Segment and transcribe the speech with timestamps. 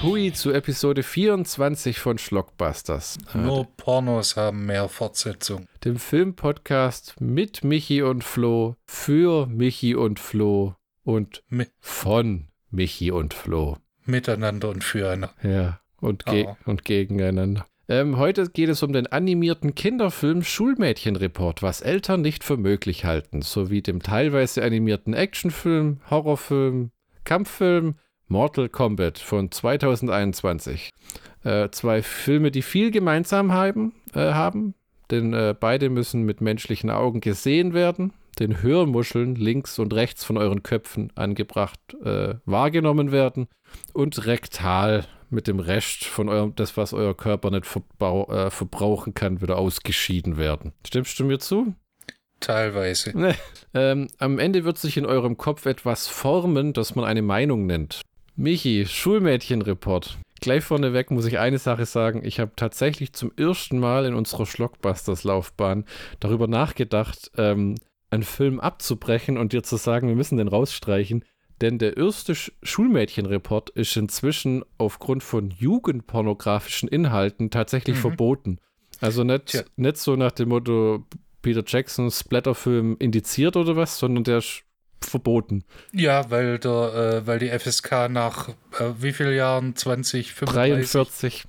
[0.00, 3.18] Pui zu Episode 24 von Schlockbusters.
[3.34, 5.66] Nur Pornos haben mehr Fortsetzung.
[5.84, 10.74] Dem Filmpodcast mit Michi und Flo, für Michi und Flo
[11.04, 13.76] und Mi von Michi und Flo.
[14.06, 15.34] Miteinander und füreinander.
[15.42, 16.56] Ja, und, ge Oh.
[16.64, 17.66] und gegeneinander.
[17.86, 23.42] Ähm, heute geht es um den animierten Kinderfilm Schulmädchenreport, was Eltern nicht für möglich halten,
[23.42, 26.90] sowie dem teilweise animierten Actionfilm, Horrorfilm,
[27.24, 27.96] Kampffilm
[28.30, 30.90] Mortal Kombat von 2021.
[31.44, 34.74] Äh, zwei Filme, die viel gemeinsam haben, äh, haben
[35.10, 40.38] denn äh, beide müssen mit menschlichen Augen gesehen werden, den Hörmuscheln links und rechts von
[40.38, 43.48] euren Köpfen angebracht äh, wahrgenommen werden
[43.92, 49.40] und rektal mit dem Rest von eurem, das, was euer Körper nicht äh, verbrauchen kann,
[49.40, 50.72] wieder ausgeschieden werden.
[50.86, 51.74] Stimmst du mir zu?
[52.40, 53.12] Teilweise.
[53.14, 53.34] Nee.
[53.72, 58.00] Ähm, am Ende wird sich in eurem Kopf etwas formen, das man eine Meinung nennt.
[58.40, 60.18] Michi, Schulmädchenreport.
[60.40, 62.24] Gleich vorneweg muss ich eine Sache sagen.
[62.24, 65.84] Ich habe tatsächlich zum ersten Mal in unserer Schlockbusters-Laufbahn
[66.20, 67.74] darüber nachgedacht, ähm,
[68.08, 71.22] einen Film abzubrechen und dir zu sagen, wir müssen den rausstreichen.
[71.60, 78.00] Denn der erste Sch Schulmädchenreport ist inzwischen aufgrund von jugendpornografischen Inhalten tatsächlich Mhm.
[78.00, 78.58] verboten.
[79.02, 79.62] Also nicht, Tja.
[79.76, 81.04] nicht so nach dem Motto
[81.42, 84.62] Peter Jackson Splatterfilm indiziert oder was, sondern der ist
[85.04, 85.64] verboten.
[85.92, 86.70] Ja, weil, der,
[87.22, 88.48] äh, weil die FSK nach
[88.78, 89.76] äh, wie vielen Jahren?
[89.76, 91.44] 20, 35 43.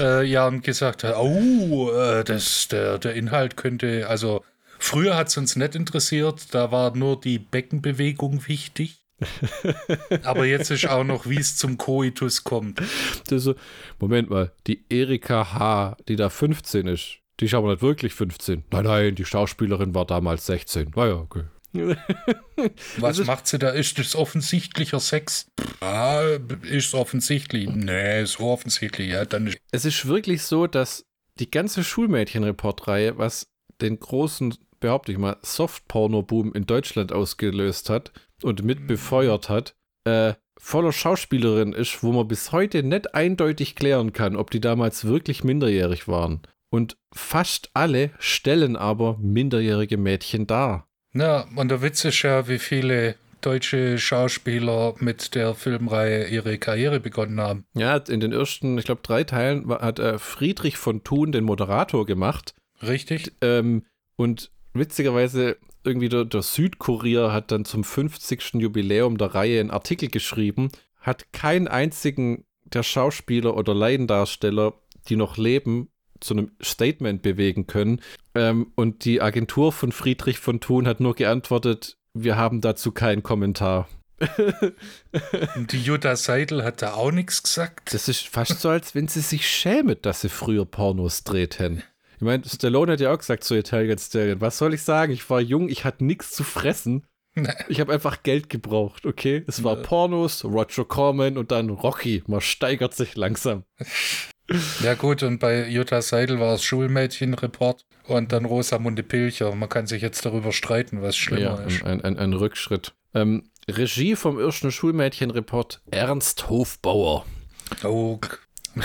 [0.00, 4.44] äh, Jahren gesagt hat, oh, äh, das, der, der Inhalt könnte, also
[4.78, 8.98] früher hat es uns nicht interessiert, da war nur die Beckenbewegung wichtig.
[10.24, 12.82] Aber jetzt ist auch noch, wie es zum Koitus kommt.
[13.30, 13.54] So,
[14.00, 18.64] Moment mal, die Erika H., die da 15 ist, die ist aber nicht wirklich 15.
[18.70, 20.92] Nein, nein, die Schauspielerin war damals 16.
[20.94, 21.44] Naja, okay.
[22.98, 23.70] Was ist- macht sie da?
[23.70, 25.46] Ist das offensichtlicher Sex?
[25.80, 26.22] Ah,
[26.70, 27.68] ist offensichtlich.
[27.68, 29.10] Nee, so offensichtlich.
[29.10, 29.58] Ja, dann ist.
[29.72, 31.04] Es ist wirklich so, dass
[31.38, 33.46] die ganze Schulmädchen-Report-Reihe, was
[33.80, 38.12] den großen, behaupte ich mal, Soft-Porno-Boom in Deutschland ausgelöst hat
[38.42, 39.74] und mit befeuert hat,
[40.04, 45.04] äh, voller Schauspielerinnen ist, wo man bis heute nicht eindeutig klären kann, ob die damals
[45.04, 46.42] wirklich minderjährig waren.
[46.70, 50.88] Und fast alle stellen aber minderjährige Mädchen dar.
[51.12, 57.00] Na, und der Witz ist ja, wie viele deutsche Schauspieler mit der Filmreihe ihre Karriere
[57.00, 57.64] begonnen haben.
[57.74, 62.06] Ja, in den ersten, ich glaube, drei Teilen hat äh, Friedrich von Thun den Moderator
[62.06, 62.54] gemacht.
[62.82, 63.32] Richtig?
[63.40, 63.84] Ähm,
[64.16, 68.54] und witzigerweise, irgendwie der, der Südkurier hat dann zum 50.
[68.54, 74.74] Jubiläum der Reihe einen Artikel geschrieben, hat keinen einzigen der Schauspieler oder Laiendarsteller,
[75.08, 75.88] die noch leben,
[76.22, 78.00] zu einem Statement bewegen können.
[78.34, 83.22] Ähm, und die Agentur von Friedrich von Thun hat nur geantwortet, wir haben dazu keinen
[83.22, 83.88] Kommentar.
[85.56, 87.92] Und die Jutta Seidel hat da auch nichts gesagt.
[87.92, 91.82] Das ist fast so, als wenn sie sich schämet, dass sie früher Pornos dreht hätten.
[92.16, 95.12] Ich meine, Stallone hat ja auch gesagt zu Italian Stallion, was soll ich sagen?
[95.12, 97.04] Ich war jung, ich hatte nichts zu fressen.
[97.68, 99.42] Ich habe einfach Geld gebraucht, okay?
[99.46, 99.76] Es war.
[99.76, 102.22] Pornos, Roger Corman und dann Rocky.
[102.26, 103.64] Man steigert sich langsam.
[104.82, 109.54] Ja gut, und bei Jutta Seidel war es Schulmädchenreport und dann Rosamunde Pilcher.
[109.54, 111.84] Man kann sich jetzt darüber streiten, was schlimmer Ja, ist.
[111.84, 112.92] ein, ein, ein Rückschritt.
[113.14, 117.24] Ähm, Regie vom ersten Schulmädchenreport Ernst Hofbauer.
[117.84, 118.18] Oh,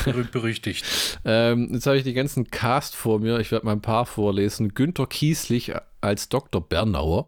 [0.05, 0.85] berühmt berüchtigt.
[1.25, 3.39] Ähm, jetzt habe ich die ganzen Cast vor mir.
[3.39, 4.73] Ich werde mal ein paar vorlesen.
[4.73, 6.61] Günther Kieslich als Dr.
[6.61, 7.27] Bernauer.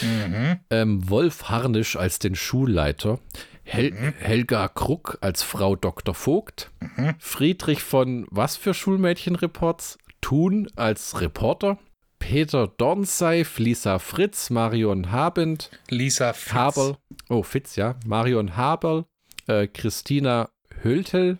[0.00, 0.56] Mhm.
[0.70, 3.20] ähm, Wolf Harnisch als den Schulleiter,
[3.66, 6.14] Hel Helga Kruck als Frau Dr.
[6.14, 6.70] Vogt,
[7.18, 9.98] Friedrich von was für Schulmädchenreports?
[10.20, 11.78] Thun als Reporter,
[12.18, 16.54] Peter Dornseif, Lisa Fritz, Marion Habend, Lisa Fitz.
[16.54, 16.96] Haberl,
[17.28, 19.04] oh Fitz, ja, Marion Haberl,
[19.46, 20.48] äh, Christina
[20.82, 21.38] Höltel,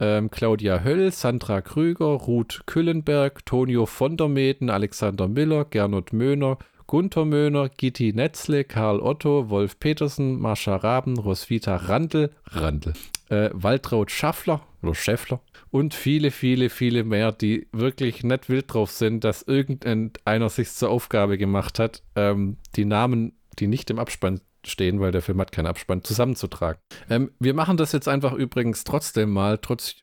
[0.00, 6.58] ähm, Claudia Höll, Sandra Krüger, Ruth Küllenberg, Tonio von der Meden, Alexander Miller, Gernot Möhner,
[6.86, 12.92] Gunther Möhner, Gitti Netzle, Karl Otto, Wolf Petersen, Marsha Raben, Roswitha Randl, Randl,
[13.28, 15.40] äh, Waltraud Schaffler oder Schäffler
[15.70, 20.90] und viele, viele, viele mehr, die wirklich nicht wild drauf sind, dass irgendeiner sich zur
[20.90, 25.52] Aufgabe gemacht hat, ähm, die Namen, die nicht im Abspann stehen, weil der Film hat
[25.52, 26.80] keinen Abspann, zusammenzutragen.
[27.10, 29.96] Ähm, wir machen das jetzt einfach übrigens trotzdem mal, trotz,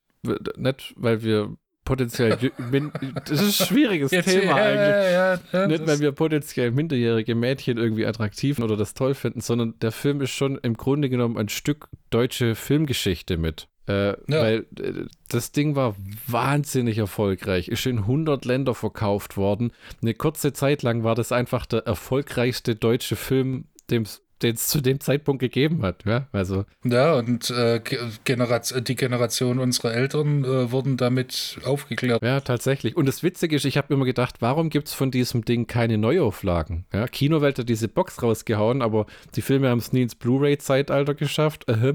[0.57, 1.55] nicht, weil wir
[1.91, 2.37] potenziell,
[2.71, 2.89] min,
[3.25, 5.51] das ist ein schwieriges Jetzt, Thema ja, eigentlich.
[5.51, 9.77] Ja, ja, Nicht, weil wir potenziell minderjährige Mädchen irgendwie attraktiv oder das toll finden, sondern
[9.79, 13.67] der Film ist schon im Grunde genommen ein Stück deutsche Filmgeschichte mit.
[13.87, 15.97] Äh, Weil äh, das Ding war
[16.27, 19.73] wahnsinnig erfolgreich, ist in 100 Länder verkauft worden.
[20.01, 24.67] Eine kurze Zeit lang war das einfach der erfolgreichste deutsche Film, dem es den es
[24.67, 26.03] zu dem Zeitpunkt gegeben hat.
[26.05, 26.65] Ja, also.
[26.83, 27.81] ja und äh,
[28.23, 32.21] Generation, die Generation unserer Eltern äh, wurden damit aufgeklärt.
[32.21, 32.95] Ja, tatsächlich.
[32.95, 35.97] Und das Witzige ist, ich habe immer gedacht, warum gibt es von diesem Ding keine
[35.97, 36.85] Neuauflagen?
[36.93, 39.05] Ja, Kinowelt hat diese Box rausgehauen, aber
[39.35, 41.67] die Filme haben es nie ins Blu-ray-Zeitalter geschafft.
[41.67, 41.93] Äh,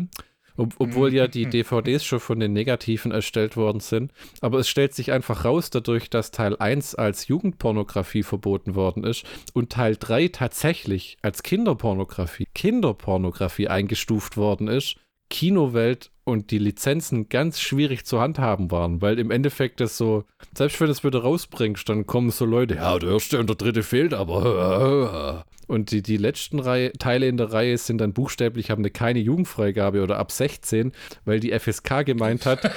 [0.56, 4.12] ob, obwohl ja die DVDs schon von den Negativen erstellt worden sind.
[4.41, 9.25] Aber es stellt sich einfach raus, dadurch, dass Teil 1 als Jugendpornografie verboten worden ist
[9.53, 14.97] und Teil 3 tatsächlich als Kinderpornografie, Kinderpornografie eingestuft worden ist,
[15.29, 20.25] Kinowelt und die Lizenzen ganz schwierig zu handhaben waren, weil im Endeffekt das so,
[20.56, 23.56] selbst wenn du es wieder rausbringst, dann kommen so Leute, ja, der erste und der
[23.56, 28.71] dritte fehlt, aber und die, die letzten Reihe, Teile in der Reihe sind dann buchstäblich,
[28.71, 30.93] haben eine keine Jugendfreigabe oder ab 16,
[31.25, 32.71] weil die FSK gemeint hat,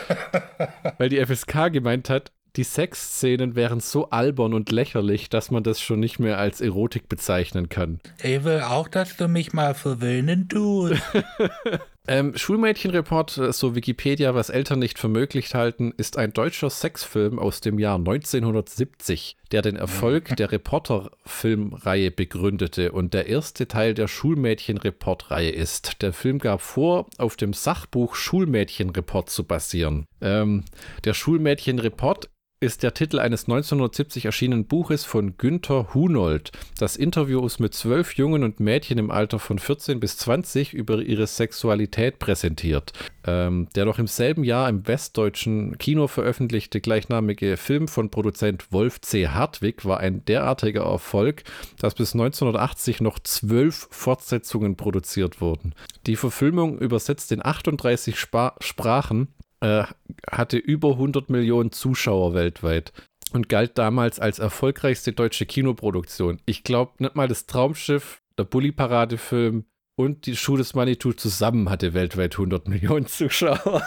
[0.98, 5.80] weil die FSK gemeint hat, die Sexszenen wären so albern und lächerlich, dass man das
[5.82, 8.00] schon nicht mehr als Erotik bezeichnen kann.
[8.24, 11.02] Ich will auch, dass du mich mal verwöhnen tust.
[12.08, 17.38] Ähm, Schulmädchenreport, äh, so Wikipedia, was Eltern nicht für möglich halten, ist ein deutscher Sexfilm
[17.38, 24.08] aus dem Jahr 1970, der den Erfolg der Reporter-Filmreihe begründete und der erste Teil der
[24.08, 26.02] Schulmädchenreport-Reihe ist.
[26.02, 30.06] Der Film gab vor, auf dem Sachbuch Schulmädchenreport zu basieren.
[30.22, 30.64] Ähm,
[31.04, 32.30] der Schulmädchenreport
[32.62, 38.44] ist der Titel eines 1970 erschienenen Buches von Günther Hunold, das Interviews mit zwölf Jungen
[38.44, 42.92] und Mädchen im Alter von 14 bis 20 über ihre Sexualität präsentiert.
[43.26, 49.00] Ähm, der noch im selben Jahr im westdeutschen Kino veröffentlichte gleichnamige Film von Produzent Wolf
[49.00, 49.30] C.
[49.30, 51.44] Hartwig war ein derartiger Erfolg,
[51.80, 55.76] dass bis 1980 noch zwölf Fortsetzungen produziert wurden.
[56.08, 59.30] Die Verfilmung übersetzt in 38 Spa Sprachen
[59.62, 59.84] äh,
[60.30, 62.94] hatte über 100 Millionen Zuschauer weltweit
[63.34, 66.40] und galt damals als erfolgreichste deutsche Kinoproduktion.
[66.46, 69.66] Ich glaube, nicht mal das Traumschiff, der Bully-Parade-Film
[69.96, 73.84] und die Schuh des Manitou zusammen hatte weltweit 100 Millionen Zuschauer.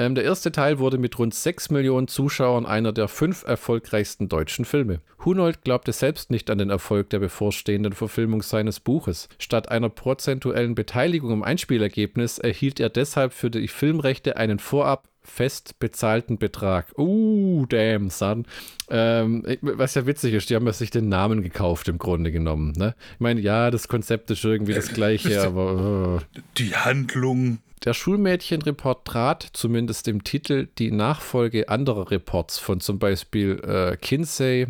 [0.00, 4.64] Ähm, der erste Teil wurde mit rund 6 Millionen Zuschauern einer der fünf erfolgreichsten deutschen
[4.64, 5.02] Filme.
[5.26, 9.28] Hunold glaubte selbst nicht an den Erfolg der bevorstehenden Verfilmung seines Buches.
[9.38, 15.78] Statt einer prozentuellen Beteiligung am Einspielergebnis erhielt er deshalb für die Filmrechte einen vorab fest
[15.78, 16.98] bezahlten Betrag.
[16.98, 18.46] Uh, damn, son.
[18.88, 22.72] Ähm, was ja witzig ist, die haben ja sich den Namen gekauft im Grunde genommen.
[22.74, 22.94] Ne?
[23.12, 25.74] Ich meine, ja, das Konzept ist irgendwie das gleiche, aber...
[25.74, 26.40] Uh.
[26.56, 33.60] Die Handlung der Schulmädchenreport trat, zumindest im Titel, die Nachfolge anderer Reports von zum Beispiel
[33.60, 34.66] äh, Kinsey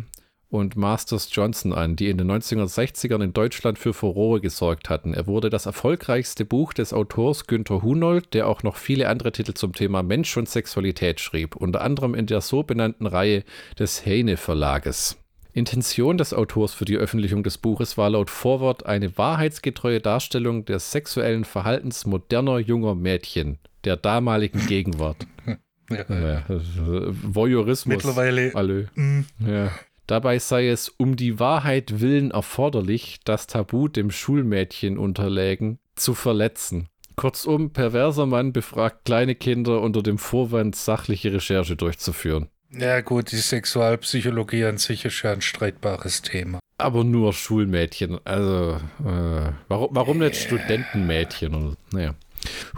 [0.51, 5.13] und Masters Johnson an, die in den 1960ern in Deutschland für Furore gesorgt hatten.
[5.13, 9.53] Er wurde das erfolgreichste Buch des Autors Günther Hunold, der auch noch viele andere Titel
[9.53, 13.43] zum Thema Mensch und Sexualität schrieb, unter anderem in der so benannten Reihe
[13.79, 15.20] des Heine Verlages.
[15.53, 20.91] Intention des Autors für die Veröffentlichung des Buches war laut Vorwort eine wahrheitsgetreue Darstellung des
[20.91, 25.27] sexuellen Verhaltens moderner junger Mädchen der damaligen Gegenwart.
[25.89, 26.05] Ja.
[26.07, 27.97] Ja, Voyeurismus.
[27.97, 28.55] Mittlerweile.
[28.55, 28.87] Alle.
[28.95, 29.23] Mm.
[29.45, 29.73] Ja.
[30.07, 36.87] Dabei sei es um die Wahrheit willen erforderlich, das Tabu dem Schulmädchen unterlägen, zu verletzen.
[37.17, 42.47] Kurzum, perverser Mann befragt kleine Kinder unter dem Vorwand, sachliche Recherche durchzuführen.
[42.73, 46.59] Ja gut, die Sexualpsychologie an sich ist ja ein streitbares Thema.
[46.77, 51.75] Aber nur Schulmädchen, also äh, warum, warum nicht Studentenmädchen?
[51.91, 52.15] Naja.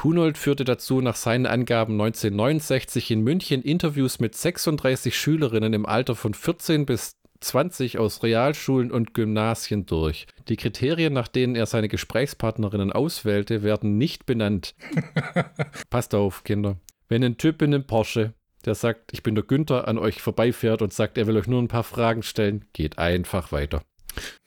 [0.03, 6.15] Hunold führte dazu nach seinen Angaben 1969 in München Interviews mit 36 Schülerinnen im Alter
[6.15, 10.27] von 14 bis 20 aus Realschulen und Gymnasien durch.
[10.49, 14.75] Die Kriterien, nach denen er seine Gesprächspartnerinnen auswählte, werden nicht benannt.
[15.89, 16.77] Passt auf, Kinder.
[17.07, 18.33] Wenn ein Typ in einem Porsche
[18.65, 21.61] der sagt, ich bin der Günther, an euch vorbeifährt und sagt, er will euch nur
[21.61, 23.83] ein paar Fragen stellen, geht einfach weiter.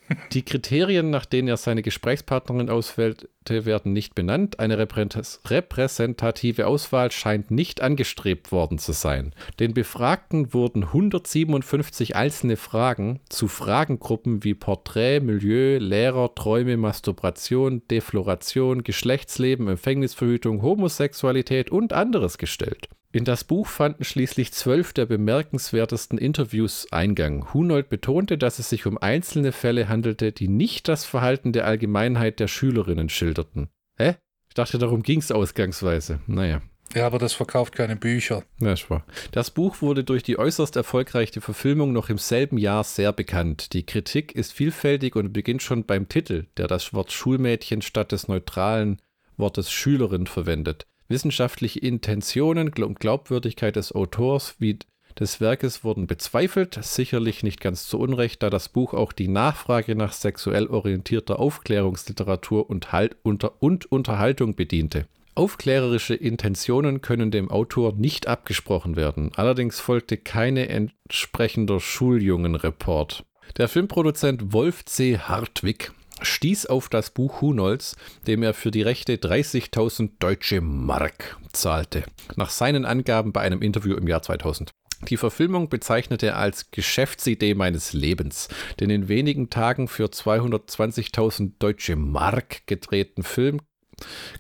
[0.33, 4.59] Die Kriterien, nach denen er seine Gesprächspartnerin auswählte, werden nicht benannt.
[4.59, 9.35] Eine repräsentative Auswahl scheint nicht angestrebt worden zu sein.
[9.59, 18.83] Den Befragten wurden 157 einzelne Fragen zu Fragengruppen wie Porträt, Milieu, Lehrer, Träume, Masturbation, Defloration,
[18.85, 22.89] Geschlechtsleben, Empfängnisverhütung, Homosexualität und anderes gestellt.
[23.17, 27.55] In das Buch fanden schließlich zwölf der bemerkenswertesten Interviews Eingang.
[27.55, 32.41] Hunold betonte, dass es sich um einzelne Fälle handelte, die nicht das Verhalten der Allgemeinheit
[32.41, 33.71] der Schülerinnen schilderten.
[33.97, 34.17] Hä?
[34.49, 36.21] Ich dachte, darum ging es ausgangsweise.
[36.27, 36.61] Naja.
[36.95, 38.45] Ja, aber das verkauft keine Bücher.
[38.61, 39.07] Ja, wahr.
[39.33, 43.73] Das Buch wurde durch die äußerst erfolgreiche Verfilmung noch im selben Jahr sehr bekannt.
[43.73, 48.29] Die Kritik ist vielfältig und beginnt schon beim Titel, der das Wort Schulmädchen statt des
[48.29, 49.01] neutralen
[49.39, 50.87] Wortes Schülerin verwendet.
[51.09, 54.79] Wissenschaftliche Intentionen und Glaubwürdigkeit des Autors wie
[55.19, 59.95] des Werkes wurden bezweifelt, sicherlich nicht ganz zu Unrecht, da das Buch auch die Nachfrage
[59.95, 65.07] nach sexuell orientierter Aufklärungsliteratur und, halt unter und Unterhaltung bediente.
[65.35, 69.33] Aufklärerische Intentionen können dem Autor nicht abgesprochen werden.
[69.37, 73.25] Allerdings folgte keine entsprechender Schuljungenreport.
[73.59, 75.19] Der Filmproduzent Wolf C.
[75.19, 77.97] Hartwig stieß auf das Buch Hunolz,
[78.27, 82.05] dem er für die Rechte 30.000 deutsche Mark zahlte.
[82.37, 84.71] Nach seinen Angaben bei einem Interview im Jahr 2000.
[85.09, 88.49] Die Verfilmung bezeichnete er als Geschäftsidee meines Lebens.
[88.81, 93.61] Den in wenigen Tagen für 220.000 deutsche Mark gedrehten Film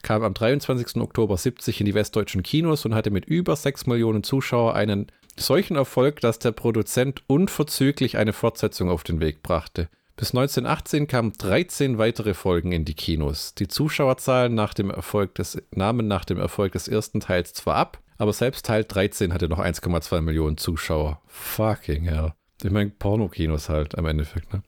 [0.03, 0.97] kam am 23.
[0.97, 5.07] Oktober 70 in die westdeutschen Kinos und hatte mit über 6 Millionen Zuschauern einen
[5.39, 9.89] solchen Erfolg, dass der Produzent unverzüglich eine Fortsetzung auf den Weg brachte.
[10.17, 13.55] Bis 1918 kamen 13 weitere Folgen in die Kinos.
[13.55, 18.03] Die Zuschauerzahlen nach dem Erfolg des, nahmen nach dem Erfolg des ersten Teils zwar ab,
[18.17, 21.21] aber selbst Teil 13 hatte noch 1,2 Millionen Zuschauer.
[21.27, 22.33] Fucking hell.
[22.63, 24.63] Ich meine, Pornokinos halt am Endeffekt, ne?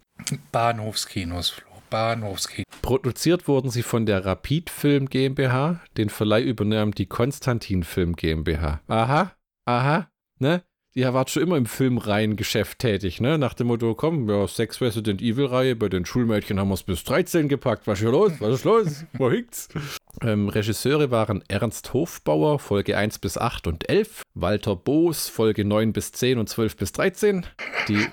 [0.52, 1.67] Bahnhofskinos, Flo.
[1.88, 2.67] Bahnhofskinos.
[2.83, 5.81] Produziert wurden sie von der Rapid Film GmbH.
[5.97, 8.83] Den Verleih übernahm die Konstantin Film GmbH.
[8.88, 9.33] Aha,
[9.64, 10.62] aha, ne?
[10.95, 13.38] Die war schon immer im Filmreihengeschäft tätig, ne?
[13.38, 16.83] Nach dem Motto, komm, ja, Sex Resident Evil Reihe, bei den Schulmädchen haben wir es
[16.83, 17.87] bis 13 gepackt.
[17.87, 18.33] Was ist hier los?
[18.40, 19.04] Was ist los?
[19.14, 19.68] Wo hinkt's?
[20.21, 25.92] Ähm, Regisseure waren Ernst Hofbauer, Folge 1 bis 8 und 11, Walter Boos, Folge 9
[25.92, 27.47] bis 10 und 12 bis 13.
[27.87, 28.04] Die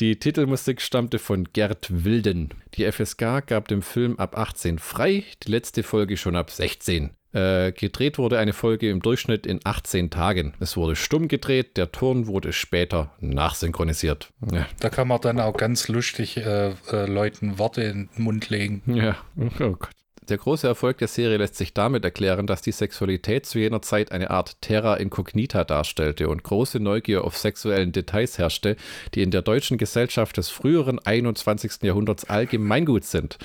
[0.00, 2.48] die Titelmusik stammte von Gerd Wilden.
[2.74, 7.10] Die FSK gab dem Film ab 18 frei, die letzte Folge schon ab 16.
[7.34, 10.54] Äh, gedreht wurde eine Folge im Durchschnitt in 18 Tagen.
[10.60, 14.30] Es wurde stumm gedreht, der Ton wurde später nachsynchronisiert.
[14.52, 14.66] Ja.
[14.78, 18.82] Da kann man dann auch ganz lustig äh, äh, Leuten Worte in den Mund legen.
[18.86, 19.90] Ja, oh Gott.
[20.28, 24.10] Der große Erfolg der Serie lässt sich damit erklären, dass die Sexualität zu jener Zeit
[24.10, 28.76] eine Art Terra Incognita darstellte und große Neugier auf sexuellen Details herrschte,
[29.14, 31.82] die in der deutschen Gesellschaft des früheren 21.
[31.82, 33.36] Jahrhunderts allgemeingut sind.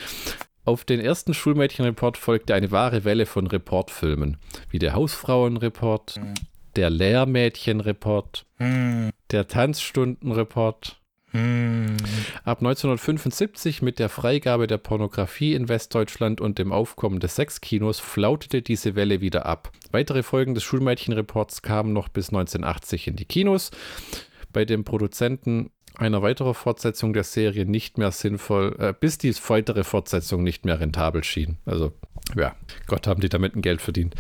[0.70, 4.38] Auf den ersten Schulmädchenreport folgte eine wahre Welle von Reportfilmen,
[4.70, 6.36] wie der Hausfrauenreport, mhm.
[6.76, 9.10] der Lehrmädchenreport, mhm.
[9.32, 10.98] der Tanzstundenreport,
[11.32, 11.98] hm.
[12.44, 18.62] Ab 1975 mit der Freigabe der Pornografie in Westdeutschland und dem Aufkommen des Sexkinos flautete
[18.62, 19.72] diese Welle wieder ab.
[19.92, 23.70] Weitere Folgen des Schulmädchenreports kamen noch bis 1980 in die Kinos.
[24.54, 29.84] Bei dem Produzenten einer weiteren Fortsetzung der Serie nicht mehr sinnvoll, äh, bis die weitere
[29.84, 31.58] Fortsetzung nicht mehr rentabel schien.
[31.66, 31.94] Also,
[32.36, 32.56] ja,
[32.88, 34.16] Gott haben die damit ein Geld verdient.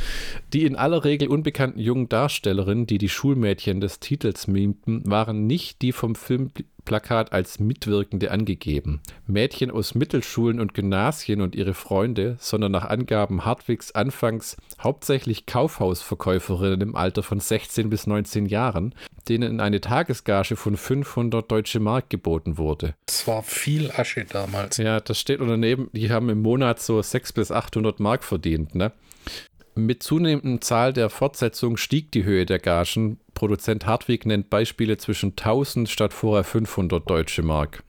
[0.53, 5.81] Die in aller Regel unbekannten jungen Darstellerinnen, die die Schulmädchen des Titels mimten, waren nicht
[5.81, 6.51] die vom Film
[6.89, 8.99] Plakat als Mitwirkende angegeben.
[9.27, 16.81] Mädchen aus Mittelschulen und Gymnasien und ihre Freunde, sondern nach Angaben Hartwigs anfangs hauptsächlich Kaufhausverkäuferinnen
[16.81, 18.95] im Alter von 16 bis 19 Jahren,
[19.27, 22.95] denen eine Tagesgage von 500 deutsche Mark geboten wurde.
[23.05, 24.77] Das war viel Asche damals.
[24.77, 28.91] Ja, das steht daneben, die haben im Monat so 600 bis 800 Mark verdient, ne?
[29.75, 33.19] Mit zunehmender Zahl der Fortsetzungen stieg die Höhe der Gagen.
[33.39, 37.83] Produzent Hartwig nennt Beispiele zwischen 1000 statt vorher 500 deutsche Mark.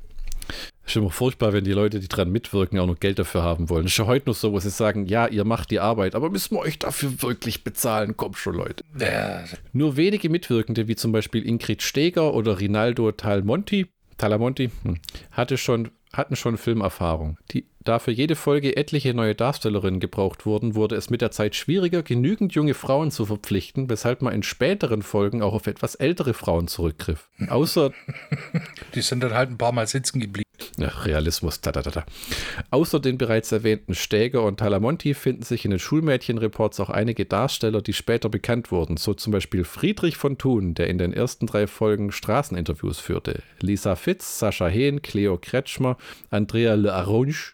[0.86, 3.86] Ist immer furchtbar, wenn die Leute, die dran mitwirken, auch noch Geld dafür haben wollen.
[3.86, 6.54] ist ja heute noch so, wo sie sagen, ja, ihr macht die Arbeit, aber müssen
[6.54, 8.16] wir euch dafür wirklich bezahlen?
[8.16, 8.84] Kommt schon, Leute.
[8.96, 9.42] Ja.
[9.72, 13.88] Nur wenige Mitwirkende, wie zum Beispiel Ingrid Steger oder Rinaldo Talmonti,
[14.18, 15.00] Talamonti, hm,
[15.32, 17.38] hatte schon, hatten schon Filmerfahrung.
[17.52, 21.56] Die da für jede Folge etliche neue Darstellerinnen gebraucht wurden, wurde es mit der Zeit
[21.56, 26.34] schwieriger, genügend junge Frauen zu verpflichten, weshalb man in späteren Folgen auch auf etwas ältere
[26.34, 27.30] Frauen zurückgriff.
[27.48, 27.92] Außer.
[28.94, 30.49] Die sind dann halt ein paar Mal sitzen geblieben.
[30.80, 32.04] Ja, Realismus, da, da, da, da.
[32.70, 37.82] Außer den bereits erwähnten Stäger und Talamonti finden sich in den Schulmädchenreports auch einige Darsteller,
[37.82, 41.66] die später bekannt wurden, so zum Beispiel Friedrich von Thun, der in den ersten drei
[41.66, 45.98] Folgen Straßeninterviews führte, Lisa Fitz, Sascha Hehn, Cleo Kretschmer,
[46.30, 47.52] Andrea Le Aronge,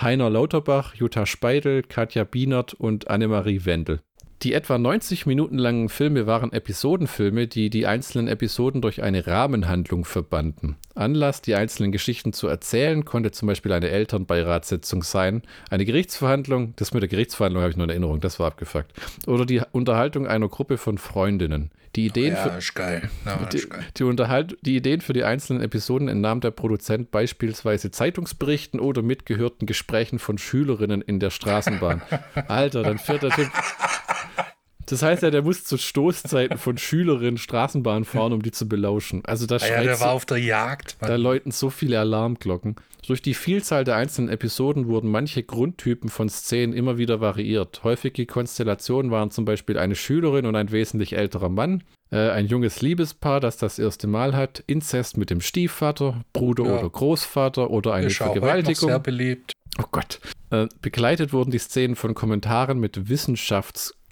[0.00, 4.00] Heiner Lauterbach, Jutta Speidel, Katja Bienert und Annemarie Wendel.
[4.42, 10.04] Die etwa 90 Minuten langen Filme waren Episodenfilme, die die einzelnen Episoden durch eine Rahmenhandlung
[10.04, 10.76] verbanden.
[10.96, 16.92] Anlass, die einzelnen Geschichten zu erzählen, konnte zum Beispiel eine Elternbeiratssitzung sein, eine Gerichtsverhandlung, das
[16.92, 18.92] mit der Gerichtsverhandlung habe ich nur in Erinnerung, das war abgefuckt,
[19.28, 21.70] oder die Unterhaltung einer Gruppe von Freundinnen.
[21.94, 23.10] Die Ideen, ja, für, geil.
[23.26, 23.62] Ja, die,
[23.98, 29.66] die, Unterhalt, die Ideen für die einzelnen Episoden entnahm der Produzent beispielsweise Zeitungsberichten oder mitgehörten
[29.66, 32.00] Gesprächen von Schülerinnen in der Straßenbahn.
[32.48, 33.50] Alter, dann fährt der Typ
[34.92, 39.22] das heißt ja, der muss zu Stoßzeiten von Schülerinnen Straßenbahn fahren, um die zu belauschen.
[39.24, 40.96] Also da ah ja, der war auf der Jagd.
[41.00, 41.10] Mann.
[41.10, 42.76] Da läuten so viele Alarmglocken.
[43.06, 47.82] Durch die Vielzahl der einzelnen Episoden wurden manche Grundtypen von Szenen immer wieder variiert.
[47.82, 51.82] Häufige Konstellationen waren zum Beispiel eine Schülerin und ein wesentlich älterer Mann,
[52.12, 56.78] Äh, ein junges Liebespaar, das das erste Mal hat, Inzest mit dem Stiefvater, Bruder Ja.
[56.78, 58.90] oder Großvater oder eine Ist auch Vergewaltigung.
[58.90, 59.52] sehr beliebt.
[59.80, 60.20] Oh Gott.
[60.50, 63.08] Äh, begleitet wurden die Szenen von Kommentaren mit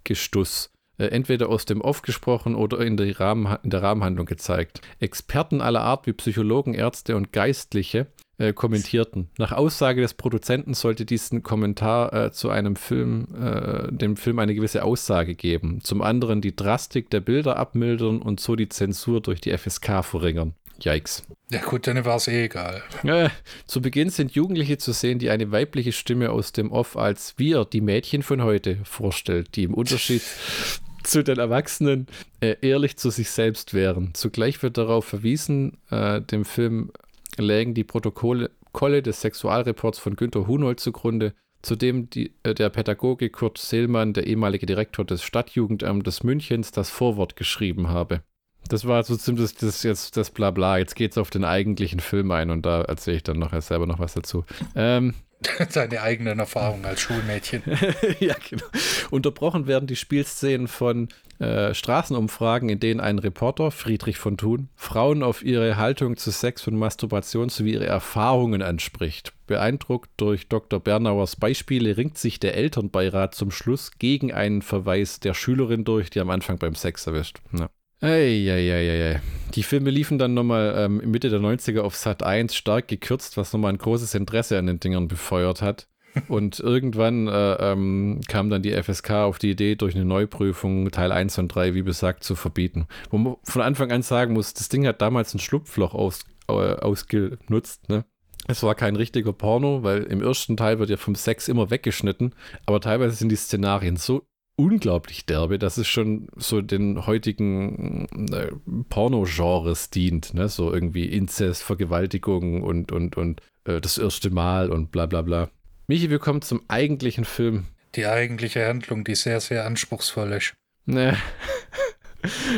[0.04, 0.70] Wissenschaftsgestuss.
[0.98, 4.82] Äh, entweder aus dem Off gesprochen oder in, Rahmen, in der Rahmenhandlung gezeigt.
[4.98, 9.30] Experten aller Art wie Psychologen, Ärzte und Geistliche äh, kommentierten.
[9.38, 14.54] Nach Aussage des Produzenten sollte diesen Kommentar äh, zu einem Film, äh, dem Film eine
[14.54, 15.80] gewisse Aussage geben.
[15.82, 20.54] Zum anderen die Drastik der Bilder abmildern und so die Zensur durch die FSK verringern.
[20.84, 21.24] Yikes.
[21.50, 22.82] Ja gut, dann war es eh egal.
[23.02, 23.30] Äh,
[23.66, 27.64] zu Beginn sind Jugendliche zu sehen, die eine weibliche Stimme aus dem Off als wir,
[27.64, 30.22] die Mädchen von heute, vorstellt, die im Unterschied
[31.02, 32.06] zu den Erwachsenen
[32.40, 34.10] äh, ehrlich zu sich selbst wären.
[34.14, 36.92] Zugleich wird darauf verwiesen, äh, dem Film
[37.36, 42.70] lägen die Protokolle Kolle des Sexualreports von Günter Hunold zugrunde, zu dem die, äh, der
[42.70, 48.22] Pädagoge Kurt Seelmann, der ehemalige Direktor des Stadtjugendamtes Münchens, das Vorwort geschrieben habe.
[48.70, 50.78] Das war so ziemlich das, jetzt das Blabla.
[50.78, 53.98] Jetzt geht's auf den eigentlichen Film ein und da erzähle ich dann noch selber noch
[53.98, 54.44] was dazu.
[54.76, 55.14] Ähm,
[55.68, 57.62] Seine eigenen Erfahrungen als Schulmädchen.
[58.20, 58.64] ja, genau.
[59.10, 61.08] Unterbrochen werden die Spielszenen von
[61.40, 66.68] äh, Straßenumfragen, in denen ein Reporter, Friedrich von Thun, Frauen auf ihre Haltung zu Sex
[66.68, 69.32] und Masturbation sowie ihre Erfahrungen anspricht.
[69.46, 70.78] Beeindruckt durch Dr.
[70.78, 76.20] Bernauers Beispiele ringt sich der Elternbeirat zum Schluss gegen einen Verweis der Schülerin durch, die
[76.20, 77.38] am Anfang beim Sex erwischt.
[77.58, 77.68] Ja.
[78.02, 79.20] Eieieiei.
[79.54, 83.52] Die Filme liefen dann nochmal ähm, Mitte der 90er auf Sat 1 stark gekürzt, was
[83.52, 85.86] nochmal ein großes Interesse an den Dingern befeuert hat.
[86.28, 91.12] Und irgendwann äh, ähm, kam dann die FSK auf die Idee, durch eine Neuprüfung Teil
[91.12, 92.88] 1 und 3, wie besagt, zu verbieten.
[93.10, 96.52] Wo man von Anfang an sagen muss, das Ding hat damals ein Schlupfloch aus, äh,
[96.52, 97.88] ausgenutzt.
[97.88, 98.04] Ne?
[98.48, 102.34] Es war kein richtiger Porno, weil im ersten Teil wird ja vom Sex immer weggeschnitten,
[102.66, 104.26] aber teilweise sind die Szenarien so
[104.60, 108.52] unglaublich derbe, dass es schon so den heutigen äh,
[108.88, 110.48] Porno-Genres dient, ne?
[110.48, 115.50] So irgendwie Inzest, Vergewaltigung und, und, und äh, das erste Mal und bla bla bla.
[115.86, 117.64] Michi, wir kommen zum eigentlichen Film.
[117.94, 120.54] Die eigentliche Handlung, die sehr, sehr anspruchsvoll ist.
[120.86, 121.16] Ne.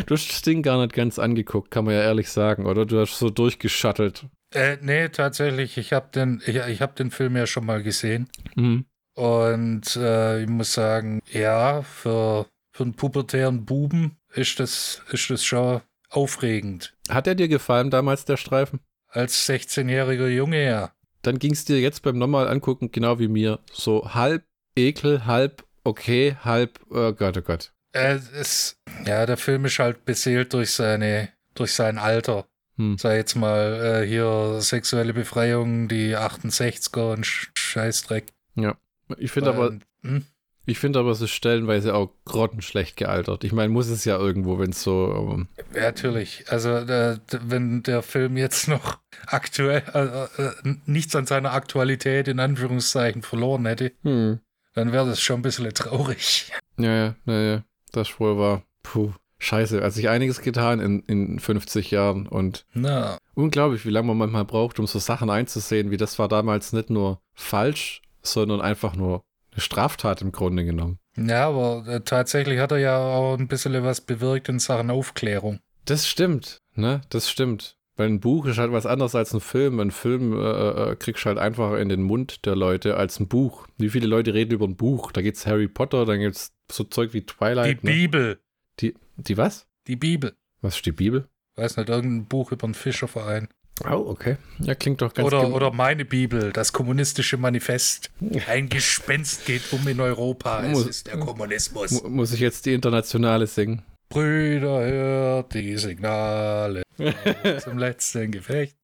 [0.07, 2.85] Du hast das Ding gar nicht ganz angeguckt, kann man ja ehrlich sagen, oder?
[2.85, 4.27] Du hast so durchgeschattelt.
[4.53, 8.29] Äh, nee, tatsächlich, ich habe den, ich, ich hab den Film ja schon mal gesehen.
[8.57, 8.87] Mhm.
[9.15, 15.45] Und äh, ich muss sagen, ja, für, für einen pubertären Buben ist das, ist das
[15.45, 16.95] schon aufregend.
[17.09, 18.81] Hat er dir gefallen damals, der Streifen?
[19.09, 20.93] Als 16-jähriger Junge, ja.
[21.21, 23.61] Dann ging es dir jetzt beim nochmal angucken, genau wie mir.
[23.73, 24.45] So halb
[24.75, 27.73] Ekel, halb okay, halb, oh Gott, oh Gott.
[27.93, 32.47] Äh, es, ja, der Film ist halt beseelt durch seine, durch sein Alter.
[32.77, 32.97] Hm.
[32.97, 38.33] Sei jetzt mal äh, hier sexuelle Befreiung, die 68er und Sch Scheißdreck.
[38.55, 38.77] Ja.
[39.19, 40.25] Ich finde aber, hm?
[40.67, 43.45] ich finde aber, es ist stellenweise auch grottenschlecht gealtert.
[43.45, 45.13] Ich meine, muss es ja irgendwo, wenn es so.
[45.35, 46.45] ähm, Ja, natürlich.
[46.49, 52.29] Also, äh, d- wenn der Film jetzt noch aktuell, äh, äh, nichts an seiner Aktualität
[52.29, 54.39] in Anführungszeichen verloren hätte, Hm.
[54.75, 56.53] dann wäre das schon ein bisschen traurig.
[56.79, 57.65] Ja, ja, ja, ja.
[57.93, 58.63] Das wohl war.
[58.83, 59.13] Puh.
[59.39, 64.17] Scheiße, hat sich einiges getan in, in 50 Jahren und Na, unglaublich, wie lange man
[64.17, 68.95] manchmal braucht, um so Sachen einzusehen, wie das war damals nicht nur falsch, sondern einfach
[68.97, 70.99] nur eine Straftat im Grunde genommen.
[71.17, 75.61] ja, aber äh, tatsächlich hat er ja auch ein bisschen was bewirkt in Sachen Aufklärung.
[75.85, 77.01] Das stimmt, ne?
[77.11, 77.77] Das stimmt.
[77.97, 79.79] Weil ein Buch ist halt was anderes als ein Film.
[79.79, 83.29] Ein Film äh, äh, kriegst du halt einfacher in den Mund der Leute als ein
[83.29, 83.67] Buch.
[83.77, 85.13] Wie viele Leute reden über ein Buch?
[85.13, 87.85] Da gibt's Harry Potter, dann gibt's so Zeug wie Die Twilight.
[87.85, 87.91] ne?
[87.91, 88.41] Bibel.
[88.81, 89.67] Die, die was?
[89.89, 90.35] Die Bibel.
[90.63, 91.29] Was ist die Bibel?
[91.57, 93.49] Weiß nicht, irgendein Buch über einen Fischerverein.
[93.91, 94.37] Oh, okay.
[94.61, 98.11] Ja, klingt doch ganz Oder, oder meine Bibel, das kommunistische Manifest.
[98.49, 100.63] Ein Gespenst geht um in Europa.
[100.65, 101.91] Es Muss- ist der Kommunismus.
[102.03, 103.83] Mu- Muss ich jetzt die internationale singen?
[104.09, 106.83] Brüder, hört die Signale
[107.65, 108.77] zum letzten Gefecht.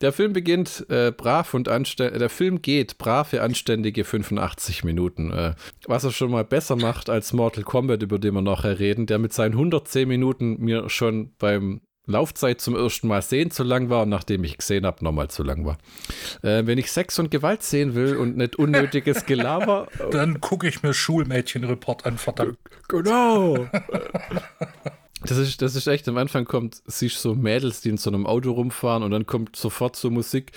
[0.00, 2.18] Der Film beginnt äh, brav und anständig.
[2.18, 5.30] Der Film geht brave, anständige 85 Minuten.
[5.32, 5.54] Äh,
[5.86, 9.18] was er schon mal besser macht als Mortal Kombat, über den wir nachher reden, der
[9.18, 14.02] mit seinen 110 Minuten mir schon beim Laufzeit zum ersten Mal sehen zu lang war
[14.02, 15.78] und nachdem ich gesehen habe, nochmal zu lang war.
[16.42, 19.88] Äh, wenn ich Sex und Gewalt sehen will und nicht unnötiges Gelaber.
[20.12, 22.58] Dann gucke ich mir Schulmädchenreport an, verdammt.
[22.88, 23.68] Genau.
[25.22, 28.10] Das ist, das ist echt, am Anfang kommt, siehst du so Mädels, die in so
[28.10, 30.52] einem Auto rumfahren und dann kommt sofort so Musik.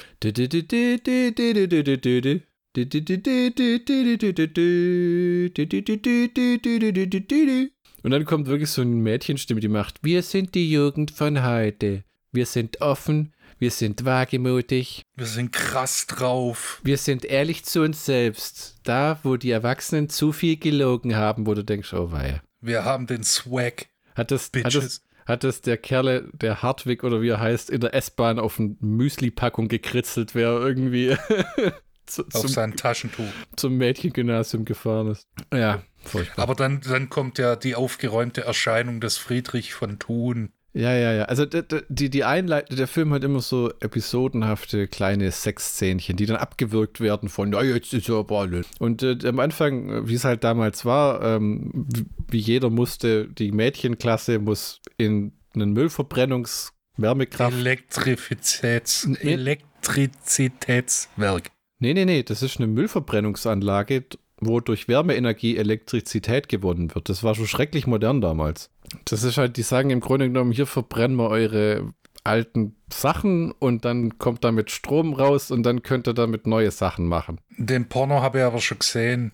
[8.03, 12.03] Und dann kommt wirklich so eine Mädchenstimme, die macht, wir sind die Jugend von heute.
[12.31, 16.79] Wir sind offen, wir sind wagemutig, Wir sind krass drauf.
[16.83, 18.77] wir sind ehrlich zu uns selbst.
[18.83, 22.41] Da, wo die Erwachsenen zu viel gelogen haben, wo du denkst, oh weia.
[22.61, 23.87] Wir haben den Swag.
[24.15, 27.81] Hat das, hat das, hat das der Kerle, der Hartwig oder wie er heißt, in
[27.81, 31.17] der S-Bahn auf eine Müsli-Packung gekritzelt, wer irgendwie
[32.05, 35.27] zu, auf zum, sein Taschentuch zum Mädchengymnasium gefahren ist.
[35.53, 36.43] Ja, furchtbar.
[36.43, 40.51] Aber dann, dann kommt ja die aufgeräumte Erscheinung des Friedrich von Thun.
[40.73, 41.23] Ja, ja, ja.
[41.23, 47.01] Also die, die Einleitung, der Film hat immer so episodenhafte kleine Sexszenchen, die dann abgewürgt
[47.01, 48.67] werden von, ja, jetzt ist ja aber alles.
[48.77, 51.87] Und äh, am Anfang, wie es halt damals war, ähm,
[52.29, 56.69] wie jeder musste, die Mädchenklasse muss in einen Müllverbrennungs-
[57.01, 57.57] Wärmekraft.
[57.57, 61.51] Elektrizitäts, Elektrizitätswerk.
[61.79, 64.03] Nee, nee, nee, das ist eine Müllverbrennungsanlage,
[64.39, 67.09] wo durch Wärmeenergie Elektrizität gewonnen wird.
[67.09, 68.69] Das war schon schrecklich modern damals.
[69.05, 73.85] Das ist halt, die sagen im Grunde genommen, hier verbrennen wir eure alten Sachen und
[73.85, 77.39] dann kommt damit Strom raus und dann könnt ihr damit neue Sachen machen.
[77.57, 79.31] Den Porno habe ich aber schon gesehen.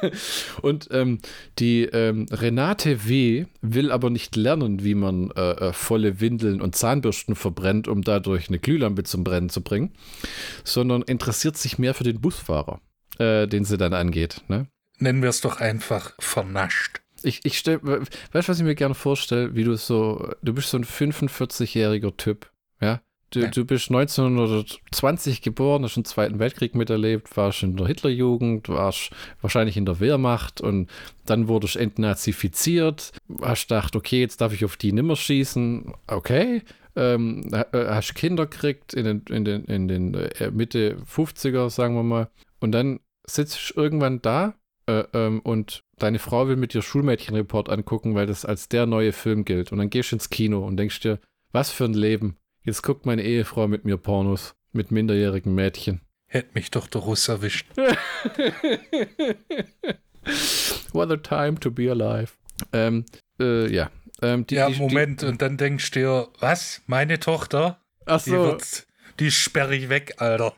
[0.62, 1.18] und ähm,
[1.58, 3.46] die ähm, Renate W.
[3.60, 8.48] will aber nicht lernen, wie man äh, äh, volle Windeln und Zahnbürsten verbrennt, um dadurch
[8.48, 9.92] eine Glühlampe zum Brennen zu bringen,
[10.64, 12.80] sondern interessiert sich mehr für den Busfahrer,
[13.22, 14.42] äh, den sie dann angeht.
[14.48, 14.66] Ne?
[14.98, 17.00] Nennen wir es doch einfach vernascht.
[17.22, 20.70] Ich, ich stell, weißt du, was ich mir gerne vorstelle, wie du so, du bist
[20.70, 23.00] so ein 45-jähriger Typ, ja?
[23.30, 23.48] Du, ja.
[23.48, 29.78] du bist 1920 geboren, hast den Zweiten Weltkrieg miterlebt, warst in der Hitlerjugend, warst wahrscheinlich
[29.78, 30.90] in der Wehrmacht und
[31.24, 36.62] dann wurdest entnazifiziert, hast gedacht, okay, jetzt darf ich auf die nimmer schießen, okay,
[36.94, 41.94] ähm, äh, hast Kinder gekriegt in den, in den, in den äh, Mitte 50er, sagen
[41.94, 42.28] wir mal,
[42.60, 44.54] und dann sitzt du irgendwann da
[44.86, 49.12] äh, ähm, und deine Frau will mit dir Schulmädchenreport angucken, weil das als der neue
[49.12, 49.72] Film gilt.
[49.72, 51.20] Und dann gehst du ins Kino und denkst dir,
[51.52, 52.36] was für ein Leben.
[52.64, 56.00] Jetzt guckt meine Ehefrau mit mir Pornos mit minderjährigen Mädchen.
[56.26, 57.66] Hätte mich doch der Russ erwischt.
[60.92, 62.32] What a time to be alive.
[62.72, 63.04] Ähm,
[63.38, 63.90] äh, ja.
[64.22, 66.80] Ähm, die, ja, die, Moment, die, und dann denkst du dir, was?
[66.86, 67.80] Meine Tochter?
[68.06, 68.30] Ach so.
[68.30, 68.86] Die, wird,
[69.20, 70.54] die sperre ich weg, Alter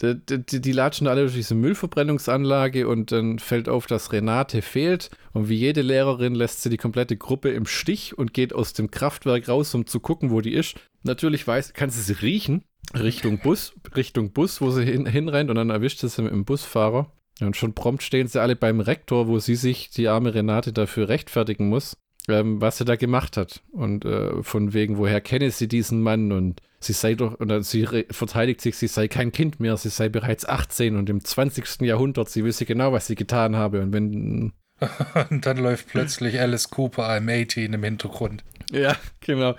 [0.00, 5.10] die, die, die, latschen alle durch diese Müllverbrennungsanlage und dann fällt auf, dass Renate fehlt.
[5.32, 8.90] Und wie jede Lehrerin lässt sie die komplette Gruppe im Stich und geht aus dem
[8.90, 10.76] Kraftwerk raus, um zu gucken, wo die ist.
[11.02, 15.56] Natürlich weiß, kann sie sie riechen, Richtung Bus, Richtung Bus, wo sie hin, hinrennt und
[15.56, 17.10] dann erwischt sie sie mit dem Busfahrer.
[17.40, 21.08] Und schon prompt stehen sie alle beim Rektor, wo sie sich, die arme Renate, dafür
[21.08, 21.96] rechtfertigen muss
[22.28, 23.62] ähm, was er da gemacht hat.
[23.72, 26.32] Und äh, von wegen, woher kenne sie diesen Mann?
[26.32, 30.08] Und sie sei doch, und sie verteidigt sich, sie sei kein Kind mehr, sie sei
[30.08, 31.82] bereits 18 und im 20.
[31.82, 33.82] Jahrhundert, sie wisse genau, was sie getan habe.
[33.82, 34.52] Und wenn.
[35.30, 38.44] und dann läuft plötzlich Alice Cooper I'm 18 im Hintergrund.
[38.72, 39.54] Ja, genau.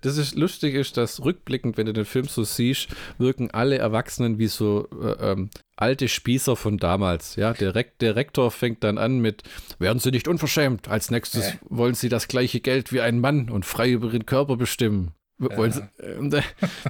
[0.00, 4.38] Das ist lustig ist, dass rückblickend, wenn du den Film so siehst, wirken alle Erwachsenen
[4.38, 7.36] wie so äh, ähm, alte Spießer von damals.
[7.36, 9.42] Ja, der, Rek der, Rektor fängt dann an mit:
[9.78, 10.88] Werden Sie nicht unverschämt?
[10.88, 11.56] Als nächstes äh.
[11.68, 15.12] wollen Sie das gleiche Geld wie ein Mann und frei über Ihren Körper bestimmen.
[15.38, 15.70] Ja.
[15.70, 16.42] Sie, äh,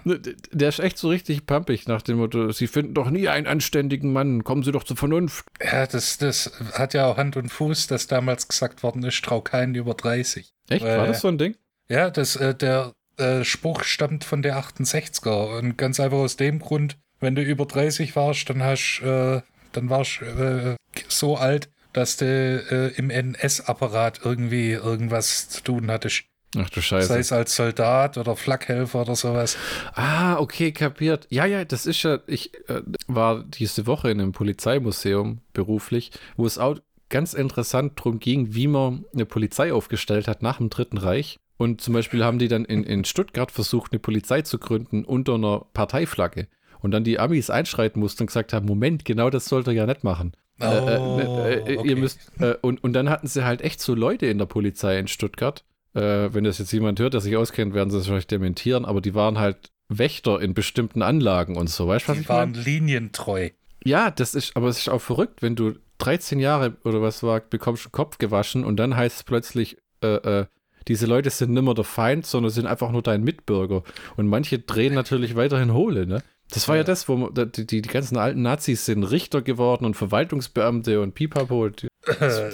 [0.53, 4.13] der, ist echt so richtig pampig nach dem Motto: Sie finden doch nie einen anständigen
[4.13, 5.47] Mann, kommen Sie doch zur Vernunft.
[5.63, 9.41] Ja, das, das hat ja auch Hand und Fuß, dass damals gesagt worden ist: Trau
[9.41, 10.53] keinen über 30.
[10.69, 10.85] Echt?
[10.85, 11.57] War das so ein Ding?
[11.89, 16.59] Ja, das, äh, der äh, Spruch stammt von der 68er und ganz einfach aus dem
[16.59, 19.41] Grund, wenn du über 30 warst, dann hast äh,
[19.75, 20.77] dann warst äh,
[21.09, 26.25] so alt, dass du äh, im NS-Apparat irgendwie irgendwas zu tun hattest.
[26.57, 27.09] Ach du Scheiße.
[27.09, 29.57] Sei es als Soldat oder Flakhelfer oder sowas.
[29.95, 31.27] Ah, okay, kapiert.
[31.31, 36.47] Ja, ja, das ist ja, ich äh, war diese Woche in einem Polizeimuseum beruflich, wo
[36.47, 40.99] es auch ganz interessant darum ging, wie man eine Polizei aufgestellt hat nach dem Dritten
[40.99, 41.39] Reich.
[41.57, 45.35] Und zum Beispiel haben die dann in, in Stuttgart versucht, eine Polizei zu gründen unter
[45.35, 46.49] einer Parteiflagge.
[46.81, 49.87] Und dann die Amis einschreiten mussten und gesagt haben, Moment, genau das sollt ihr ja
[49.87, 50.33] nicht machen.
[50.61, 51.89] Oh, äh, äh, äh, okay.
[51.89, 54.99] ihr müsst, äh, und, und dann hatten sie halt echt so Leute in der Polizei
[54.99, 55.65] in Stuttgart.
[55.95, 59.01] Äh, wenn das jetzt jemand hört, der sich auskennt, werden sie es vielleicht dementieren, aber
[59.01, 61.87] die waren halt Wächter in bestimmten Anlagen und so.
[61.87, 63.51] Weißt du, was die ich waren linientreu.
[63.85, 67.41] Ja, das ist, aber es ist auch verrückt, wenn du 13 Jahre oder was war,
[67.41, 70.47] bekommst du Kopf gewaschen und dann heißt es plötzlich, äh, äh,
[70.89, 73.85] diese Leute sind nimmer der Feind, sondern sind einfach nur dein Mitbürger.
[74.17, 76.23] Und manche drehen natürlich weiterhin Hohle, ne?
[76.51, 79.85] Das war ja, ja das, wo die, die, die, ganzen alten Nazis sind Richter geworden
[79.85, 81.69] und Verwaltungsbeamte und Pipapo.
[81.69, 81.89] Die,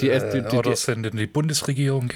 [0.01, 2.13] die, die, Oder sind in die Bundesregierung.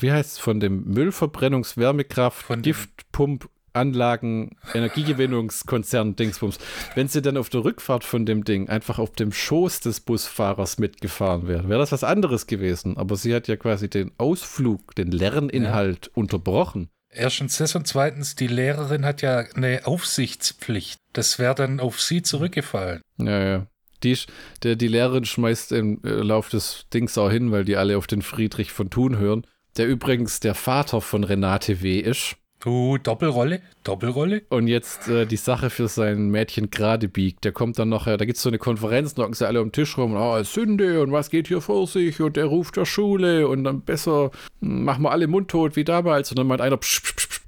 [0.00, 6.58] wie heißt es, von dem Müllverbrennungs-, Wärmekraft-, Giftpump-, Anlagen, Energiegewinnungskonzern Dingsbums,
[6.94, 10.78] wenn sie dann auf der Rückfahrt von dem Ding einfach auf dem Schoß des Busfahrers
[10.78, 12.96] mitgefahren wäre, wäre das was anderes gewesen.
[12.96, 16.88] Aber sie hat ja quasi den Ausflug, den Lerninhalt unterbrochen.
[17.10, 20.98] Erstens das und zweitens, die Lehrerin hat ja eine Aufsichtspflicht.
[21.12, 23.00] Das wäre dann auf sie zurückgefallen.
[23.18, 23.66] Ja, ja.
[24.02, 24.18] Die,
[24.62, 28.06] der, die Lehrerin schmeißt im äh, Lauf des Dings auch hin, weil die alle auf
[28.06, 29.46] den Friedrich von Thun hören,
[29.78, 31.98] der übrigens der Vater von Renate W.
[31.98, 32.36] ist
[32.66, 33.60] Du, Doppelrolle?
[33.84, 34.42] Doppelrolle?
[34.48, 37.44] und jetzt äh, die Sache für sein Mädchen gerade biegt.
[37.44, 39.62] Der kommt dann noch, äh, da gibt es so eine Konferenz, da hocken sie alle
[39.62, 42.46] um den Tisch rum, und, oh, Sünde und was geht hier vor sich und der
[42.46, 46.48] ruft der Schule und dann besser hm, machen wir alle mundtot wie damals und dann
[46.48, 47.40] meint einer, psch, psch, psch, psch.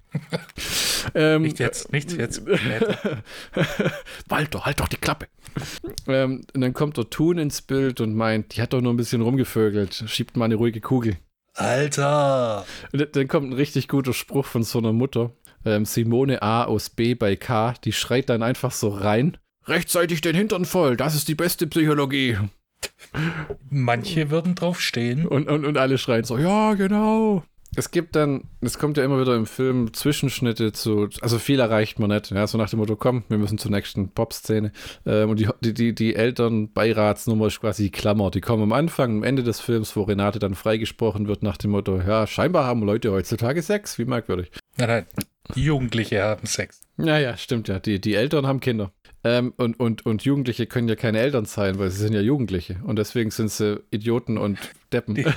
[1.16, 2.46] ähm, Nicht jetzt, nicht jetzt.
[4.28, 5.26] Walter, halt doch die Klappe.
[6.07, 8.96] ähm, und dann kommt der Thun ins Bild und meint, die hat doch nur ein
[8.96, 11.16] bisschen rumgevögelt, schiebt mal eine ruhige Kugel.
[11.54, 12.64] Alter!
[12.92, 15.32] Und dann- kommt ein richtig guter Spruch von so einer Mutter.
[15.64, 19.37] Ähm, Simone A aus B bei K, die schreit dann einfach so rein.
[19.66, 22.38] Rechtzeitig den Hintern voll, das ist die beste Psychologie.
[23.68, 25.26] Manche würden drauf stehen.
[25.26, 27.42] Und, und, und alle schreien so, ja, genau.
[27.78, 32.00] Es gibt dann, es kommt ja immer wieder im Film Zwischenschnitte zu, also viel erreicht
[32.00, 32.32] man nicht.
[32.32, 34.72] Ja, so nach dem Motto, komm, wir müssen zur nächsten Pop-Szene.
[35.06, 38.32] Ähm, und die, die, die, die Elternbeiratsnummer ist quasi die Klammer.
[38.32, 41.70] Die kommen am Anfang, am Ende des Films, wo Renate dann freigesprochen wird nach dem
[41.70, 44.50] Motto, ja, scheinbar haben Leute heutzutage Sex, wie merkwürdig.
[44.76, 45.06] Nein, nein.
[45.54, 46.80] Die Jugendliche haben Sex.
[46.96, 47.78] Ja, ja, stimmt ja.
[47.78, 48.90] Die, die Eltern haben Kinder.
[49.22, 52.80] Ähm, und, und, und Jugendliche können ja keine Eltern sein, weil sie sind ja Jugendliche.
[52.84, 54.58] Und deswegen sind sie Idioten und
[54.92, 55.14] Deppen.
[55.14, 55.24] Die-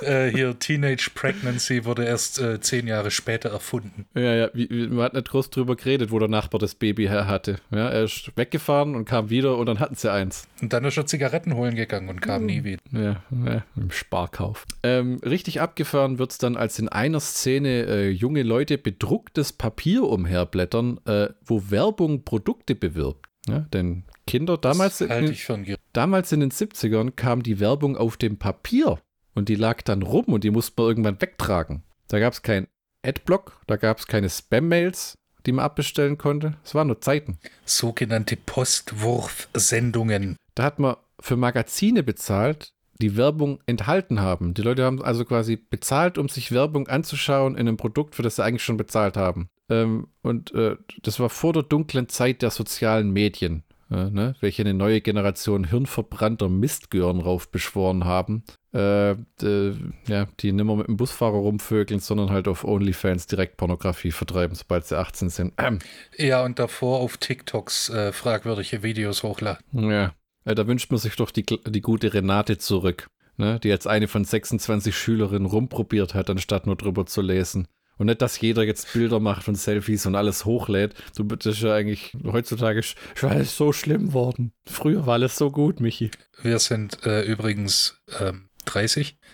[0.00, 4.06] Äh, hier Teenage Pregnancy wurde erst äh, zehn Jahre später erfunden.
[4.14, 7.06] Ja, ja, wie, wie, man hat nicht groß drüber geredet, wo der Nachbar das Baby
[7.08, 7.56] her hatte.
[7.72, 10.46] Ja, er ist weggefahren und kam wieder und dann hatten sie eins.
[10.62, 12.80] Und dann ist er Zigaretten holen gegangen und kam nie wieder.
[12.92, 14.66] Ja, ja im Sparkauf.
[14.84, 20.04] Ähm, richtig abgefahren wird es dann, als in einer Szene äh, junge Leute bedrucktes Papier
[20.04, 23.26] umherblättern, äh, wo Werbung Produkte bewirbt.
[23.48, 25.64] Ja, denn Kinder damals, Das halte ich für ein.
[25.92, 28.98] Damals in den 70ern kam die Werbung auf dem Papier
[29.34, 31.82] und die lag dann rum und die musste man irgendwann wegtragen.
[32.08, 32.66] Da gab es kein
[33.04, 35.14] Adblock, da gab es keine Spam-Mails,
[35.46, 36.54] die man abbestellen konnte.
[36.64, 37.38] Es waren nur Zeiten.
[37.64, 40.36] Sogenannte Postwurfsendungen.
[40.54, 44.54] Da hat man für Magazine bezahlt, die Werbung enthalten haben.
[44.54, 48.36] Die Leute haben also quasi bezahlt, um sich Werbung anzuschauen in einem Produkt, für das
[48.36, 49.50] sie eigentlich schon bezahlt haben.
[49.68, 54.62] Ähm, und äh, das war vor der dunklen Zeit der sozialen Medien, äh, ne, welche
[54.62, 58.44] eine neue Generation hirnverbrannter Mistgören raufbeschworen haben.
[58.72, 59.74] Äh, d-
[60.06, 64.84] ja, die nimmer mit dem Busfahrer rumvögeln, sondern halt auf OnlyFans direkt Pornografie vertreiben, sobald
[64.84, 65.54] sie 18 sind.
[65.58, 65.78] Ähm,
[66.18, 69.62] Ja, und davor auf TikToks äh, fragwürdige Videos hochladen.
[69.72, 70.12] Ja,
[70.44, 73.58] äh, da wünscht man sich doch die, die gute Renate zurück, ne?
[73.60, 77.68] die jetzt eine von 26 Schülerinnen rumprobiert hat, anstatt nur drüber zu lesen.
[77.98, 80.94] Und nicht, dass jeder jetzt Bilder macht und Selfies und alles hochlädt.
[81.16, 84.52] Du bist ja eigentlich heutzutage ist alles so schlimm worden.
[84.66, 86.10] Früher war alles so gut, Michi.
[86.42, 89.18] Wir sind äh, übrigens ähm, 30.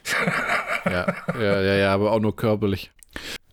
[0.87, 2.91] Ja, ja, ja, ja, aber auch nur körperlich.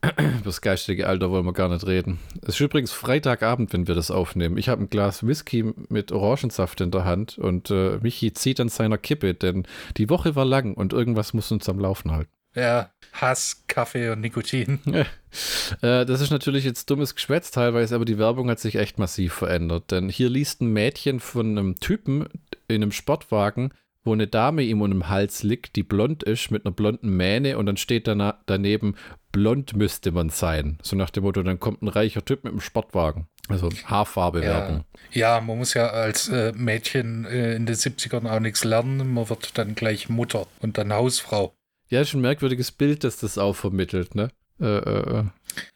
[0.43, 2.19] Das geistige Alter wollen wir gar nicht reden.
[2.41, 4.57] Es ist übrigens Freitagabend, wenn wir das aufnehmen.
[4.57, 8.69] Ich habe ein Glas Whisky mit Orangensaft in der Hand und äh, Michi zieht an
[8.69, 9.65] seiner Kippe, denn
[9.97, 12.31] die Woche war lang und irgendwas muss uns am Laufen halten.
[12.55, 14.79] Ja, Hass, Kaffee und Nikotin.
[15.81, 19.31] Äh, das ist natürlich jetzt dummes Geschwätz teilweise, aber die Werbung hat sich echt massiv
[19.33, 19.89] verändert.
[19.91, 22.27] Denn hier liest ein Mädchen von einem Typen
[22.67, 26.65] in einem Sportwagen, wo eine Dame ihm um den Hals liegt, die blond ist, mit
[26.65, 28.95] einer blonden Mähne und dann steht dana- daneben,
[29.31, 30.77] blond müsste man sein.
[30.81, 33.27] So nach dem Motto, dann kommt ein reicher Typ mit einem Sportwagen.
[33.47, 34.83] Also Haarfarbe-Werbung.
[35.13, 39.13] Ja, man muss ja als äh, Mädchen äh, in den 70ern auch nichts lernen.
[39.13, 41.55] Man wird dann gleich Mutter und dann Hausfrau.
[41.91, 44.29] Ja, ist ein merkwürdiges Bild, das das auch vermittelt, ne?
[44.61, 45.23] Äh, äh, äh.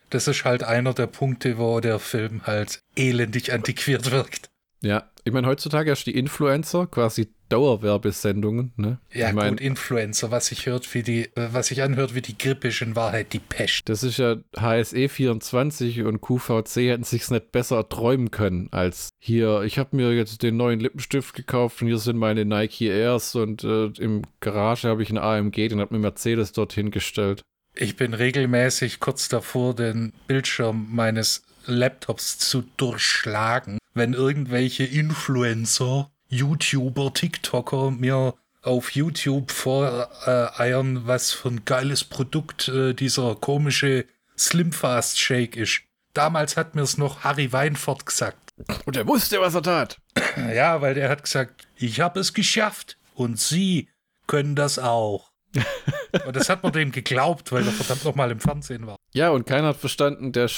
[0.09, 4.49] Das ist halt einer der Punkte, wo der Film halt elendig antiquiert wirkt.
[4.81, 8.99] Ja, Ich meine, heutzutage hast du die Influencer, quasi Dauerwerbesendungen, ne?
[9.11, 12.21] Ja, ich mein, gut, Influencer, was sich hört wie die, äh, was sich anhört wie
[12.21, 13.89] die Grippe, ist in Wahrheit die Pest.
[13.89, 19.63] Das ist ja HSE 24 und QVC hätten sich's nicht besser träumen können als hier.
[19.63, 23.63] Ich habe mir jetzt den neuen Lippenstift gekauft und hier sind meine Nike Airs und
[23.63, 27.41] äh, im Garage habe ich einen AMG, den hat mir Mercedes dorthin gestellt.
[27.77, 37.13] Ich bin regelmäßig kurz davor, den Bildschirm meines Laptops zu durchschlagen, wenn irgendwelche Influencer, YouTuber,
[37.13, 44.05] TikToker mir auf YouTube voreiern, was für ein geiles Produkt äh, dieser komische
[44.37, 45.81] Slim Fast Shake ist.
[46.13, 48.53] Damals hat mir es noch Harry Weinfurt gesagt.
[48.85, 49.97] Und er wusste, was er tat.
[50.53, 53.89] Ja, weil der hat gesagt, ich habe es geschafft und Sie
[54.27, 55.31] können das auch.
[56.25, 58.97] und das hat man dem geglaubt, weil er verdammt nochmal im Fernsehen war.
[59.13, 60.49] Ja, und keiner hat verstanden, der,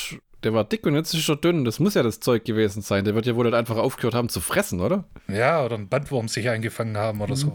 [0.43, 1.65] der war dick und jetzt ist er dünn.
[1.65, 3.05] Das muss ja das Zeug gewesen sein.
[3.05, 5.05] Der wird ja wohl halt einfach aufgehört haben zu fressen, oder?
[5.27, 7.51] Ja, oder ein Bandwurm sich eingefangen haben oder so.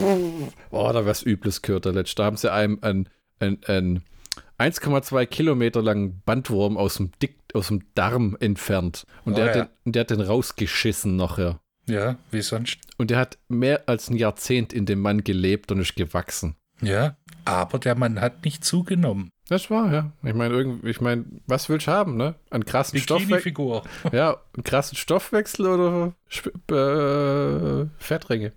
[0.69, 2.17] Boah, da wär's übles gehört, der letzte.
[2.17, 4.03] Da haben sie einem ein, ein, ein
[4.59, 9.05] 1,2 Kilometer langen Bandwurm aus dem, Dick, aus dem Darm entfernt.
[9.25, 9.69] Und Oh, der, hat ja.
[9.85, 11.59] den, der hat den rausgeschissen nachher.
[11.87, 12.79] Ja, wie sonst.
[12.97, 16.55] Und der hat mehr als ein Jahrzehnt in dem Mann gelebt und ist gewachsen.
[16.81, 19.29] Ja, aber der Mann hat nicht zugenommen.
[19.49, 20.11] Das war, ja.
[20.23, 22.35] Ich meine, irgendwie, ich meine, was willst du haben, ne?
[22.49, 23.53] Einen krassen Stoffwechsel.
[24.11, 26.13] Ja, einen krassen Stoffwechsel oder
[26.71, 28.53] äh, Fettringe.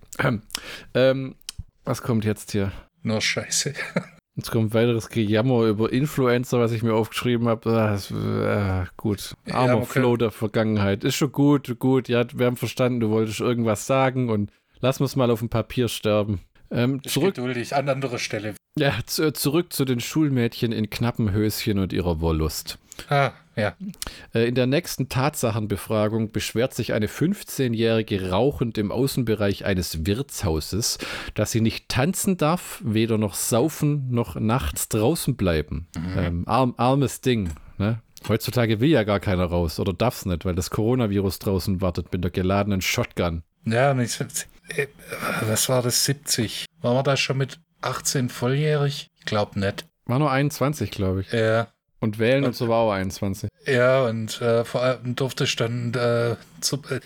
[0.93, 1.35] Ähm,
[1.83, 2.71] was kommt jetzt hier?
[3.03, 3.73] Nur Scheiße.
[4.37, 7.71] Jetzt kommt weiteres Gejammer über Influencer, was ich mir aufgeschrieben habe.
[7.71, 7.95] Ah,
[8.83, 9.35] äh, gut.
[9.47, 9.99] Ja, Armer okay.
[9.99, 11.03] Flow der Vergangenheit.
[11.03, 12.07] Ist schon gut, gut.
[12.07, 15.87] Ja, wir haben verstanden, du wolltest irgendwas sagen und lass uns mal auf dem Papier
[15.87, 16.41] sterben.
[16.69, 18.53] Ähm, Ich zurück, geduldig an anderer Stelle.
[18.77, 22.77] Ja, zu, zurück zu den Schulmädchen in knappen Höschen und ihrer Wollust.
[23.09, 23.75] Ah, ja.
[24.33, 30.97] Äh, In der nächsten Tatsachenbefragung beschwert sich eine 15-Jährige rauchend im Außenbereich eines Wirtshauses,
[31.33, 35.87] dass sie nicht tanzen darf, weder noch saufen noch nachts draußen bleiben.
[36.15, 37.51] Ähm, arm, armes Ding.
[37.77, 38.01] Ne?
[38.27, 42.23] Heutzutage will ja gar keiner raus oder darf's nicht, weil das Coronavirus draußen wartet mit
[42.23, 43.43] der geladenen Shotgun.
[43.65, 44.87] Ja, äh,
[45.41, 46.05] was war das?
[46.05, 46.65] 70.
[46.81, 49.09] Waren wir da schon mit 18 volljährig?
[49.17, 49.85] Ich glaube nicht.
[50.05, 51.31] War nur 21, glaube ich.
[51.31, 51.67] Ja.
[51.99, 53.49] Und wählen und so war auch 21.
[53.65, 56.99] Ja, und äh, vor allem durfte ich dann, äh, zu, äh,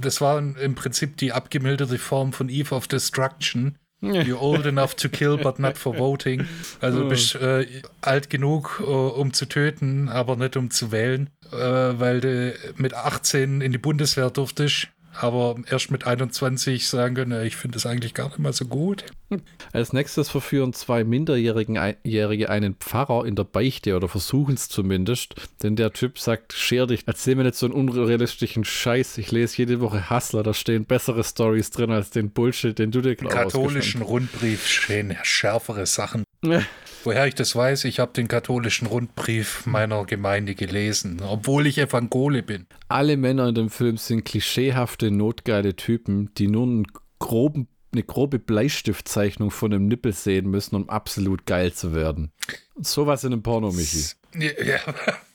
[0.00, 3.78] das war im Prinzip die abgemilderte Form von Eve of Destruction.
[4.02, 6.46] You're old enough to kill, but not for voting.
[6.80, 7.66] Also du bist äh,
[8.02, 12.92] alt genug, äh, um zu töten, aber nicht um zu wählen, äh, weil du mit
[12.92, 14.88] 18 in die Bundeswehr durftest,
[15.20, 19.04] aber erst mit 21 sagen können, ich finde das eigentlich gar nicht mal so gut.
[19.72, 25.76] Als nächstes verführen zwei Minderjährige einen Pfarrer in der Beichte oder versuchen es zumindest, denn
[25.76, 29.18] der Typ sagt, scher dich, erzähl mir nicht so einen unrealistischen Scheiß.
[29.18, 33.00] Ich lese jede Woche Hustler, da stehen bessere Stories drin als den Bullshit, den du
[33.00, 36.24] dir Im gerade katholischen Rundbrief stehen schärfere Sachen.
[37.06, 42.42] Woher ich das weiß, ich habe den katholischen Rundbrief meiner Gemeinde gelesen, obwohl ich Evangole
[42.42, 42.66] bin.
[42.88, 46.86] Alle Männer in dem Film sind klischeehafte, notgeile Typen, die nur einen
[47.20, 52.32] groben, eine grobe Bleistiftzeichnung von einem Nippel sehen müssen, um absolut geil zu werden.
[52.74, 54.06] Sowas in einem Porno, Michi.
[54.66, 54.78] Ja,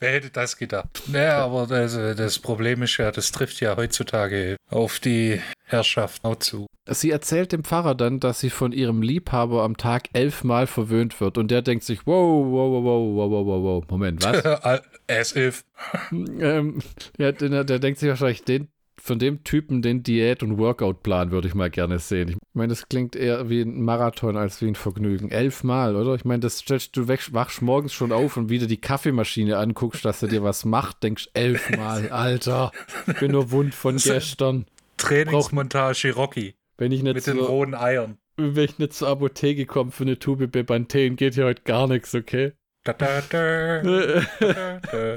[0.00, 1.02] wer hätte das gedacht?
[1.06, 6.36] Naja, aber das, das Problem ist ja, das trifft ja heutzutage auf die Herrschaft auch
[6.36, 6.66] zu.
[6.88, 11.38] Sie erzählt dem Pfarrer dann, dass sie von ihrem Liebhaber am Tag elfmal verwöhnt wird.
[11.38, 14.44] Und der denkt sich, wow, wow, wow, wow, wow, wow, wow, Moment, was?
[15.08, 15.64] As if.
[16.12, 16.80] Ähm,
[17.18, 18.68] ja, der, der denkt sich wahrscheinlich, den,
[19.04, 22.28] von dem Typen den Diät- und Workout-Plan würde ich mal gerne sehen.
[22.28, 25.28] Ich meine, das klingt eher wie ein Marathon als wie ein Vergnügen.
[25.28, 26.14] Elfmal, oder?
[26.14, 30.04] Ich meine, das stellst du weg, wachst morgens schon auf und wieder die Kaffeemaschine anguckst,
[30.04, 32.70] dass er dir was macht, denkst elfmal, Alter,
[33.08, 34.66] ich bin nur wund von gestern.
[34.98, 38.18] Trainingsmontage Rocky Wenn ich nicht mit den so, rohen Eiern.
[38.36, 42.14] wenn ich nicht zur Apotheke komme für eine Tube Bepanthen, geht hier heute gar nichts,
[42.14, 42.52] okay?
[42.84, 43.82] Da, da, da.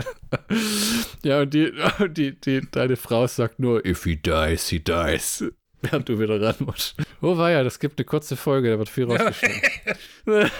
[1.24, 1.72] Ja, und die,
[2.10, 5.44] die, die, deine Frau sagt nur, if he dies, he dies.
[5.82, 6.96] Während du wieder ran musst.
[7.22, 10.52] Oh, war ja, das gibt eine kurze Folge, da wird viel rausgeschnitten.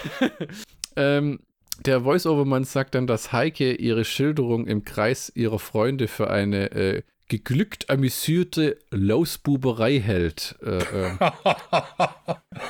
[0.96, 1.40] ähm,
[1.84, 7.02] der Voice-Over-Mann sagt dann, dass Heike ihre Schilderung im Kreis ihrer Freunde für eine äh,
[7.28, 10.56] geglückt amüsierte Lausbuberei hält.
[10.62, 11.18] Äh, ähm,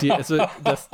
[0.01, 0.89] die, also, das,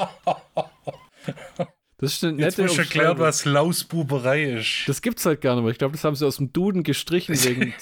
[2.02, 4.84] das ist eine Jetzt nette muss ich erklären, was Lausbuberei ist.
[4.88, 5.70] Das gibt's halt gar nicht mehr.
[5.70, 7.74] Ich glaube, das haben sie aus dem Duden gestrichen, wegen,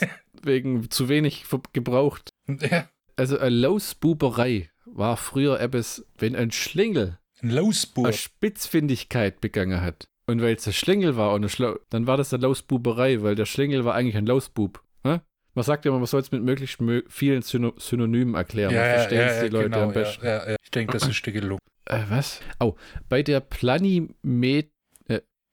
[0.42, 2.28] wegen zu wenig gebraucht.
[2.46, 8.04] Ja, Also eine Lausbuberei war früher etwas, wenn ein Schlingel ein Lausbub.
[8.04, 10.06] eine Spitzfindigkeit begangen hat.
[10.26, 13.34] Und weil es ein Schlingel war und ein Schlau dann war das eine Lausbuberei, weil
[13.36, 14.82] der Schlingel war eigentlich ein Lausbub.
[15.02, 15.20] Hä?
[15.54, 18.74] Man sagt ja immer, man soll es mit möglichst mö vielen Syno Synonymen erklären.
[18.74, 20.26] Ja, ja, verstehen ja, es die Leute genau, am besten.
[20.62, 21.58] Ich denke, das ist dir gelungen.
[21.86, 22.40] Äh, was?
[22.58, 22.74] Oh,
[23.08, 24.70] bei der Planimet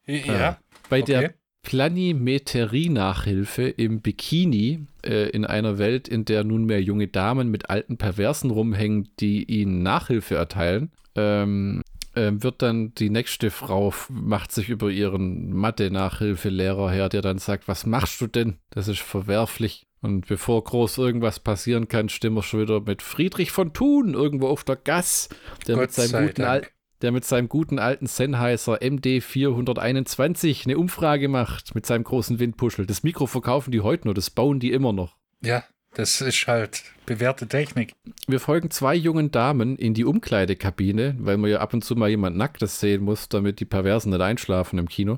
[0.05, 0.57] Ja,
[0.89, 1.11] bei okay.
[1.11, 7.97] der Planimetrie-Nachhilfe im Bikini äh, in einer Welt, in der nunmehr junge Damen mit alten
[7.97, 11.81] Perversen rumhängen, die ihnen Nachhilfe erteilen, ähm,
[12.15, 17.67] ähm, wird dann die nächste Frau, macht sich über ihren Mathe-Nachhilfelehrer her, der dann sagt,
[17.67, 18.59] was machst du denn?
[18.69, 19.86] Das ist verwerflich.
[20.01, 24.47] Und bevor groß irgendwas passieren kann, stimmen wir schon wieder mit Friedrich von Thun irgendwo
[24.47, 25.29] auf der Gas,
[25.65, 26.43] der Gott mit seinem sei guten.
[26.43, 26.67] Al
[27.01, 32.87] der mit seinem guten alten Sennheiser MD 421 eine Umfrage macht mit seinem großen Windpuschel.
[32.87, 35.15] Das Mikro verkaufen die heute nur, das bauen die immer noch.
[35.41, 35.63] Ja,
[35.97, 37.93] das ist halt bewährte Technik.
[38.27, 42.09] Wir folgen zwei jungen Damen in die Umkleidekabine, weil man ja ab und zu mal
[42.09, 45.17] jemand Nacktes sehen muss, damit die Perversen nicht einschlafen im Kino.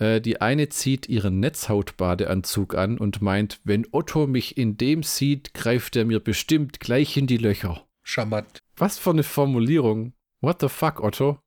[0.00, 5.54] Äh, die eine zieht ihren Netzhautbadeanzug an und meint, wenn Otto mich in dem sieht,
[5.54, 7.86] greift er mir bestimmt gleich in die Löcher.
[8.02, 8.62] Charmant.
[8.76, 10.12] Was für eine Formulierung.
[10.40, 11.38] What the fuck, Otto?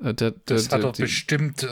[0.00, 1.66] Äh, der, der, Das hat er bestimmt äh,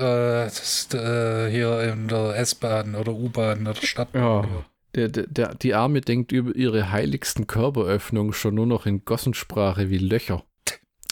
[0.46, 4.22] das, äh, hier in der S-Bahn oder U-Bahn oder Stadtbahn.
[4.22, 4.40] Ja.
[4.40, 4.64] gehört.
[4.96, 9.90] Der, der, der, die Arme denkt über ihre heiligsten Körperöffnungen schon nur noch in Gossensprache
[9.90, 10.42] wie Löcher.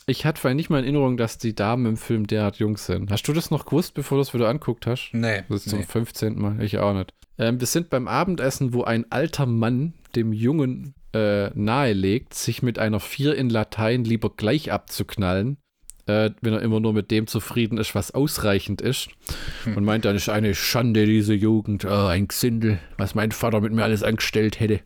[0.06, 3.10] Ich hatte vorhin nicht mal in Erinnerung, dass die Damen im Film derart jung sind.
[3.10, 5.10] Hast du das noch gewusst, bevor du es wieder anguckt hast?
[5.12, 5.86] Nee, Das ist zum nee.
[5.86, 6.38] 15.
[6.38, 7.14] Mal, ich auch nicht.
[7.38, 12.78] Ähm, wir sind beim Abendessen, wo ein alter Mann dem Jungen äh, nahelegt, sich mit
[12.78, 15.58] einer Vier in Latein lieber gleich abzuknallen,
[16.06, 19.08] äh, wenn er immer nur mit dem zufrieden ist, was ausreichend ist.
[19.74, 23.72] Und meint, dann ist eine Schande, diese Jugend, oh, ein Gesindel, was mein Vater mit
[23.72, 24.80] mir alles angestellt hätte.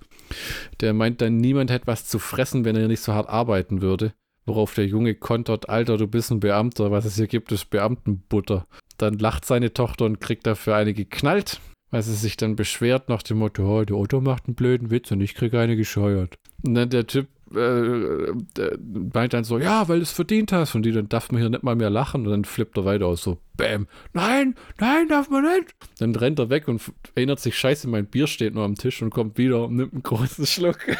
[0.80, 4.12] Der meint dann, niemand hätte was zu fressen, wenn er nicht so hart arbeiten würde.
[4.46, 8.66] Worauf der Junge kontert, Alter, du bist ein Beamter, was es hier gibt, ist Beamtenbutter.
[8.96, 11.60] Dann lacht seine Tochter und kriegt dafür eine geknallt,
[11.90, 15.10] weil sie sich dann beschwert nach dem Motto, oh, der Otto macht einen blöden Witz
[15.10, 16.36] und ich kriege eine gescheuert.
[16.64, 18.78] Und dann der Typ äh, der
[19.12, 20.74] meint dann so, ja, weil du es verdient hast.
[20.74, 22.26] Und die, dann darf man hier nicht mal mehr lachen.
[22.26, 25.74] Und dann flippt er weiter aus, so, bam, nein, nein, darf man nicht.
[25.98, 26.82] Dann rennt er weg und
[27.14, 30.02] erinnert sich, scheiße, mein Bier steht nur am Tisch und kommt wieder und nimmt einen
[30.02, 30.78] großen Schluck.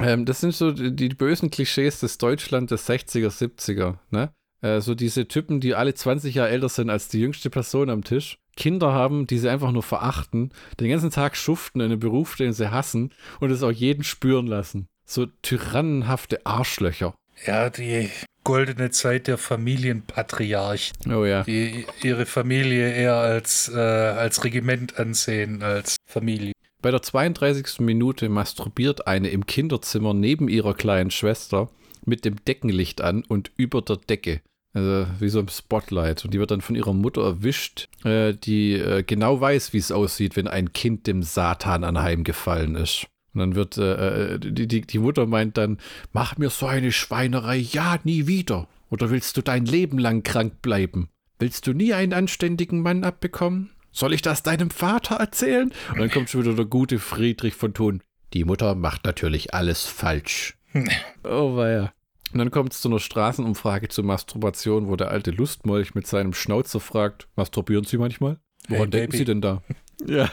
[0.00, 4.30] ähm, das sind so die, die bösen Klischees des Deutschland des 60er, 70er, ne?
[4.62, 8.04] Äh, so diese Typen, die alle 20 Jahre älter sind als die jüngste Person am
[8.04, 8.38] Tisch.
[8.56, 10.50] Kinder haben, die sie einfach nur verachten,
[10.80, 14.46] den ganzen Tag schuften in einem Beruf, den sie hassen und es auch jeden spüren
[14.46, 14.86] lassen.
[15.04, 17.14] So tyrannenhafte Arschlöcher.
[17.46, 18.10] Ja, die
[18.44, 21.42] goldene Zeit der Familienpatriarch, Oh ja.
[21.44, 26.52] die ihre Familie eher als, äh, als Regiment ansehen, als Familie.
[26.82, 27.80] Bei der 32.
[27.80, 31.68] Minute masturbiert eine im Kinderzimmer neben ihrer kleinen Schwester
[32.04, 34.40] mit dem Deckenlicht an und über der Decke.
[34.76, 36.22] Also wie so ein Spotlight.
[36.26, 39.90] Und die wird dann von ihrer Mutter erwischt, äh, die äh, genau weiß, wie es
[39.90, 43.06] aussieht, wenn ein Kind dem Satan anheimgefallen ist.
[43.32, 45.78] Und dann wird äh, äh, die, die, die Mutter meint dann,
[46.12, 48.68] mach mir so eine Schweinerei ja nie wieder.
[48.90, 51.08] Oder willst du dein Leben lang krank bleiben?
[51.38, 53.70] Willst du nie einen anständigen Mann abbekommen?
[53.92, 55.72] Soll ich das deinem Vater erzählen?
[55.92, 58.02] Und dann kommt schon wieder der gute Friedrich von Thun.
[58.34, 60.58] Die Mutter macht natürlich alles falsch.
[61.24, 61.95] Oh weia.
[62.36, 66.34] Und dann kommt es zu einer Straßenumfrage zur Masturbation, wo der alte Lustmolch mit seinem
[66.34, 68.38] Schnauzer fragt, masturbieren Sie manchmal?
[68.68, 69.16] Woran Hey, denken Baby.
[69.16, 69.62] Sie denn da?
[70.06, 70.28] Ja.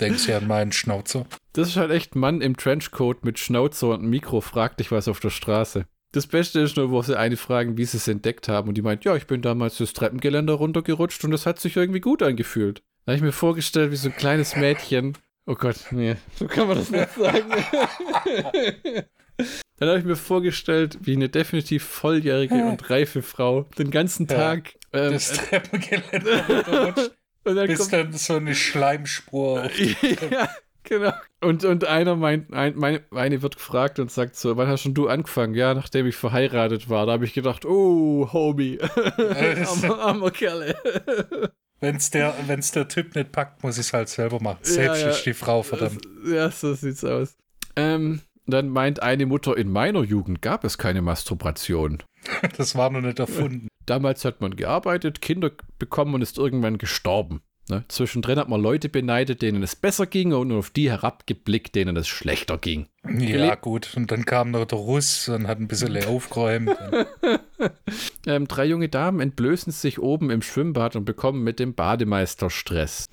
[0.00, 1.26] Denkst du an meinen Schnauzer?
[1.52, 5.06] Das ist halt echt ein Mann im Trenchcoat mit Schnauzer und Mikro, fragt dich was
[5.06, 5.84] auf der Straße.
[6.12, 8.68] Das Beste ist nur, wo sie eine fragen, wie sie es entdeckt haben.
[8.70, 12.00] Und die meint, ja, ich bin damals das Treppengeländer runtergerutscht und es hat sich irgendwie
[12.00, 12.82] gut angefühlt.
[13.04, 15.18] Da habe ich mir vorgestellt, wie so ein kleines Mädchen.
[15.44, 17.52] Oh Gott, nee, so kann man das nicht sagen.
[19.78, 24.36] Dann habe ich mir vorgestellt, wie eine definitiv volljährige und reife Frau den ganzen Ja,
[24.36, 24.74] Tag.
[24.92, 27.10] ähm, Das Treppengeländer runterrutscht,
[27.44, 29.78] und dann bis kommt, dann so eine Schleimspur auf
[30.30, 30.48] ja,
[30.84, 31.12] genau.
[31.40, 34.94] Und, und einer meint, ein, meine, eine wird gefragt und sagt so, wann hast schon
[34.94, 35.54] du angefangen?
[35.54, 37.04] Ja, nachdem ich verheiratet war.
[37.04, 38.78] Da habe ich gedacht, oh, Homie.
[39.18, 40.74] armer, armer Kerle.
[41.80, 44.60] Wenn's der, wenn's der Typ nicht packt, muss ich es halt selber machen.
[44.62, 45.08] Selbst ja.
[45.10, 46.00] ist die Frau, verdammt.
[46.24, 47.36] Ja, so sieht's aus.
[47.76, 52.02] Ähm, dann meint eine Mutter, in meiner Jugend gab es keine Masturbation.
[52.56, 53.68] Das war noch nicht erfunden.
[53.84, 57.42] Damals hat man gearbeitet, Kinder bekommen und ist irgendwann gestorben.
[57.68, 57.84] Ne?
[57.88, 62.08] Zwischendrin hat man Leute beneidet, denen es besser ging und auf die herabgeblickt, denen es
[62.08, 62.88] schlechter ging.
[63.18, 63.92] Ja, gut.
[63.96, 66.70] Und dann kam noch der Russ und hat ein bisschen aufgeräumt.
[68.26, 73.06] Ähm, drei junge Damen entblößen sich oben im Schwimmbad und bekommen mit dem Bademeister Stress.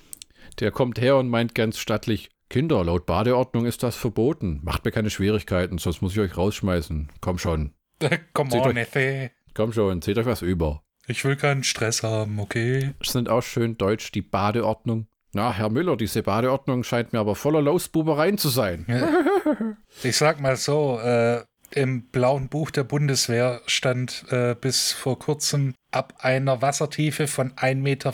[0.58, 4.60] Der kommt her und meint ganz stattlich, Kinder, laut Badeordnung ist das verboten.
[4.62, 7.08] Macht mir keine Schwierigkeiten, sonst muss ich euch rausschmeißen.
[7.22, 7.72] Komm schon,
[8.02, 9.30] Seht on, euch- Neffe.
[9.54, 10.82] komm schon, seht euch was über.
[11.06, 12.90] Ich will keinen Stress haben, okay?
[13.02, 15.06] Sind auch schön deutsch die Badeordnung.
[15.32, 18.84] Na, Herr Müller, diese Badeordnung scheint mir aber voller Lausbubereien zu sein.
[20.02, 25.74] Ich sag mal so, äh, im blauen Buch der Bundeswehr stand äh, bis vor kurzem,
[25.92, 28.12] ab einer Wassertiefe von 1,50 Meter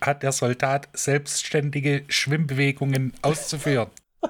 [0.00, 3.88] hat der Soldat selbstständige Schwimmbewegungen auszuführen.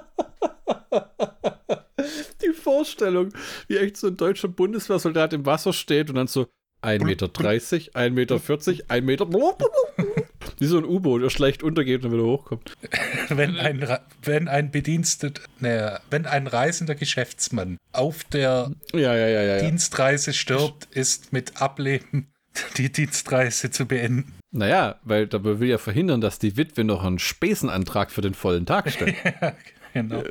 [2.43, 3.33] Die Vorstellung,
[3.67, 6.47] wie echt so ein deutscher Bundeswehrsoldat im Wasser steht und dann so
[6.83, 8.41] 1,30 Meter, 1,40 Meter,
[8.89, 9.29] 1 Meter.
[10.61, 12.77] Wie so ein U-Boot, der schlecht untergeht und wieder hochkommt.
[13.29, 19.59] Wenn ein, wenn ein Bedienstet, ne, wenn ein reisender Geschäftsmann auf der ja, ja, ja,
[19.61, 22.29] Dienstreise stirbt, ist mit Ableben
[22.77, 24.33] die Dienstreise zu beenden.
[24.51, 28.67] Naja, weil da will ja verhindern, dass die Witwe noch einen Späßenantrag für den vollen
[28.67, 29.17] Tag stellt.
[29.25, 29.55] ja,
[29.93, 30.23] genau.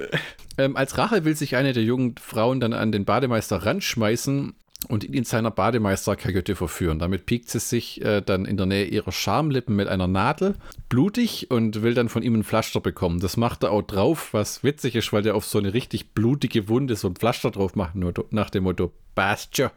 [0.57, 4.55] Ähm, als Rache will sich eine der jungen Frauen dann an den Bademeister ranschmeißen
[4.88, 6.99] und ihn in seiner Bademeisterkajüte verführen.
[6.99, 10.55] Damit piekt sie sich äh, dann in der Nähe ihrer Schamlippen mit einer Nadel,
[10.89, 13.19] blutig, und will dann von ihm ein Pflaster bekommen.
[13.19, 16.69] Das macht er auch drauf, was witzig ist, weil der auf so eine richtig blutige
[16.69, 19.71] Wunde so ein Pflaster drauf macht, nur nach dem Motto Bastia.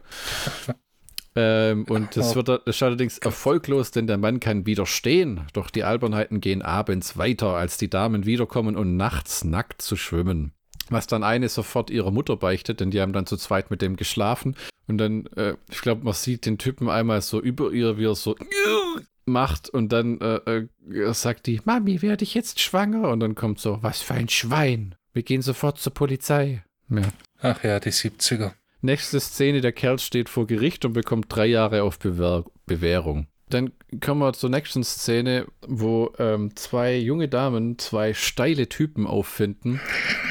[1.35, 5.41] Ähm, und das, wird, das ist allerdings erfolglos, denn der Mann kann widerstehen.
[5.53, 10.51] Doch die Albernheiten gehen abends weiter, als die Damen wiederkommen und nachts nackt zu schwimmen.
[10.89, 13.95] Was dann eine sofort ihrer Mutter beichtet, denn die haben dann zu zweit mit dem
[13.95, 14.57] geschlafen.
[14.87, 18.15] Und dann, äh, ich glaube, man sieht den Typen einmal so über ihr, wie er
[18.15, 18.35] so
[19.25, 23.09] macht und dann äh, äh, sagt die, Mami, werde ich jetzt schwanger?
[23.09, 24.95] Und dann kommt so, was für ein Schwein.
[25.13, 26.63] Wir gehen sofort zur Polizei.
[26.89, 27.03] Ja.
[27.41, 28.51] Ach ja, die 70er.
[28.81, 33.27] Nächste Szene, der Kerl steht vor Gericht und bekommt drei Jahre auf Bewehr Bewährung.
[33.49, 39.81] Dann kommen wir zur nächsten Szene, wo ähm, zwei junge Damen zwei steile Typen auffinden,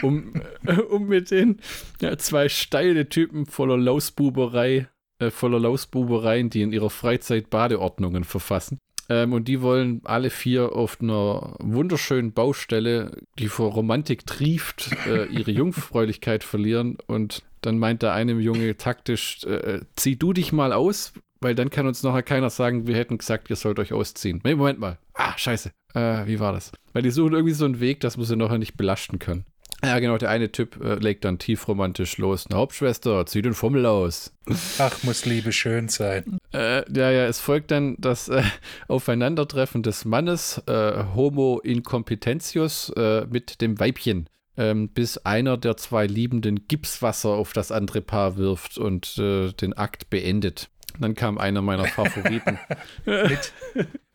[0.02, 0.32] um,
[0.64, 1.60] äh, um mit den
[2.00, 4.88] ja, zwei steile Typen voller Lausbuberei,
[5.18, 8.78] äh, voller Lausbubereien, die in ihrer Freizeit Badeordnungen verfassen.
[9.10, 15.26] Ähm, und die wollen alle vier auf einer wunderschönen Baustelle, die vor Romantik trieft, äh,
[15.26, 16.96] ihre Jungfräulichkeit verlieren.
[17.08, 21.70] Und dann meint der eine Junge taktisch, äh, zieh du dich mal aus, weil dann
[21.70, 24.40] kann uns nachher keiner sagen, wir hätten gesagt, ihr sollt euch ausziehen.
[24.44, 24.96] Nee, Moment mal.
[25.14, 25.72] Ah, scheiße.
[25.94, 26.70] Äh, wie war das?
[26.92, 29.44] Weil die suchen irgendwie so einen Weg, dass man sie nachher nicht belasten können.
[29.82, 32.46] Ja, genau, der eine Typ äh, legt dann tiefromantisch los.
[32.46, 34.32] Eine Hauptschwester, zieh den Fummel aus.
[34.78, 36.38] Ach, muss Liebe schön sein.
[36.52, 38.42] Äh, ja, ja, es folgt dann das äh,
[38.88, 44.28] Aufeinandertreffen des Mannes, äh, Homo incompetentius, äh, mit dem Weibchen.
[44.56, 49.72] Ähm, bis einer der zwei Liebenden Gipswasser auf das andere Paar wirft und äh, den
[49.72, 50.68] Akt beendet.
[50.98, 52.58] Dann kam einer meiner Favoriten.
[53.06, 53.52] mit,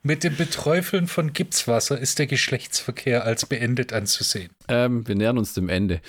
[0.06, 4.51] mit, dem Beträufeln von Gipswasser ist der Geschlechtsverkehr als beendet anzusehen.
[4.68, 5.99] Ähm, wir nähern uns dem Ende.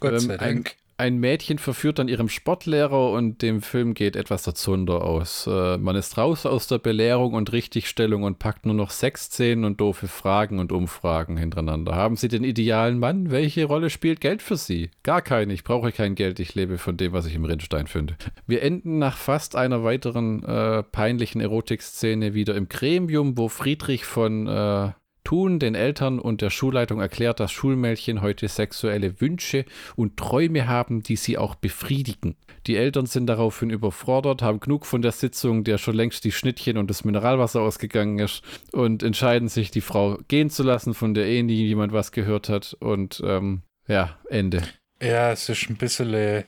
[0.00, 4.44] Gott sei ähm, Dank ein Mädchen verführt dann ihrem Sportlehrer und dem Film geht etwas
[4.44, 5.46] der Zunder aus.
[5.46, 9.80] Äh, man ist raus aus der Belehrung und Richtigstellung und packt nur noch Sexszenen und
[9.80, 11.94] doofe Fragen und Umfragen hintereinander.
[11.94, 13.30] Haben Sie den idealen Mann?
[13.30, 14.90] Welche Rolle spielt Geld für Sie?
[15.02, 15.52] Gar keine.
[15.52, 16.38] Ich brauche kein Geld.
[16.40, 18.16] Ich lebe von dem, was ich im Rindstein finde.
[18.46, 24.46] Wir enden nach fast einer weiteren äh, peinlichen Erotikszene wieder im Gremium, wo Friedrich von
[24.46, 24.92] äh,
[25.24, 29.64] Tun den Eltern und der Schulleitung erklärt, dass Schulmädchen heute sexuelle Wünsche
[29.96, 32.36] und Träume haben, die sie auch befriedigen.
[32.66, 36.78] Die Eltern sind daraufhin überfordert, haben genug von der Sitzung, der schon längst die Schnittchen
[36.78, 41.26] und das Mineralwasser ausgegangen ist und entscheiden sich, die Frau gehen zu lassen, von der
[41.26, 42.76] eh nie jemand was gehört hat.
[42.80, 44.62] Und ähm, ja, Ende.
[45.02, 46.14] Ja, es ist ein bisschen.
[46.14, 46.44] Äh,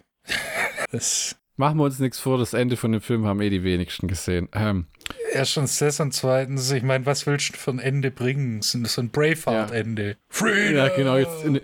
[1.58, 4.48] Machen wir uns nichts vor, das Ende von dem Film haben eh die wenigsten gesehen.
[4.52, 4.86] Ähm,
[5.32, 8.60] Erstens das und zweitens, ich meine, was willst du für ein Ende bringen?
[8.60, 10.08] So ein Braveheart-Ende.
[10.08, 10.14] Ja.
[10.28, 10.76] Freedom!
[10.76, 11.62] Ja, genau, jetzt eine,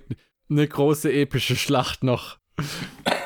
[0.48, 2.38] eine große epische Schlacht noch.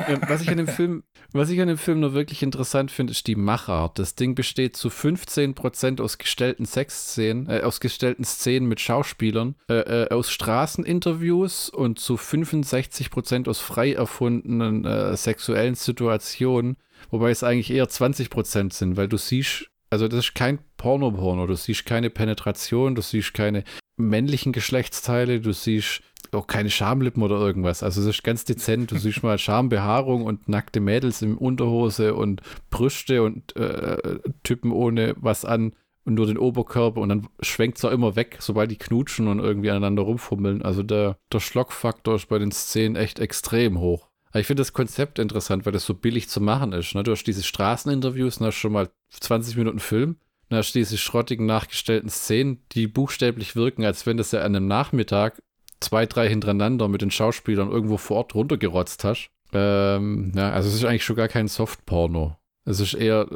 [0.08, 1.04] Ähm, was ich an dem Film,
[1.36, 3.98] was ich an dem Film nur wirklich interessant finde, ist die Machart.
[3.98, 10.04] Das Ding besteht zu 15% aus gestellten Sexszenen, äh, aus gestellten Szenen mit Schauspielern, äh,
[10.04, 16.76] äh, aus Straßeninterviews und zu 65% aus frei erfundenen äh, sexuellen Situationen,
[17.10, 21.46] wobei es eigentlich eher 20% sind, weil du siehst also das ist kein Porno-Porno.
[21.46, 23.62] Du siehst keine Penetration, du siehst keine
[23.96, 27.82] männlichen Geschlechtsteile, du siehst auch keine Schamlippen oder irgendwas.
[27.82, 28.90] Also es ist ganz dezent.
[28.90, 35.14] Du siehst mal Schambehaarung und nackte Mädels im Unterhose und Brüste und äh, Typen ohne
[35.18, 35.72] was an
[36.06, 39.40] und nur den Oberkörper und dann schwenkt es auch immer weg, sobald die knutschen und
[39.40, 40.62] irgendwie aneinander rumfummeln.
[40.62, 44.08] Also der, der Schlockfaktor ist bei den Szenen echt extrem hoch.
[44.30, 46.94] Aber ich finde das Konzept interessant, weil das so billig zu machen ist.
[46.94, 47.02] Ne?
[47.02, 50.16] Du hast diese Straßeninterviews, dann hast schon mal 20 Minuten Film,
[50.48, 54.54] dann hast du diese schrottigen, nachgestellten Szenen, die buchstäblich wirken, als wenn das ja an
[54.54, 55.42] einem Nachmittag
[55.80, 59.30] zwei, drei hintereinander mit den Schauspielern irgendwo vor Ort runtergerotzt hast.
[59.52, 62.36] Ähm, ja, also es ist eigentlich schon gar kein Softporno.
[62.68, 63.28] Es ist eher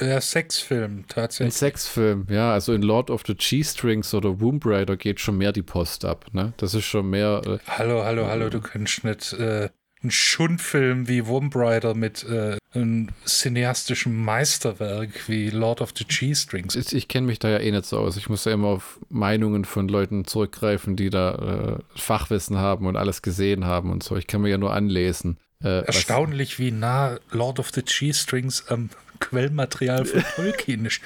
[0.00, 1.54] äh, ja, Sexfilm, tatsächlich.
[1.54, 2.52] Ein Sexfilm, ja.
[2.52, 6.26] Also in Lord of the G-Strings oder Womb Rider geht schon mehr die Post ab,
[6.32, 6.52] ne?
[6.56, 7.40] Das ist schon mehr.
[7.46, 9.68] Äh, hallo, hallo, hallo, du könntest nicht äh,
[10.02, 16.76] einen Schundfilm wie Womb Rider mit äh, einem cineastischen Meisterwerk wie Lord of the G-Strings.
[16.76, 18.16] Ich, ich kenne mich da ja eh nicht so aus.
[18.16, 22.96] Ich muss ja immer auf Meinungen von Leuten zurückgreifen, die da äh, Fachwissen haben und
[22.96, 24.16] alles gesehen haben und so.
[24.16, 25.38] Ich kann mir ja nur anlesen.
[25.62, 31.00] Äh, Erstaunlich, wie nah Lord of the G-Strings am Quellmaterial von Tolkien ist.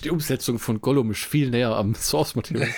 [0.00, 2.68] Die Umsetzung von Gollum ist viel näher am Source-Material.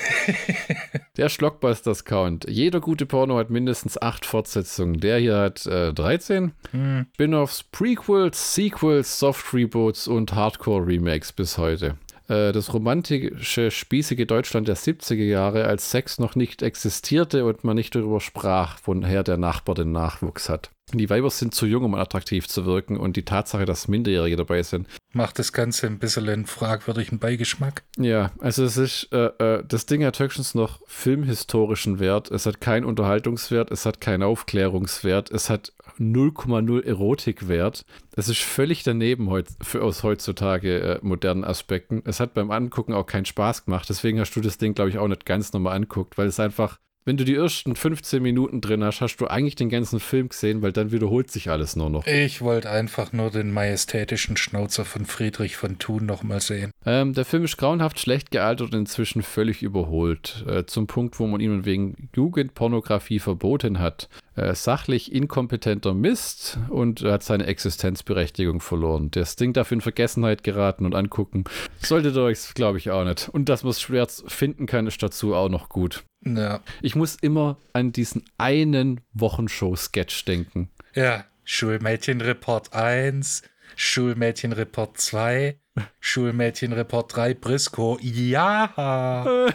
[1.17, 2.47] Der Schlockbusters Count.
[2.49, 5.01] Jeder gute Porno hat mindestens acht Fortsetzungen.
[5.01, 6.53] Der hier hat äh, 13.
[6.73, 7.07] Hm.
[7.15, 11.97] Spin-offs, Prequels, Sequels, Soft-Reboots und Hardcore-Remakes bis heute.
[12.29, 17.77] Äh, das romantische, spießige Deutschland der 70er Jahre, als Sex noch nicht existierte und man
[17.77, 20.71] nicht darüber sprach, woher der Nachbar den Nachwuchs hat.
[20.93, 24.63] Die Weiber sind zu jung, um attraktiv zu wirken und die Tatsache, dass Minderjährige dabei
[24.63, 24.87] sind.
[25.13, 27.85] Macht das Ganze ein bisschen einen fragwürdigen Beigeschmack.
[27.97, 32.31] Ja, also es ist, äh, äh, das Ding hat höchstens noch filmhistorischen Wert.
[32.31, 37.87] Es hat keinen Unterhaltungswert, es hat keinen Aufklärungswert, es hat 0,0 Erotikwert.
[38.15, 42.03] Es ist völlig daneben heut, für, aus heutzutage äh, modernen Aspekten.
[42.05, 43.89] Es hat beim Angucken auch keinen Spaß gemacht.
[43.89, 46.79] Deswegen hast du das Ding, glaube ich, auch nicht ganz nochmal anguckt, weil es einfach
[47.05, 50.63] wenn du die ersten 15 Minuten drin hast, hast du eigentlich den ganzen Film gesehen,
[50.63, 52.07] weil dann wiederholt sich alles nur noch.
[52.07, 56.71] Ich wollte einfach nur den majestätischen Schnauzer von Friedrich von Thun nochmal sehen.
[56.87, 60.45] Ähm, der Film ist grauenhaft schlecht gealtert und inzwischen völlig überholt.
[60.49, 64.09] Äh, zum Punkt, wo man ihn wegen Jugendpornografie verboten hat.
[64.37, 69.11] Äh, sachlich inkompetenter Mist und hat seine Existenzberechtigung verloren.
[69.13, 71.45] Das Ding darf in Vergessenheit geraten und angucken.
[71.81, 73.29] Solltet ihr euch, glaube ich, auch nicht.
[73.29, 76.05] Und dass man es schwer finden kann, ist dazu auch noch gut.
[76.25, 76.61] Ja.
[76.83, 80.69] Ich muss immer an diesen einen Wochenshow-Sketch denken.
[80.95, 83.43] Ja, Schulmädchenreport 1,
[83.77, 85.59] Schulmädchenreport 2,
[86.01, 87.99] Schulmädchenreport 3, Brisco.
[88.01, 89.25] Ja!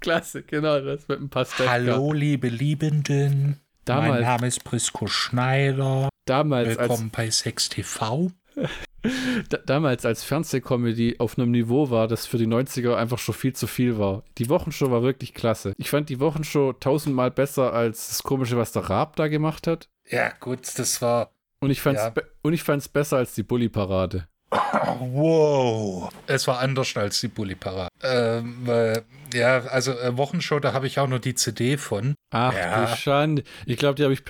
[0.00, 1.68] Klasse, genau, das mit dem Pastell.
[1.68, 3.60] Hallo, liebe Liebenden.
[3.84, 6.08] Damals, mein Name ist Brisco Schneider.
[6.26, 8.30] Damals Willkommen bei Sex TV
[9.66, 13.66] damals als Fernsehcomedy auf einem Niveau war, das für die 90er einfach schon viel zu
[13.66, 14.24] viel war.
[14.38, 15.72] Die Wochenshow war wirklich klasse.
[15.78, 19.88] Ich fand die Wochenshow tausendmal besser als das Komische, was der Raab da gemacht hat.
[20.08, 21.32] Ja, gut, das war.
[21.60, 22.12] Und ich fand's, ja.
[22.42, 24.28] und ich fand's besser als die Bully-Parade.
[24.52, 26.10] Wow.
[26.26, 27.88] Es war anders als die Bully-Parade.
[28.02, 32.14] Ähm, äh, ja, also äh, Wochenshow, da habe ich auch nur die CD von.
[32.30, 32.84] Ach ja.
[32.84, 33.44] du Schande.
[33.66, 34.22] Ich glaube, die habe ich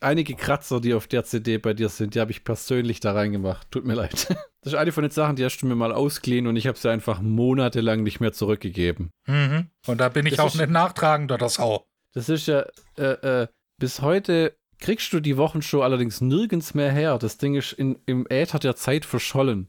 [0.00, 3.70] einige Kratzer, die auf der CD bei dir sind, die habe ich persönlich da reingemacht.
[3.70, 4.28] Tut mir leid.
[4.62, 6.76] Das ist eine von den Sachen, die hast du mir mal ausgeliehen und ich habe
[6.76, 9.10] sie einfach monatelang nicht mehr zurückgegeben.
[9.26, 9.70] Mhm.
[9.86, 11.86] Und da bin ich das auch ist, nicht nachtragend oder so.
[12.12, 12.66] Das ist ja,
[12.98, 13.46] äh, äh,
[13.78, 17.18] bis heute kriegst du die Wochenshow allerdings nirgends mehr her.
[17.18, 19.68] Das Ding ist in, im Äther der Zeit verschollen.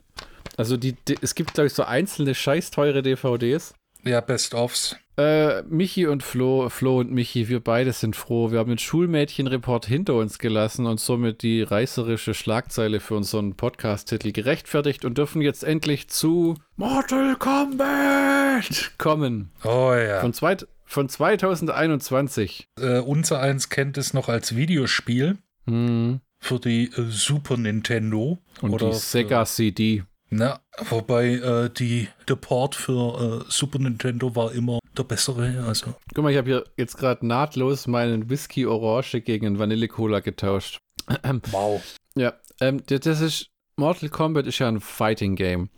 [0.58, 3.74] Also die, die es gibt, glaube ich, so einzelne scheißteure DVDs.
[4.04, 4.96] Ja, Best-ofs.
[5.18, 8.52] Äh, Michi und Flo, Flo und Michi, wir beide sind froh.
[8.52, 14.32] Wir haben den Schulmädchenreport hinter uns gelassen und somit die reißerische Schlagzeile für unseren Podcast-Titel
[14.32, 19.52] gerechtfertigt und dürfen jetzt endlich zu Mortal Kombat kommen.
[19.64, 20.22] Oh ja.
[20.22, 22.70] Von, zweit, von 2021.
[22.80, 25.38] Äh, unser eins kennt es noch als Videospiel.
[25.68, 26.22] Hm.
[26.40, 28.40] Für die äh, Super Nintendo.
[28.62, 30.04] Und oder die Sega CD.
[30.34, 35.66] Na, wobei äh, die, der Port für äh, Super Nintendo war immer der bessere.
[35.68, 35.94] Also.
[36.16, 40.78] Guck mal, ich habe hier jetzt gerade nahtlos meinen Whisky Orange gegen Vanille Cola getauscht.
[41.52, 41.84] Wow.
[42.16, 45.70] Ja, ähm, das ist Mortal Kombat ist ja ein Fighting Game.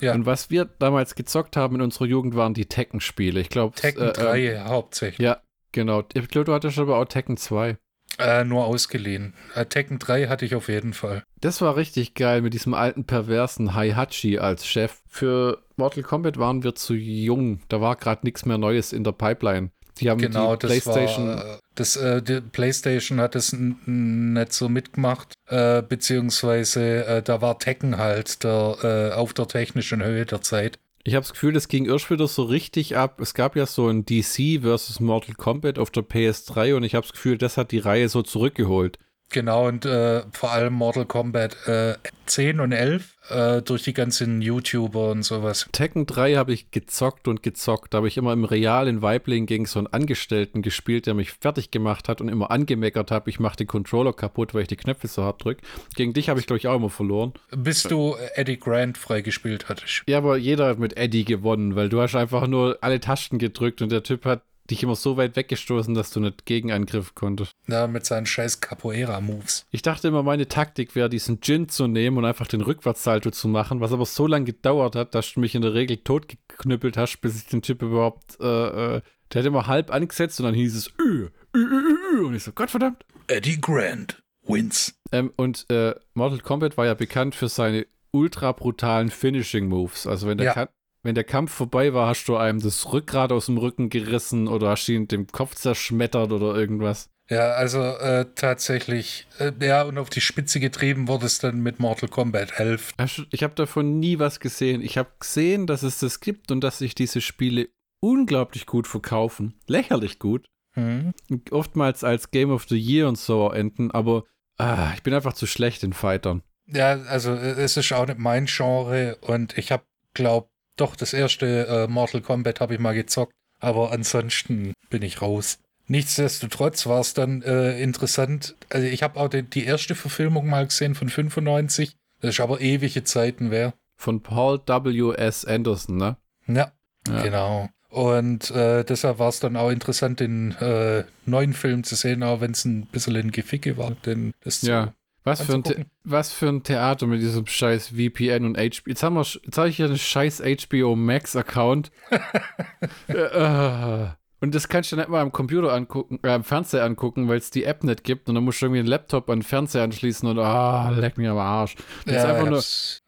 [0.00, 0.14] Ja.
[0.14, 3.40] Und was wir damals gezockt haben in unserer Jugend waren die Tekken-Spiele.
[3.40, 3.74] Ich glaube.
[3.74, 5.24] Tekken äh, 3 äh, hauptsächlich.
[5.24, 5.40] Ja,
[5.72, 6.04] genau.
[6.14, 7.76] Ich glaube, du hattest aber auch Tekken 2.
[8.18, 9.34] Äh, nur ausgeliehen.
[9.54, 11.22] Äh, Tekken 3 hatte ich auf jeden Fall.
[11.40, 14.96] Das war richtig geil mit diesem alten perversen Heihachi als Chef.
[15.06, 17.60] Für Mortal Kombat waren wir zu jung.
[17.68, 19.70] Da war gerade nichts mehr Neues in der Pipeline.
[19.98, 21.28] Die haben genau, die PlayStation.
[21.28, 27.40] War, äh, das, äh, die PlayStation hat es nicht so mitgemacht, äh, beziehungsweise äh, da
[27.40, 30.78] war Tekken halt der, äh, auf der technischen Höhe der Zeit.
[31.06, 33.20] Ich habe das Gefühl, das ging erst wieder so richtig ab.
[33.20, 37.06] Es gab ja so ein DC versus Mortal Kombat auf der PS3 und ich habe
[37.06, 38.98] das Gefühl, das hat die Reihe so zurückgeholt.
[39.30, 41.94] Genau, und äh, vor allem Mortal Kombat äh,
[42.26, 45.68] 10 und 11 äh, durch die ganzen YouTuber und sowas.
[45.72, 47.92] Tekken 3 habe ich gezockt und gezockt.
[47.92, 51.70] Da habe ich immer im realen Weibling gegen so einen Angestellten gespielt, der mich fertig
[51.70, 55.08] gemacht hat und immer angemeckert hat, ich mache den Controller kaputt, weil ich die Knöpfe
[55.08, 55.62] so hart drücke.
[55.96, 57.32] Gegen dich habe ich, glaube ich, auch immer verloren.
[57.50, 60.04] Bis du Eddie Grant freigespielt hattest.
[60.06, 63.82] Ja, aber jeder hat mit Eddie gewonnen, weil du hast einfach nur alle Tasten gedrückt
[63.82, 67.52] und der Typ hat dich immer so weit weggestoßen, dass du nicht Gegenangriff konntest.
[67.66, 69.66] Ja, mit seinen scheiß Capoeira-Moves.
[69.70, 73.48] Ich dachte immer, meine Taktik wäre, diesen Gin zu nehmen und einfach den Rückwärtssalto zu
[73.48, 77.18] machen, was aber so lange gedauert hat, dass du mich in der Regel totgeknüppelt hast,
[77.20, 79.00] bis ich den Typ überhaupt, äh, äh,
[79.32, 82.44] der hat immer halb angesetzt und dann hieß es, Ü, Ü, Ü, Ü, und ich
[82.44, 83.04] so, Gottverdammt.
[83.28, 84.94] Eddie Grant wins.
[85.12, 90.06] Ähm, und äh, Mortal Kombat war ja bekannt für seine ultra brutalen Finishing Moves.
[90.06, 90.68] Also wenn der, Ja.
[91.06, 94.68] Wenn der Kampf vorbei war, hast du einem das Rückgrat aus dem Rücken gerissen oder
[94.70, 97.08] hast ihn den Kopf zerschmettert oder irgendwas.
[97.28, 101.80] Ja, also äh, tatsächlich, äh, ja, und auf die Spitze getrieben wurde es dann mit
[101.80, 102.92] Mortal Kombat 11.
[102.98, 104.80] Hast du- Ich habe davon nie was gesehen.
[104.82, 107.68] Ich habe gesehen, dass es das gibt und dass sich diese Spiele
[108.00, 109.54] unglaublich gut verkaufen.
[109.66, 110.46] Lächerlich gut.
[110.74, 111.12] Hm.
[111.30, 114.24] Und Oftmals als Game of the Year und so enden, aber
[114.58, 116.42] ah, ich bin einfach zu schlecht in Fightern.
[116.66, 119.84] Ja, also äh, es ist auch nicht mein Genre und ich habe,
[120.14, 125.22] glaub, doch das erste äh, Mortal Kombat habe ich mal gezockt, aber ansonsten bin ich
[125.22, 125.58] raus.
[125.88, 128.54] Nichtsdestotrotz war es dann äh, interessant.
[128.70, 131.92] Also ich habe auch die, die erste Verfilmung mal gesehen von 95.
[132.20, 133.72] Das ist aber ewige Zeiten wer.
[133.96, 135.44] Von Paul W.S.
[135.44, 136.16] Anderson, ne?
[136.46, 136.72] Ja,
[137.08, 137.22] Ja.
[137.22, 137.68] genau.
[137.88, 142.40] Und äh, deshalb war es dann auch interessant, den äh, neuen Film zu sehen, auch
[142.40, 143.92] wenn es ein bisschen ein Geficke war.
[144.04, 144.92] Denn das zu- Ja.
[145.26, 148.82] Was für, ein was für ein Theater mit diesem scheiß VPN und HBO.
[148.86, 151.90] Jetzt, habe ich ja einen scheiß HBO Max-Account.
[153.08, 154.08] äh, äh.
[154.40, 157.50] und das kannst du nicht mal am Computer angucken, äh, am Fernseher angucken, weil es
[157.50, 158.28] die App nicht gibt.
[158.28, 161.28] Und dann musst du irgendwie einen Laptop an den Fernseher anschließen und ah, leck mich
[161.28, 161.74] am Arsch.
[162.04, 162.62] Das ist Ja, einfach ich nur,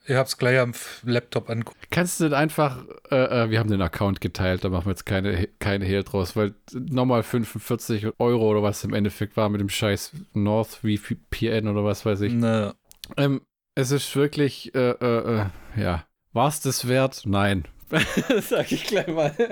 [0.09, 0.73] ich hab's gleich am
[1.05, 1.91] Laptop angeguckt.
[1.91, 5.05] kannst du nicht einfach, äh, äh, wir haben den Account geteilt, da machen wir jetzt
[5.05, 9.69] keine, keine Hehl draus, weil nochmal 45 Euro oder was im Endeffekt war mit dem
[9.69, 12.33] scheiß North VPN oder was weiß ich.
[12.33, 12.75] Ne.
[13.19, 13.43] Ähm,
[13.75, 15.47] es ist wirklich, äh, äh, äh,
[15.77, 16.07] ja.
[16.33, 17.23] War es das wert?
[17.27, 17.65] Nein.
[18.41, 19.35] Sag ich gleich mal.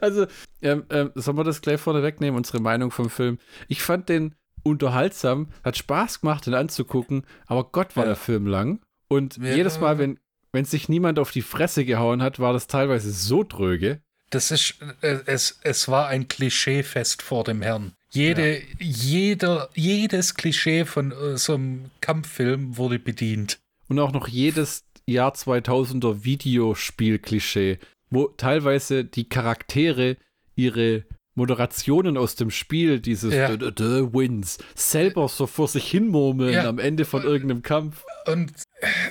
[0.00, 0.26] also,
[0.62, 3.38] ähm, ähm, sollen wir das gleich vorne wegnehmen, unsere Meinung vom Film?
[3.68, 4.34] Ich fand den
[4.64, 8.08] unterhaltsam, hat Spaß gemacht, den anzugucken, aber Gott war Ja.
[8.10, 8.80] der Film lang.
[9.08, 9.54] Und Ja.
[9.54, 10.18] jedes Mal, wenn,
[10.52, 14.00] wenn sich niemand auf die Fresse gehauen hat, war das teilweise so dröge.
[14.30, 17.92] Das ist, äh, es, es war ein Klischeefest vor dem Herrn.
[18.10, 23.58] Jede, jeder, jedes Klischee von äh, so einem Kampffilm wurde bedient.
[23.88, 27.78] Und auch noch jedes Jahr 2000er Videospiel-Klischee,
[28.10, 30.16] wo teilweise die Charaktere
[30.56, 31.04] ihre
[31.34, 33.48] Moderationen aus dem Spiel, dieses Ja.
[33.48, 36.68] "Dö, dö, dö, Wins, selber so vor sich hinmurmeln Ja.
[36.68, 38.04] am Ende von irgendeinem Kampf.
[38.26, 38.52] Und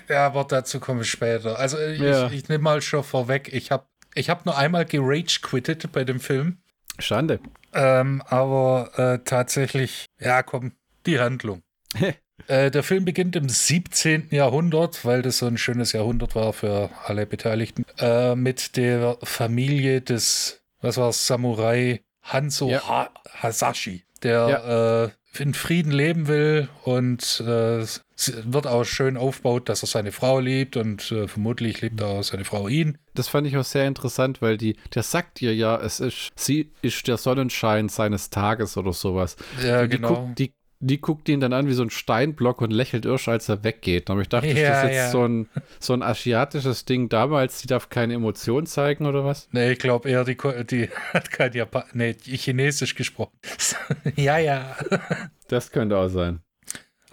[0.09, 1.59] ja, aber dazu komme ich später.
[1.59, 2.28] Also äh, Ja.
[2.28, 6.19] ich, ich nehme mal schon vorweg, ich habe ich hab nur einmal gerage-quittet bei dem
[6.19, 6.57] Film.
[6.99, 7.39] Schande.
[7.74, 10.74] Ähm, aber äh, tatsächlich, ja, komm,
[11.07, 11.63] die Handlung.
[12.47, 14.28] äh, der Film beginnt im 17.
[14.30, 20.01] Jahrhundert, weil das so ein schönes Jahrhundert war für alle Beteiligten, äh, mit der Familie
[20.01, 22.88] des, was war Samurai Hanzo Ja.
[22.88, 23.09] ha
[23.41, 27.86] Hasashi, der äh, in Frieden leben will und äh,
[28.43, 32.45] wird auch schön aufgebaut, dass er seine Frau liebt und äh, vermutlich liebt auch seine
[32.45, 32.97] Frau ihn.
[33.15, 36.71] Das fand ich auch sehr interessant, weil die, der sagt ihr ja, es ist, sie
[36.82, 39.36] ist der Sonnenschein seines Tages oder sowas.
[39.63, 40.15] Ja, die, genau.
[40.15, 40.53] guckt, die,
[40.86, 44.09] die guckt ihn dann an wie so ein Steinblock und lächelt irsch, als er weggeht.
[44.09, 45.09] Aber ich dachte, ist Ja, das jetzt ja.
[45.09, 45.47] so, ein,
[45.79, 49.47] so ein asiatisches Ding damals, die darf keine Emotion zeigen oder was?
[49.51, 50.38] Nee, ich glaube eher, die,
[50.69, 53.38] die hat kein Japan nee, Chinesisch gesprochen.
[54.15, 54.75] ja, ja.
[55.47, 56.41] Das könnte auch sein.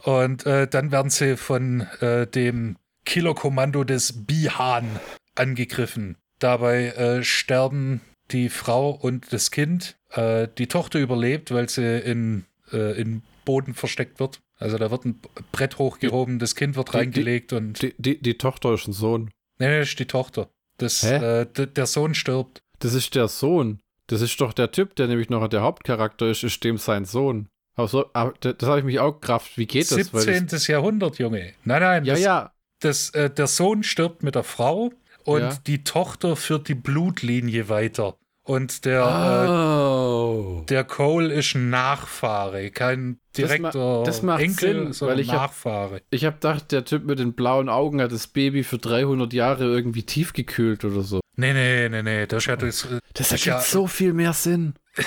[0.02, 4.98] Und äh, dann werden sie von äh, dem Killerkommando des Bihan
[5.36, 6.16] angegriffen.
[6.38, 8.00] Dabei äh, sterben
[8.30, 9.96] die Frau und das Kind.
[10.10, 14.40] Äh, die Tochter überlebt, weil sie in, äh, in Boden versteckt wird.
[14.58, 15.20] Also da wird ein
[15.52, 17.80] Brett hochgehoben, das Kind wird die- reingelegt und.
[17.82, 19.30] Die, die, die Tochter ist ein Sohn.
[19.58, 20.48] Nee, nee, das ist die Tochter.
[20.78, 22.60] Das, äh, der Sohn stirbt.
[22.78, 23.80] Das ist der Sohn.
[24.06, 27.48] Das ist doch der Typ, der nämlich noch der Hauptcharakter ist, ist dem sein Sohn.
[27.76, 29.56] Aber aber das habe ich mich auch gerafft.
[29.56, 30.12] Wie geht das?
[30.12, 30.72] Weil 17.
[30.72, 31.52] Jahrhundert, Junge.
[31.64, 32.04] Nein, nein.
[32.04, 33.20] das ja, das, ja.
[33.20, 34.90] Das, äh, der Sohn stirbt mit der Frau
[35.24, 35.58] und Ja.
[35.66, 38.16] die Tochter führt die Blutlinie weiter.
[38.50, 40.62] Und der, Oh.
[40.62, 45.30] äh, der Cole ist ein Nachfahre, kein direkter das macht Enkel, Sinn, sondern weil ich
[45.30, 46.02] hab- Nachfahre.
[46.10, 49.64] Ich habe gedacht, der Typ mit den blauen Augen hat das Baby für 300 Jahre
[49.66, 51.20] irgendwie tiefgekühlt oder so.
[51.36, 52.26] Nee, nee, nee, nee.
[52.26, 54.74] Das ja das äh, Das ergibt ja so viel mehr Sinn.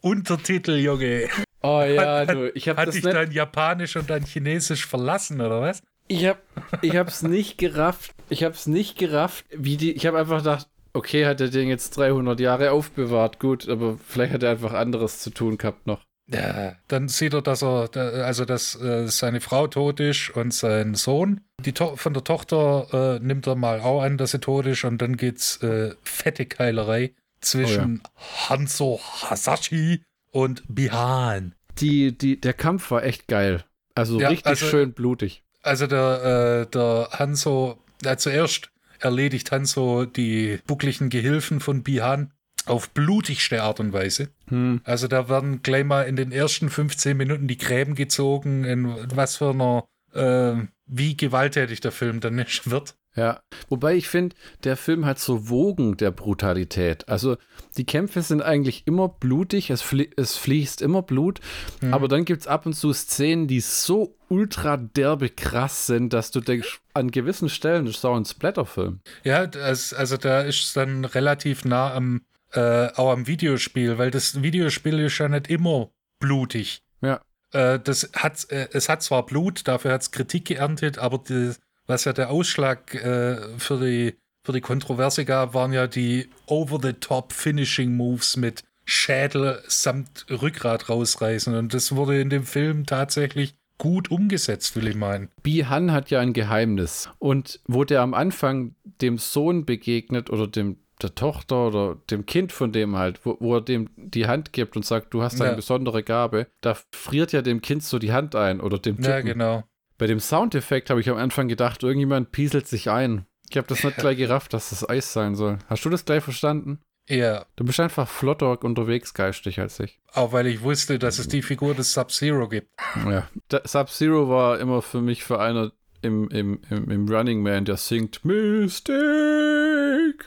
[0.00, 1.28] Untertitel, Junge.
[1.62, 4.86] Oh ja, Hat- du, ich habe Hat das dich nicht, dein Japanisch und dein Chinesisch
[4.86, 5.82] verlassen, oder was?
[6.10, 6.38] ich hab,
[6.82, 8.12] ich hab's nicht gerafft.
[8.30, 10.68] Ich hab's nicht gerafft, wie die, ich habe einfach gedacht,
[10.98, 15.20] okay, hat er den jetzt 300 Jahre aufbewahrt, gut, aber vielleicht hat er einfach anderes
[15.20, 16.02] zu tun gehabt noch.
[16.30, 17.88] Ja, dann sieht er, dass er,
[18.26, 21.40] also dass äh, seine Frau tot ist und sein Sohn.
[21.64, 24.84] Die to von der Tochter äh, nimmt er mal auch an, dass sie tot ist
[24.84, 28.50] und dann geht's äh, fette Keilerei zwischen oh ja.
[28.50, 31.54] Hanzo Hasashi und Bihan.
[31.80, 33.64] Die, die, der Kampf war echt geil.
[33.94, 35.42] Also ja, richtig also, schön blutig.
[35.62, 42.32] Also der, äh, der Hanzo, ja, zuerst erledigt Hanzo die buckligen Gehilfen von Bihan
[42.66, 44.28] auf blutigste Art und Weise.
[44.48, 44.80] Hm.
[44.84, 49.36] Also da werden gleich mal in den ersten 15 Minuten die Gräben gezogen, in was
[49.36, 52.97] für einer, äh, wie gewalttätig der Film dann wird.
[53.18, 57.08] Ja, wobei ich finde, der Film hat so Wogen der Brutalität.
[57.08, 57.36] Also
[57.76, 61.40] die Kämpfe sind eigentlich immer blutig, es, flie es fließt immer Blut,
[61.80, 61.92] mhm.
[61.92, 66.30] aber dann gibt es ab und zu Szenen, die so ultra derbe krass sind, dass
[66.30, 69.00] du denkst, an gewissen Stellen ist es auch ein Splatterfilm.
[69.24, 74.10] Ja, das, also da ist es dann relativ nah am, äh, auch am Videospiel, weil
[74.10, 75.90] das Videospiel ist ja nicht immer
[76.20, 76.82] blutig.
[77.00, 77.20] Ja.
[77.52, 81.52] Äh, das hat, äh, es hat zwar Blut, dafür hat es Kritik geerntet, aber die,
[81.88, 84.14] was ja der Ausschlag äh, für, die,
[84.44, 91.54] für die Kontroverse gab, waren ja die over-the-top Finishing Moves mit Schädel samt Rückgrat rausreißen.
[91.54, 95.30] Und das wurde in dem Film tatsächlich gut umgesetzt, will ich meinen.
[95.42, 97.10] Bi-Han hat ja ein Geheimnis.
[97.18, 102.50] Und wo der am Anfang dem Sohn begegnet oder dem der Tochter oder dem Kind
[102.50, 105.50] von dem halt, wo, wo er dem die Hand gibt und sagt, du hast eine
[105.50, 105.56] ja.
[105.56, 109.10] besondere Gabe, da friert ja dem Kind so die Hand ein oder dem Typen.
[109.10, 109.62] Ja, genau.
[109.98, 113.26] Bei dem Soundeffekt habe ich am Anfang gedacht, irgendjemand pieselt sich ein.
[113.50, 115.58] Ich habe das nicht gleich gerafft, dass das Eis sein soll.
[115.66, 116.80] Hast du das gleich verstanden?
[117.08, 117.46] Ja.
[117.56, 119.98] Du bist einfach flotter unterwegs geistig als ich.
[120.12, 122.68] Auch weil ich wusste, dass es die Figur des Sub-Zero gibt.
[123.06, 123.28] Ja.
[123.64, 125.72] Sub-Zero war immer für mich für einer
[126.02, 128.94] im, im, im, im Running Man, der singt Mystic.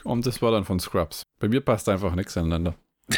[0.04, 1.22] Und das war dann von Scrubs.
[1.40, 2.74] Bei mir passt einfach nichts aneinander.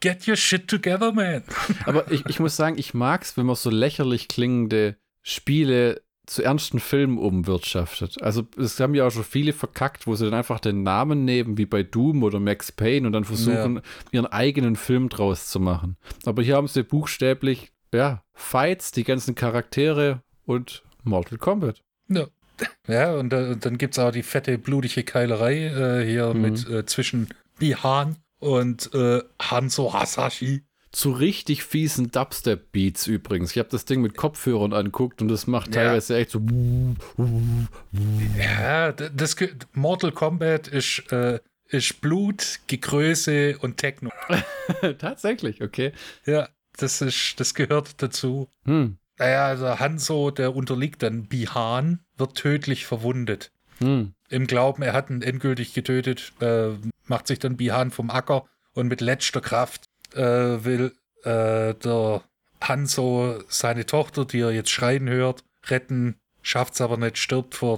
[0.00, 1.42] Get your shit together, man.
[1.84, 4.96] Aber ich, ich muss sagen, ich mag es, wenn man so lächerlich klingende
[5.28, 8.22] Spiele zu ernsten Filmen umwirtschaftet.
[8.22, 11.58] Also es haben ja auch schon viele verkackt, wo sie dann einfach den Namen nehmen,
[11.58, 13.82] wie bei Doom oder Max Payne und dann versuchen, ja.
[14.12, 15.96] ihren eigenen Film draus zu machen.
[16.24, 21.82] Aber hier haben sie buchstäblich, ja, Fights, die ganzen Charaktere und Mortal Kombat.
[22.08, 22.26] Ja.
[22.86, 26.40] Ja, und, äh, dann gibt es auch die fette, blutige Keilerei äh, hier mhm.
[26.40, 30.62] mit äh, zwischen Bihan und äh, Hanzo Hasashi
[30.96, 33.50] zu richtig fiesen Dubstep-Beats übrigens.
[33.50, 36.20] Ich habe das Ding mit Kopfhörern anguckt und das macht teilweise ja.
[36.20, 36.40] echt so.
[38.38, 39.36] Ja, das
[39.74, 44.10] Mortal Kombat ist, äh, ist Blut, Gegröße und Techno.
[44.98, 45.92] Tatsächlich, okay.
[46.24, 48.48] Ja, das ist, das gehört dazu.
[48.64, 48.96] Hm.
[49.18, 53.52] Naja, also Hanzo, der unterliegt dann Bihan, wird tödlich verwundet.
[53.80, 54.14] Hm.
[54.30, 56.70] Im Glauben, er hat ihn endgültig getötet, äh,
[57.04, 59.84] macht sich dann Bihan vom Acker und mit letzter Kraft
[60.16, 60.92] äh, will
[61.24, 62.22] äh, der
[62.60, 67.76] Hanso seine Tochter, die er jetzt schreien hört, retten, schafft es aber nicht, stirbt vor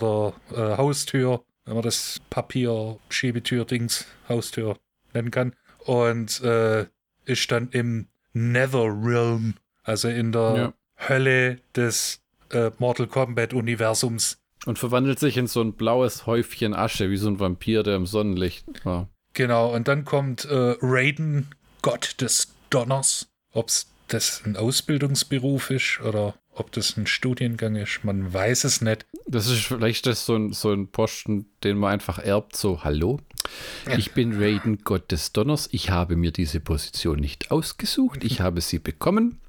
[0.53, 4.77] der äh, Haustür, wenn man das Papier-Schiebetür-Dings, Haustür
[5.15, 5.55] nennen kann.
[5.85, 6.87] Und äh,
[7.25, 10.73] ist dann im Netherrealm, also in der ja.
[11.09, 14.39] Hölle des äh, Mortal Kombat-Universums.
[14.67, 18.07] Und verwandelt sich in so ein blaues Häufchen Asche, wie so ein Vampir, der im
[18.07, 19.09] Sonnenlicht war.
[19.35, 21.49] Genau, und dann kommt äh, Raiden
[21.89, 23.29] Gott des Donners.
[23.51, 28.83] Ob es das ein Ausbildungsberuf ist oder ob das ein Studiengang ist, man weiß es
[28.83, 29.07] nicht.
[29.27, 33.21] Das ist vielleicht das so ein, so ein Posten, den man einfach erbt, so, hallo,
[33.97, 38.61] ich bin Raiden Gott des Donners, ich habe mir diese Position nicht ausgesucht, ich habe
[38.61, 39.41] sie bekommen.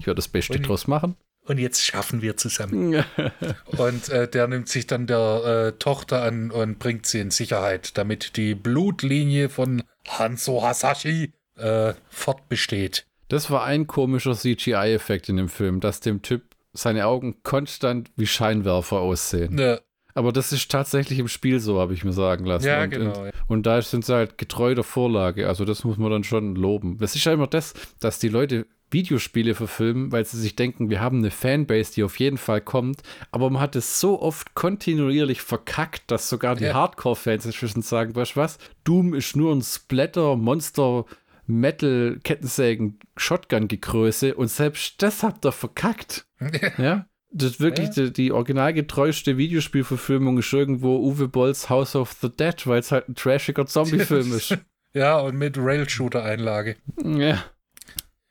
[0.00, 1.14] ich werde das Beste und, draus machen.
[1.44, 3.04] Und jetzt schaffen wir zusammen.
[3.78, 7.96] und äh, der nimmt sich dann der äh, Tochter an und bringt sie in Sicherheit,
[7.96, 13.06] damit die Blutlinie von Hanzo Hasashi äh, fortbesteht.
[13.28, 16.42] Das war ein komischer CGI-Effekt in dem Film, dass dem Typ
[16.72, 19.54] seine Augen konstant wie Scheinwerfer aussehen.
[19.54, 19.80] Ne.
[20.14, 22.66] Aber das ist tatsächlich im Spiel so, habe ich mir sagen lassen.
[22.66, 23.18] Ja, und, genau.
[23.20, 23.32] Und, ja.
[23.48, 25.48] und, da sind sie halt getreu der Vorlage.
[25.48, 26.98] Also das muss man dann schon loben.
[27.00, 31.00] Es ist ja immer das, dass die Leute Videospiele verfilmen, weil sie sich denken, wir
[31.00, 33.02] haben eine Fanbase, die auf jeden Fall kommt.
[33.30, 36.74] Aber man hat es so oft kontinuierlich verkackt, dass sogar die ja.
[36.74, 41.04] Hardcore-Fans inzwischen sagen, weißt du was, Doom ist nur ein Splatter, Monster,
[41.46, 46.26] Metal, Kettensägen, Shotgun-Gegröße und selbst das habt ihr verkackt.
[46.78, 47.06] ja?
[47.32, 48.04] Das wirklich ja.
[48.04, 53.08] die, die originalgetreueste Videospielverfilmung ist irgendwo Uwe Bolls House of the Dead, weil es halt
[53.08, 54.58] ein trashiger Zombie-Film ist.
[54.92, 56.76] Ja, und mit Rail-Shooter-Einlage.
[57.04, 57.44] Ja.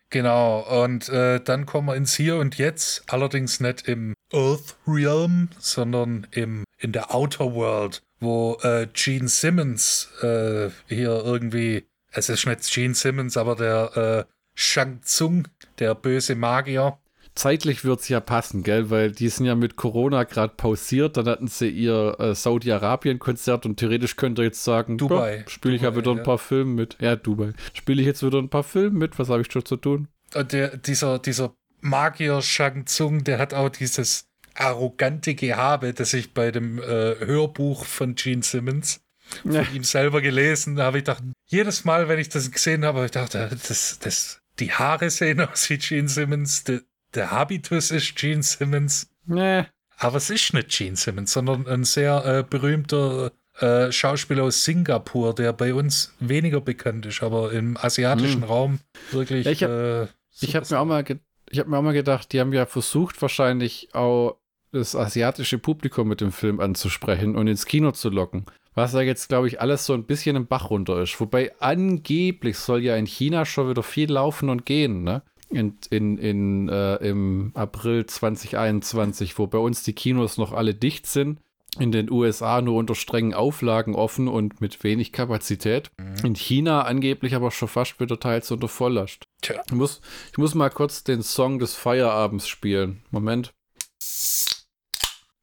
[0.09, 5.49] Genau, und äh, dann kommen wir ins Hier und Jetzt, allerdings nicht im Earth Realm,
[5.59, 12.47] sondern im, in der Outer World, wo äh, Gene Simmons äh, hier irgendwie, es ist
[12.47, 15.47] nicht Gene Simmons, aber der äh, Shang Tsung,
[15.77, 16.97] der böse Magier.
[17.39, 18.89] Zeitlich wird es ja passen, gell?
[18.89, 21.17] Weil die sind ja mit Corona gerade pausiert.
[21.17, 25.45] Dann hatten sie ihr äh, Saudi-Arabien-Konzert und theoretisch könnt ihr jetzt sagen, Dubai.
[25.47, 26.23] spiele ich ja Dubai, wieder ein ja.
[26.23, 26.97] paar Filme mit.
[26.99, 27.53] Ja, Dubai.
[27.73, 29.17] Spiele ich jetzt wieder ein paar Filme mit?
[29.17, 30.07] Was habe ich schon zu tun?
[30.35, 34.25] Und der, dieser, dieser Magier Shang Tsung, der hat auch dieses
[34.55, 39.01] arrogante Gehabe, das ich bei dem äh, Hörbuch von Gene Simmons
[39.41, 39.61] von Ja.
[39.73, 40.99] ihm selber gelesen habe.
[40.99, 44.73] Ich dachte, jedes Mal, wenn ich das gesehen habe, habe ich dachte, das, das, die
[44.73, 46.81] Haare sehen aus wie Gene Simmons, der,
[47.15, 49.09] der Habitus ist Gene Simmons.
[49.25, 49.65] Nee.
[49.97, 55.35] Aber es ist nicht Gene Simmons, sondern ein sehr äh, berühmter äh, Schauspieler aus Singapur,
[55.35, 58.49] der bei uns weniger bekannt ist, aber im asiatischen Hm.
[58.49, 58.79] Raum
[59.11, 59.45] wirklich.
[59.45, 60.07] Ja, ich hab- äh,
[60.53, 61.03] habe mir auch mal,
[61.49, 64.37] ich habe mir auch mal gedacht, die haben ja versucht wahrscheinlich auch
[64.71, 68.45] das asiatische Publikum mit dem Film anzusprechen und ins Kino zu locken.
[68.75, 71.19] Was ja jetzt, glaube ich, alles so ein bisschen im Bach runter ist.
[71.19, 75.23] Wobei angeblich soll ja in China schon wieder viel laufen und gehen, ne?
[75.49, 81.07] In, in, in, äh, Im April 2021, wo bei uns die Kinos noch alle dicht
[81.07, 81.39] sind.
[81.77, 85.91] In den USA nur unter strengen Auflagen offen und mit wenig Kapazität.
[86.23, 89.25] In China angeblich aber schon fast wieder teils unter Volllast.
[89.41, 89.61] Tja.
[89.65, 93.03] Ich muss, ich muss mal kurz den Song des Feierabends spielen.
[93.11, 93.53] Moment.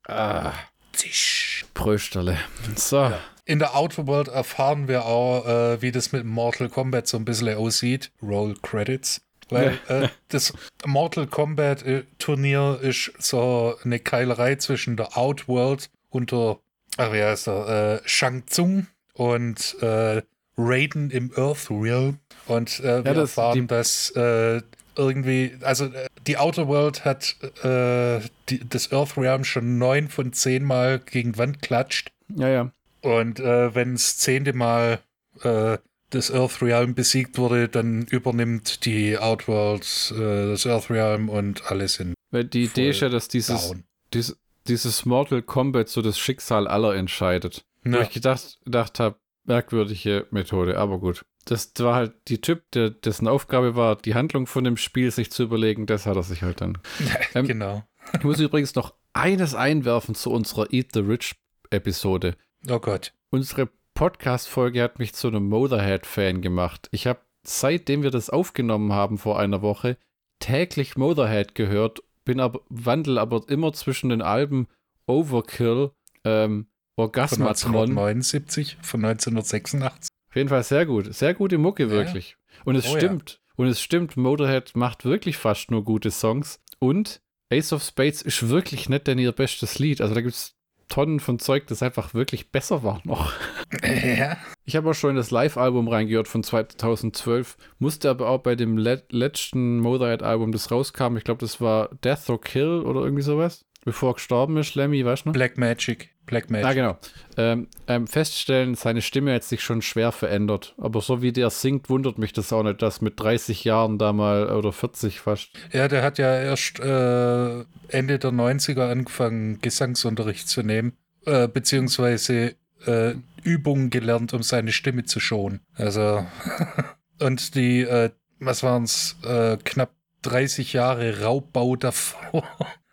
[0.08, 0.52] Ah,
[0.92, 1.66] Zisch.
[1.74, 2.38] Prösterle.
[2.74, 3.12] So.
[3.44, 7.24] In der Outer World erfahren wir auch, äh, wie das mit Mortal Kombat so ein
[7.24, 8.10] bisschen aussieht.
[8.22, 9.20] Roll Credits.
[9.48, 10.52] Weil äh, das
[10.84, 16.58] Mortal Kombat äh, Turnier ist so eine Keilerei zwischen der Outworld und der,
[16.96, 20.22] ach, wie heißt er, äh, Shang Tsung und äh,
[20.58, 22.18] Raiden im Earth Realm.
[22.46, 24.62] Und äh, wir das- erfahren, dass äh,
[24.96, 30.32] irgendwie, also äh, die Outer World hat äh, die, das Earth Realm schon neun von
[30.32, 32.10] zehn Mal gegen Wand klatscht.
[32.34, 32.70] Ja, ja.
[33.02, 35.00] Und äh, wenn das zehnte Mal
[35.44, 35.78] äh,
[36.10, 41.88] das Earth Realm besiegt wurde, dann übernimmt die Outworld äh, das Earth Realm und alle
[41.88, 43.74] sind Weil die Idee ist ja, dass dieses,
[44.14, 44.36] dies,
[44.68, 47.64] dieses Mortal Kombat so das Schicksal aller entscheidet.
[47.84, 48.02] Wo Ja.
[48.02, 51.24] ich gedacht, gedacht habe, merkwürdige Methode, aber gut.
[51.44, 55.30] Das war halt die Typ, der, dessen Aufgabe war, die Handlung von dem Spiel sich
[55.30, 56.78] zu überlegen, das hat er sich halt dann.
[57.34, 57.84] Ähm, genau.
[58.14, 61.34] Ich muss übrigens noch eines einwerfen zu unserer Eat the Rich
[61.70, 62.36] Episode.
[62.68, 63.12] Oh Gott.
[63.30, 66.88] Unsere Podcast-Folge hat mich zu einem Motorhead-Fan gemacht.
[66.92, 69.96] Ich habe, seitdem wir das aufgenommen haben vor einer Woche,
[70.38, 74.68] täglich Motorhead gehört, bin aber, wandel aber immer zwischen den Alben
[75.06, 75.92] Overkill,
[76.24, 77.88] ähm, Von Orgasmatron.
[77.88, 80.10] 1979, von 1986.
[80.28, 81.14] Auf jeden Fall sehr gut.
[81.14, 82.36] Sehr gute Mucke, wirklich.
[82.66, 82.98] Und es Oh ja.
[82.98, 83.40] stimmt.
[83.56, 86.60] Und es stimmt, Motorhead macht wirklich fast nur gute Songs.
[86.78, 90.02] Und Ace of Spades ist wirklich nicht denn ihr bestes Lied.
[90.02, 90.55] Also da gibt es
[90.88, 93.32] Tonnen von Zeug, das einfach wirklich besser war noch.
[93.82, 94.36] ja.
[94.64, 98.78] Ich habe auch schon in das Live-Album reingehört von 2012, musste aber auch bei dem
[98.78, 103.65] le letzten Motorhead-Album, das rauskam, ich glaube, das war Death or Kill oder irgendwie sowas,
[103.86, 105.32] bevor er gestorben ist, Lemmy, weißt du noch?
[105.32, 106.10] Black Magic.
[106.26, 106.66] Black Magic.
[106.66, 106.98] Ah, genau.
[107.36, 110.74] Ähm, ähm, feststellen, seine Stimme hat sich schon schwer verändert.
[110.76, 114.12] Aber so wie der singt, wundert mich das auch nicht, dass mit 30 Jahren da
[114.12, 115.50] mal oder 40 fast.
[115.72, 122.56] Ja, der hat ja erst äh, Ende der 90er angefangen, Gesangsunterricht zu nehmen, äh, beziehungsweise
[122.86, 123.14] äh,
[123.44, 125.60] Übungen gelernt, um seine Stimme zu schonen.
[125.74, 126.26] Also,
[127.20, 128.10] und die, äh,
[128.40, 132.42] was waren es, äh, knapp 30 Jahre Raubbau davor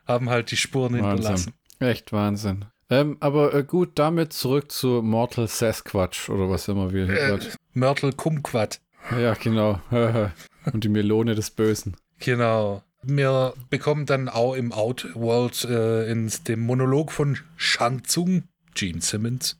[0.05, 1.53] haben halt die Spuren hinterlassen.
[1.79, 2.65] Echt Wahnsinn.
[2.89, 7.39] Ähm, aber äh, gut, damit zurück zu Mortal Sasquatch oder was immer wir hier Äh.
[7.73, 8.79] Mörtel Kumquat.
[9.11, 9.81] Ja, genau.
[10.71, 11.95] Und die Melone des Bösen.
[12.19, 12.83] Genau.
[13.01, 18.43] Wir bekommen dann auch im Outworld äh, in dem Monolog von Shang Tsung,
[18.75, 19.59] Gene Simmons,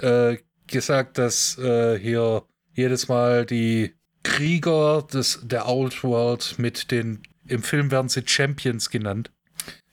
[0.00, 0.36] äh,
[0.68, 7.90] gesagt, dass äh, hier jedes Mal die Krieger des, der Outworld mit den, im Film
[7.90, 9.30] werden sie Champions genannt.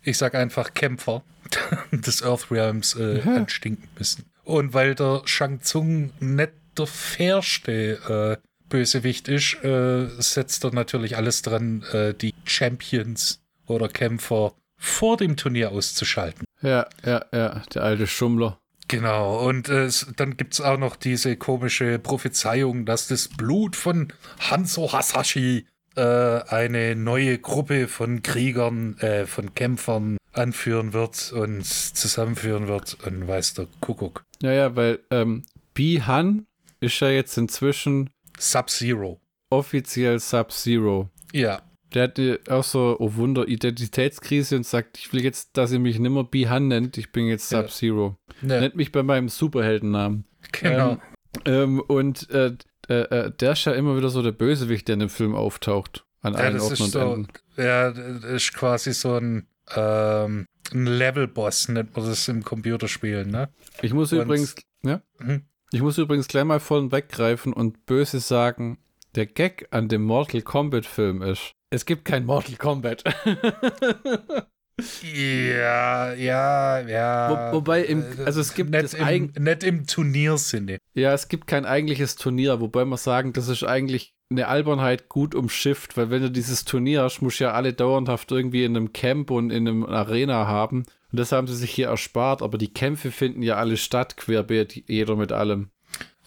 [0.04, 1.24] Ich sag einfach Kämpfer
[1.92, 3.36] des Earth Realms äh, Ja.
[3.36, 4.26] anstinken müssen.
[4.44, 11.18] Und weil der Shang Tsung nicht der fairste äh, Bösewicht ist, äh, setzt er natürlich
[11.18, 16.46] alles dran, äh, die Champions oder Kämpfer vor dem Turnier auszuschalten.
[16.62, 18.58] Ja, ja, ja, der alte Schummler.
[18.88, 24.12] Genau, und äh, dann gibt es auch noch diese komische Prophezeiung, dass das Blut von
[24.40, 25.66] Hanzo Hasashi
[25.96, 26.02] äh,
[26.48, 33.56] eine neue Gruppe von Kriegern, äh, von Kämpfern anführen wird und zusammenführen wird und weiß
[33.56, 34.24] der Kuckuck.
[34.42, 36.46] Ja, ja, weil ähm, Bi-Han
[36.80, 39.20] ist ja jetzt inzwischen Sub-Zero.
[39.50, 41.10] offiziell Sub-Zero.
[41.34, 41.62] Ja,
[41.94, 46.00] Der hatte auch so, oh Wunder, Identitätskrise und sagt, ich will jetzt, dass ihr mich
[46.00, 47.62] nimmer Bi-Han nennt, ich bin jetzt Ja.
[47.64, 48.16] Sub-Zero.
[48.42, 50.26] ne, Nennt mich bei meinem Superheldennamen.
[50.54, 50.98] genau.
[51.46, 52.56] Ähm, und äh,
[52.92, 56.06] äh, äh, der ist ja immer wieder so der Bösewicht, der in dem Film auftaucht.
[56.22, 57.28] An Ja, allen das Orten ist und so, Enden.
[57.58, 63.50] Ja, das ist quasi so ein, ähm, ein Level-Boss, nennt man das im Computerspielen, ne?
[63.82, 65.02] Ich muss Und- übrigens, ja?
[65.20, 65.44] Mhm.
[65.72, 68.78] Ich muss übrigens gleich mal vorn weggreifen und böse sagen,
[69.16, 73.04] der Gag an dem Mortal Kombat Film ist, es gibt kein Mortal Kombat.
[75.04, 77.52] Ja, ja, ja.
[77.52, 80.78] Wo- wobei im- Äh, also es gibt nicht im, nicht im Turniersinne.
[80.94, 85.36] ja, es gibt kein eigentliches Turnier, wobei man sagen, das ist eigentlich eine Albernheit gut
[85.36, 88.94] umschifft, weil wenn du dieses Turnier hast, musst du ja alle dauerhaft irgendwie in einem
[88.94, 90.86] Camp und in einem Arena haben.
[91.12, 94.84] Und das haben sie sich hier erspart, aber die Kämpfe finden ja alle statt, querbeet,
[94.88, 95.70] jeder mit allem.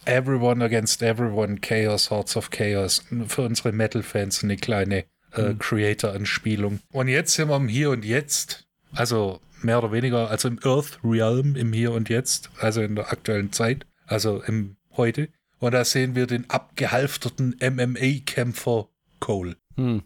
[0.05, 3.03] Everyone against everyone, Chaos, Hearts of Chaos.
[3.27, 5.05] Für unsere Metal-Fans eine kleine
[5.37, 5.59] äh, Mhm.
[5.59, 6.79] Creator-Anspielung.
[6.91, 8.65] Und jetzt sind wir im Hier und Jetzt.
[8.93, 13.11] Also mehr oder weniger, also im Earth Realm, im Hier und Jetzt, also in der
[13.11, 15.29] aktuellen Zeit, also im Heute.
[15.59, 18.87] Und da sehen wir den abgehalfterten MMA-Kämpfer
[19.19, 19.55] Cole.
[19.77, 20.03] Hm.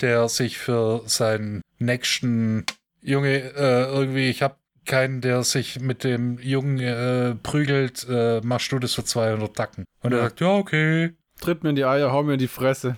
[0.00, 2.64] der sich für seinen nächsten
[3.00, 4.56] Junge äh, irgendwie, ich habe
[4.86, 9.84] keinen, der sich mit dem Jungen äh, prügelt, äh, machst du das für 200 Tacken.
[10.02, 10.24] Und er Ja.
[10.24, 11.10] sagt, ja, okay.
[11.40, 12.96] Tritt mir in die Eier, hau mir in die Fresse.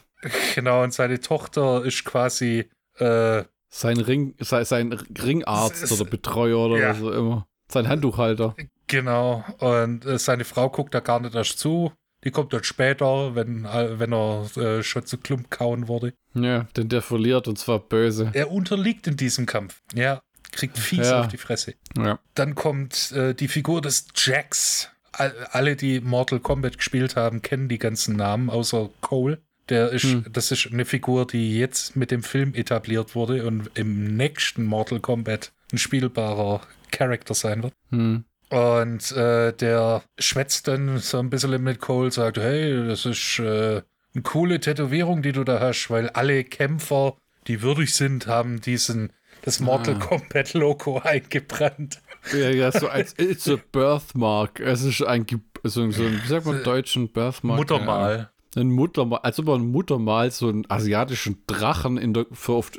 [0.55, 2.69] Genau, und seine Tochter ist quasi,
[2.99, 6.91] äh, Sein Ring, sein, sein Ringarzt ist- oder Betreuer oder Ja.
[6.91, 7.47] was auch immer.
[7.71, 8.55] Sein Handtuchhalter.
[8.87, 11.93] genau, und äh, seine Frau guckt da gar nicht erst zu.
[12.23, 16.15] Die kommt dann später, wenn, äh, wenn er äh, schon zu Klump kauen wurde.
[16.35, 18.31] Ja, denn der verliert und zwar böse.
[18.33, 19.83] Er unterliegt in diesem Kampf.
[19.95, 20.23] Ja,
[20.53, 21.21] kriegt fies Ja.
[21.21, 21.75] auf die Fresse.
[21.99, 22.19] Ja.
[22.35, 24.07] Dann kommt äh, die Figur des.
[25.13, 29.43] All, alle, die Mortal Kombat gespielt haben, kennen die ganzen Namen, außer Cole.
[29.69, 30.25] Der ist, Hm.
[30.31, 35.01] das ist eine Figur, die jetzt mit dem Film etabliert wurde und im nächsten Mortal
[35.01, 36.61] Kombat ein spielbarer
[36.91, 37.73] Charakter sein wird.
[37.91, 38.25] Hm.
[38.51, 43.83] Und äh, der schwätzt dann so ein bisschen mit Cole, sagt, hey, das ist äh,
[44.15, 49.13] eine coole Tätowierung, die du da hast, weil alle Kämpfer, die würdig sind, haben diesen
[49.43, 49.99] das Mortal Ah.
[49.99, 52.01] Kombat Logo eingebrannt.
[52.33, 54.61] Ja, ja, so als it's a birthmark.
[54.61, 55.27] Es ist ein,
[55.65, 57.59] so, so wie sagt man, deutschen Birthmark?
[57.59, 58.31] Muttermal.
[58.57, 62.27] Ein Muttermal, als ob man ein Muttermal so einen asiatischen Drachen in der,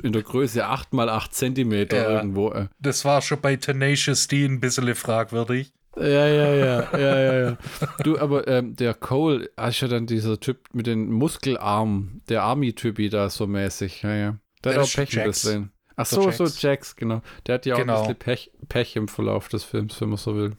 [0.02, 2.16] in der Größe 8 mal 8 Zentimeter Ja.
[2.16, 2.50] irgendwo.
[2.52, 2.68] Äh.
[2.80, 5.72] Das war schon bei Tenacious D ein bisschen fragwürdig.
[5.98, 7.58] Ja, ja, ja, ja, ja, ja.
[8.04, 13.08] Du, aber ähm, der Cole ist ja dann dieser Typ mit den Muskelarmen, der Army-Typi
[13.08, 14.02] da so mäßig.
[14.02, 14.36] Ja, ja.
[14.64, 15.42] Der Der hat auch Pech ein Jax.
[15.42, 15.72] bisschen.
[15.96, 16.96] Ach so, so Jax.
[16.96, 17.22] Genau.
[17.46, 17.94] Der hat ja auch Genau.
[17.94, 20.52] ein bisschen Pech, Pech im Verlauf des Films, wenn man so will.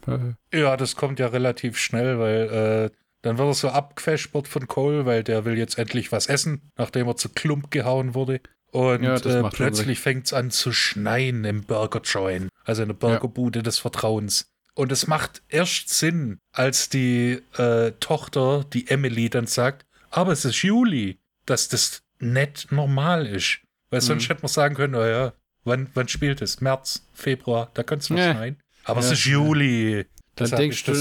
[0.51, 2.97] Ja, das kommt ja relativ schnell, weil äh,
[3.27, 7.07] dann wird er so abgefespert von Cole, weil der will jetzt endlich was essen, nachdem
[7.07, 8.41] er zu Klump gehauen wurde.
[8.71, 12.95] Und Ja, äh, plötzlich fängt es an zu schneien im Burger Joint, also in der
[12.95, 14.47] Burgerbude des Vertrauens.
[14.75, 20.45] Und es macht erst Sinn, als die äh, Tochter, die Emily, dann sagt, aber es
[20.45, 23.59] ist Juli, dass das nicht normal ist.
[23.89, 24.27] Weil sonst Mhm.
[24.33, 26.61] hätte man sagen können, naja, wann, wann spielt es?
[26.61, 28.33] März, Februar, da könnte es noch Ja.
[28.33, 28.57] schneien.
[28.83, 29.13] Aber es Ja.
[29.13, 30.05] ist Juli.
[30.35, 30.93] Dann denkst du,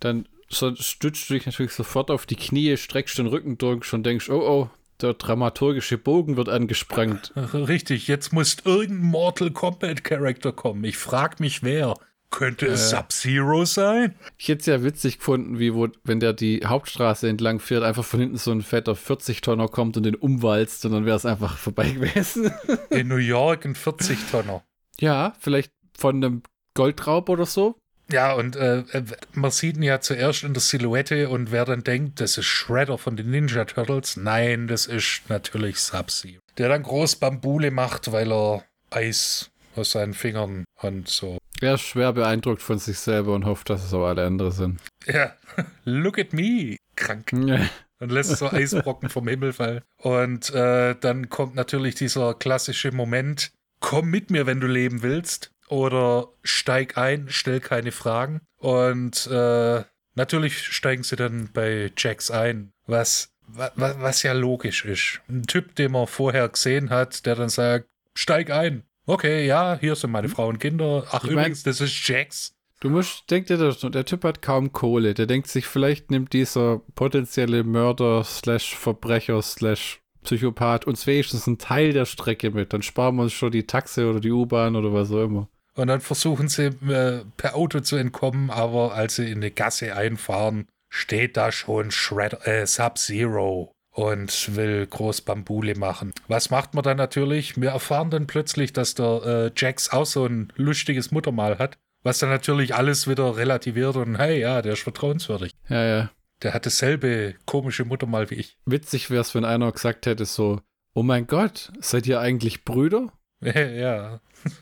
[0.00, 4.04] dann so stützt du dich natürlich sofort auf die Knie, streckst den Rücken durch und
[4.04, 7.32] denkst, oh oh, der dramaturgische Bogen wird angesprengt.
[7.54, 10.84] Richtig, jetzt muss irgendein Mortal Kombat Charakter kommen.
[10.84, 11.94] Ich frag mich, wer.
[12.30, 12.96] Könnte es Äh.
[12.96, 14.14] Sub-Zero sein?
[14.38, 18.04] Ich hätte es ja witzig gefunden, wie wo, wenn der die Hauptstraße entlang fährt, einfach
[18.04, 21.58] von hinten so ein fetter 40-Tonner kommt und den umwalzt und dann wäre es einfach
[21.58, 22.50] vorbei gewesen.
[22.88, 24.62] In New York ein 40-Tonner.
[24.98, 26.42] ja, vielleicht von einem
[26.74, 27.76] Goldraub oder so.
[28.12, 31.82] Ja, und äh, äh, man sieht ihn ja zuerst in der Silhouette und wer dann
[31.82, 36.40] denkt, das ist Shredder von den Ninja Turtles, nein, das ist natürlich Sub-Zero.
[36.58, 41.38] Der dann groß Bambule macht, weil er Eis aus seinen Fingern und so.
[41.62, 44.80] Er ist schwer beeindruckt von sich selber und hofft, dass es auch alle andere sind.
[45.06, 45.34] Ja,
[45.84, 46.76] look at me.
[46.96, 47.32] Krank.
[47.46, 47.68] Ja.
[48.00, 49.82] und lässt so Eisbrocken vom Himmel fallen.
[49.96, 55.51] Und äh, dann kommt natürlich dieser klassische Moment, komm mit mir, wenn du leben willst.
[55.72, 58.42] Oder steig ein, stell keine Fragen.
[58.58, 59.82] Und äh,
[60.14, 65.20] natürlich steigen sie dann bei Jax ein, was, wa, wa- was ja logisch ist.
[65.28, 68.82] Ein Typ, den man vorher gesehen hat, der dann sagt, steig ein.
[69.06, 71.06] Okay, ja, hier sind meine Frau und Kinder.
[71.10, 72.54] Ach, Ich mein- übrigens, das ist Jax.
[72.80, 75.14] Du musst, denk dir das, der Typ hat kaum Kohle.
[75.14, 81.58] Der denkt sich, vielleicht nimmt dieser potenzielle Mörder slash Verbrecher slash Psychopath uns wenigstens einen
[81.58, 82.72] Teil der Strecke mit.
[82.72, 85.48] Dann sparen wir uns schon die Taxe oder die U-Bahn oder was auch immer.
[85.74, 89.96] Und dann versuchen sie äh, per Auto zu entkommen, aber als sie in eine Gasse
[89.96, 96.12] einfahren, steht da schon Shredder, äh, Sub-Zero und will groß Bambule machen.
[96.28, 97.60] Was macht man dann natürlich?
[97.60, 102.18] Wir erfahren dann plötzlich, dass der äh, Jax auch so ein lustiges Muttermal hat, was
[102.18, 105.52] dann natürlich alles wieder relativiert und hey, ja, der ist vertrauenswürdig.
[105.68, 106.10] Ja, ja.
[106.42, 108.58] Der hat dasselbe komische Muttermal wie ich.
[108.66, 110.60] Witzig wäre es, wenn einer gesagt hätte, so,
[110.94, 113.12] Oh mein Gott, seid ihr eigentlich Brüder?
[113.54, 114.20] ja,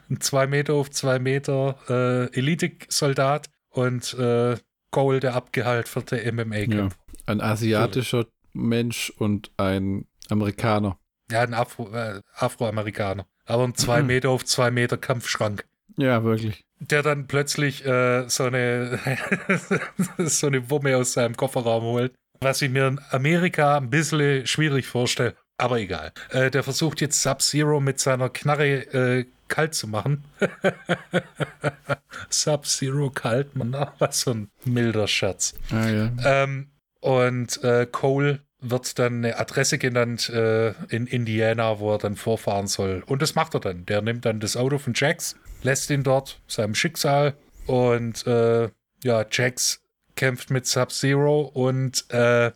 [0.08, 4.56] ein zwei Meter auf zwei Meter äh, Elite-Soldat und äh,
[4.90, 6.96] Cole, der abgehalterte MMA-Kampf.
[6.96, 7.14] Ja.
[7.26, 10.98] Ein asiatischer Mensch und ein Amerikaner.
[11.30, 13.26] Ja, ein Afro, äh, Afroamerikaner.
[13.44, 15.64] Aber ein zwei Meter auf zwei Meter Kampfschrank.
[15.96, 16.64] Ja, wirklich.
[16.78, 18.98] Der dann plötzlich äh, so eine
[20.18, 22.14] so eine Wumme aus seinem Kofferraum holt.
[22.40, 25.36] Was ich mir in Amerika ein bisschen schwierig vorstelle.
[25.60, 26.12] Aber egal.
[26.30, 30.24] Äh, der versucht jetzt Sub-Zero mit seiner Knarre äh, kalt zu machen.
[32.30, 35.54] Sub-Zero kalt, man, was so ein milder Scherz.
[35.70, 36.10] Ah, ja.
[36.24, 36.70] Ähm,
[37.00, 42.66] und äh, Cole wird dann eine Adresse genannt äh, in Indiana, wo er dann vorfahren
[42.66, 43.02] soll.
[43.04, 43.84] Und das macht er dann.
[43.84, 47.34] Der nimmt dann das Auto von Jax, lässt ihn dort, seinem Schicksal.
[47.66, 48.70] Und äh,
[49.04, 49.82] ja, Jax
[50.16, 52.50] kämpft mit Sub-Zero und äh,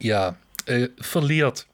[0.00, 1.66] ja, äh, verliert.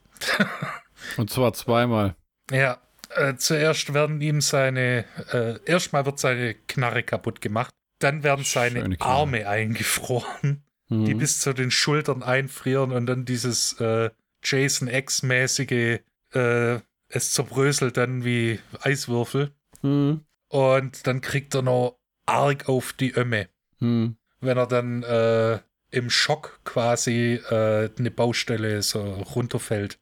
[1.17, 2.15] Und zwar zweimal.
[2.51, 2.79] Ja,
[3.15, 8.95] äh, zuerst werden ihm seine, äh, erstmal wird seine Knarre kaputt gemacht, dann werden seine.
[8.99, 11.05] Arme eingefroren, Mhm.
[11.05, 14.09] die bis zu den Schultern einfrieren und dann dieses äh,
[14.43, 15.99] Jason X-mäßige,
[16.33, 16.79] äh,
[17.09, 20.25] es zerbröselt dann wie Eiswürfel Mhm.
[20.49, 23.47] und dann kriegt er noch arg auf die Ömme,
[23.79, 24.15] Mhm.
[24.41, 25.59] wenn er dann äh,
[25.91, 29.97] im Schock quasi äh, eine Baustelle so runterfällt.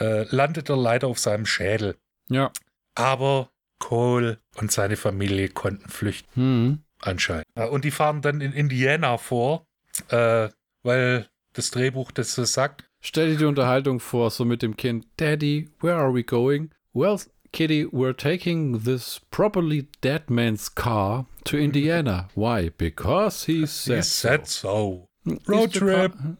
[0.00, 1.96] Äh, landet er leider auf seinem Schädel.
[2.28, 2.50] Ja.
[2.94, 6.78] Aber Cole und seine Familie konnten flüchten, Mhm.
[7.00, 7.46] anscheinend.
[7.54, 9.66] Äh, Und die fahren dann in Indiana vor,
[10.08, 10.48] äh,
[10.82, 12.84] weil das Drehbuch das so sagt.
[13.02, 15.06] Stell dir die Unterhaltung vor, so mit dem Kind.
[15.16, 16.70] Daddy, where are we going?
[16.92, 17.18] Well,
[17.52, 22.28] Kitty, we're taking this properly dead man's car to Indiana.
[22.34, 22.70] Why?
[22.76, 25.08] Because he said, He said so.
[25.26, 25.38] so.
[25.46, 25.86] Road Is the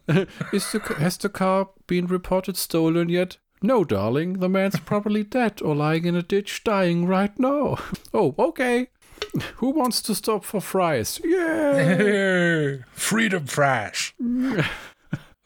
[0.06, 3.38] car- is the, has the car been reported stolen yet?
[3.62, 4.40] No, darling.
[4.40, 7.78] The man's probably dead or lying in a ditch dying right now.
[8.14, 8.88] Oh, okay.
[9.56, 11.20] Who wants to stop for fries?
[11.24, 12.78] Yeah.
[12.92, 14.14] Freedom Fresh.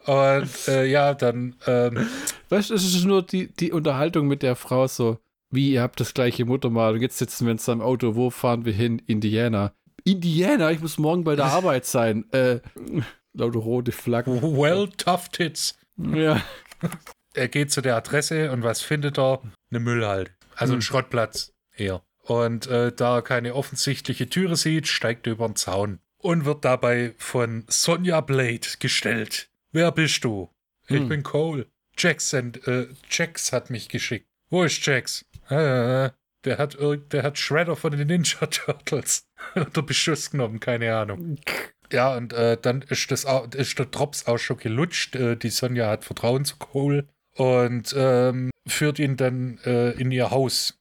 [0.06, 2.06] Und äh, ja, dann ähm,
[2.50, 5.18] Weißt du, es ist nur die, die Unterhaltung mit der Frau so,
[5.50, 8.64] wie ihr habt das gleiche Muttermal und jetzt sitzen wir in seinem Auto, wo fahren
[8.64, 9.00] wir hin?
[9.06, 9.72] Indiana.
[10.04, 12.30] Indiana, ich muss morgen bei der Arbeit sein.
[12.32, 12.60] Äh,
[13.32, 14.40] lauter rote Flaggen.
[14.42, 15.76] well tough tits.
[15.96, 16.40] Ja.
[17.34, 19.42] Er geht zu der Adresse und was findet er?
[19.70, 20.30] Eine Müllhalde.
[20.56, 22.02] Also ein Schrottplatz eher.
[22.22, 26.64] Und äh, da er keine offensichtliche Türe sieht, steigt er über den Zaun und wird
[26.64, 29.50] dabei von Sonja Blade gestellt.
[29.72, 30.48] Wer bist du?
[30.86, 31.08] Ich Hm.
[31.08, 31.66] bin Cole.
[31.98, 34.26] Jax, send, äh, Jax hat mich geschickt.
[34.48, 35.24] Wo ist Jax?
[35.48, 36.10] Äh,
[36.44, 41.38] der hat, der hat Shredder von den Ninja Turtles unter Beschuss genommen, keine Ahnung.
[41.92, 45.14] Ja, und äh, dann ist, das, ist der Drops auch schon gelutscht.
[45.16, 50.30] Äh, die Sonja hat Vertrauen zu Cole und ähm, führt ihn dann äh, in ihr
[50.30, 50.78] Haus,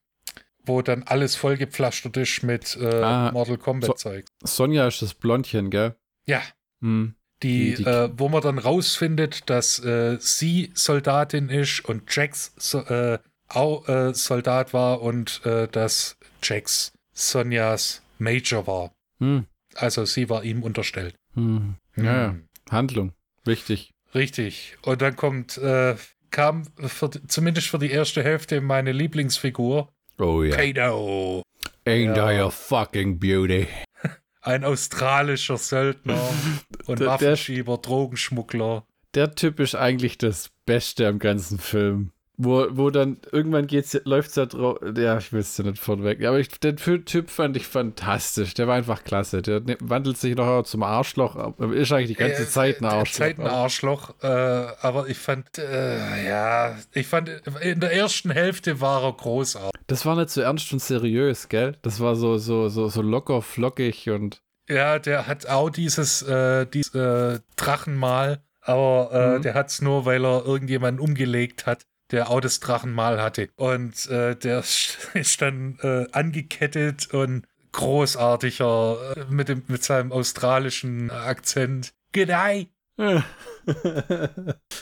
[0.66, 4.26] wo dann alles vollgepflastert ist mit äh, Ah, Mortal Kombat Zeug.
[4.44, 5.96] Sonja ist das Blondchen, gell?
[6.26, 6.42] Ja,
[6.82, 7.16] Hm.
[7.42, 12.54] die, Die- die- äh, wo man dann rausfindet, dass äh, sie Soldatin ist und Jax
[12.58, 13.20] so, äh,
[13.50, 18.92] auch äh, Soldat war und äh, dass Jax Sonjas Major war.
[19.20, 19.46] Hm.
[19.76, 21.16] Also sie war ihm unterstellt.
[21.34, 21.76] Hm.
[21.96, 22.28] Ja, ja.
[22.30, 22.48] Hm.
[22.70, 23.14] Handlung.
[23.44, 23.92] Wichtig.
[24.16, 24.78] Richtig.
[24.84, 25.96] Und dann kommt, äh,
[26.34, 29.88] kam für, zumindest für die erste Hälfte meine Lieblingsfigur,
[30.20, 30.56] Oh ja.
[30.58, 31.44] Kato.
[31.86, 32.32] Ain't Ja.
[32.32, 33.68] I a fucking beauty?
[34.42, 36.20] Ein australischer Söldner
[36.88, 38.86] und Der- der- Waffenschieber, Drogenschmuggler.
[39.16, 42.12] Der Typ ist eigentlich das Beste am ganzen Film.
[42.36, 44.80] Wo, wo dann irgendwann geht's, läuft's ja drauf.
[44.98, 46.20] Ja, ich will es ja nicht vorweg.
[46.20, 48.56] Ja, aber ich, den Typ fand ich fantastisch.
[48.56, 49.44] Der war einfach klasse.
[49.44, 51.36] Der ne- wandelt sich noch zum Arschloch.
[51.36, 53.18] aber Ist eigentlich die ganze Äh, Zeit ein Arschloch.
[53.18, 54.16] Zeit ein Arschloch.
[54.24, 57.30] Äh, aber ich fand, äh, ja, ich fand,
[57.62, 59.80] in der ersten Hälfte war er großartig.
[59.86, 61.78] Das war nicht so ernst und seriös, gell?
[61.84, 64.42] Das war so, so, so, so locker, flockig und.
[64.68, 69.42] Ja, der hat auch dieses, äh, dieses äh, Drachenmal, aber äh, Mhm.
[69.44, 71.84] der hat es nur, weil er irgendjemanden umgelegt hat,
[72.14, 73.50] der auch das Drachenmal hatte.
[73.56, 74.60] Und äh, der
[75.14, 81.94] ist dann äh, angekettet und großartiger äh, mit, dem, mit seinem australischen Akzent.
[82.14, 82.68] G'day,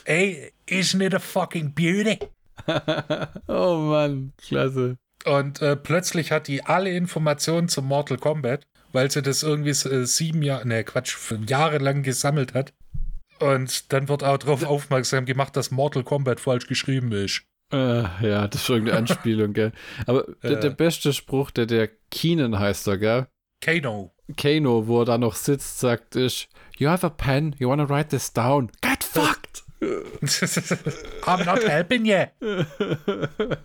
[0.03, 2.19] ey, isn't it a fucking beauty?
[3.47, 4.97] oh Mann, klasse.
[5.23, 10.05] Und äh, plötzlich hat die alle Informationen zum Mortal Kombat, weil sie das irgendwie äh,
[10.05, 12.73] sieben Jahre, ne Quatsch, fünf Jahre lang gesammelt hat.
[13.41, 17.43] Und dann wird auch darauf aufmerksam gemacht, dass Mortal Kombat falsch geschrieben ist.
[17.71, 19.71] Äh, ja, das ist irgendeine Anspielung, gell?
[20.05, 23.27] Aber der, der beste Spruch, der der Keenan heißt er, gell?
[23.61, 24.13] Kano.
[24.37, 26.47] Kano, wo er da noch sitzt, sagt ist,
[26.77, 28.71] You have a pen, you wanna write this down.
[28.81, 29.63] Get fucked!
[29.81, 32.25] I'm not helping you.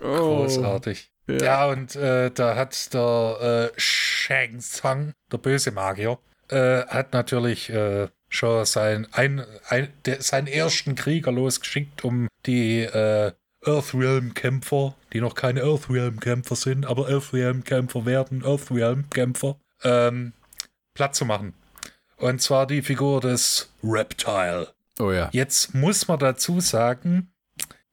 [0.00, 0.42] Oh.
[0.42, 1.10] Großartig.
[1.28, 1.36] Ja.
[1.36, 7.68] Ja, und äh, da hat der äh, Shang Tsung, der böse Magier, äh, hat natürlich
[7.70, 13.32] äh, schon sein, ein, ein, der, seinen ersten Krieger losgeschickt, um die äh,
[13.64, 20.32] Earthrealm-Kämpfer, die noch keine Earthrealm-Kämpfer sind, aber Earthrealm-Kämpfer werden Earthrealm-Kämpfer, ähm,
[20.94, 21.54] platt zu machen.
[22.16, 24.68] Und zwar die Figur des Reptile.
[24.98, 25.28] Oh ja.
[25.32, 27.32] Jetzt muss man dazu sagen,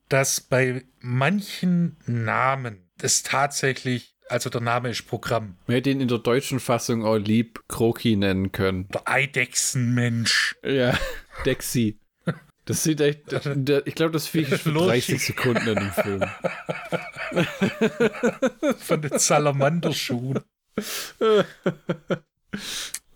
[0.08, 6.08] dass bei manchen Namen es tatsächlich, also der Name ist Programm, Man hätte ihn in
[6.08, 8.88] der deutschen Fassung auch lieb Kroki nennen können.
[8.88, 10.56] der Eidechsenmensch.
[10.64, 10.96] Ja,
[11.46, 11.98] Dexy.
[12.66, 13.30] Das sieht echt.
[13.84, 15.06] Ich glaube, das Viech ist für Lurchig.
[15.06, 16.24] 30 Sekunden in dem Film.
[18.78, 20.40] von den Salamanderschuhen.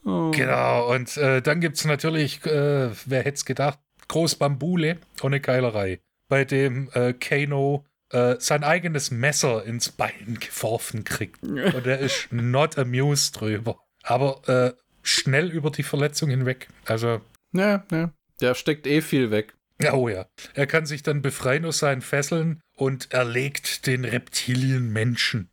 [0.05, 0.31] Oh.
[0.33, 3.79] Genau, und äh, dann gibt es natürlich, äh, wer hätte es gedacht,
[4.09, 11.43] Großbambule ohne Keilerei, bei dem äh, Kano äh, sein eigenes Messer ins Bein geworfen kriegt.
[11.43, 13.79] Und er ist not amused drüber.
[14.03, 14.73] Aber äh,
[15.03, 16.69] schnell über die Verletzung hinweg.
[16.87, 17.21] Also,
[17.53, 18.13] Ja, ja.
[18.41, 19.55] Der steckt eh viel weg.
[19.81, 20.27] ja, oh ja.
[20.55, 25.51] Er kann sich dann befreien aus seinen Fesseln und erlegt den Reptilienmenschen,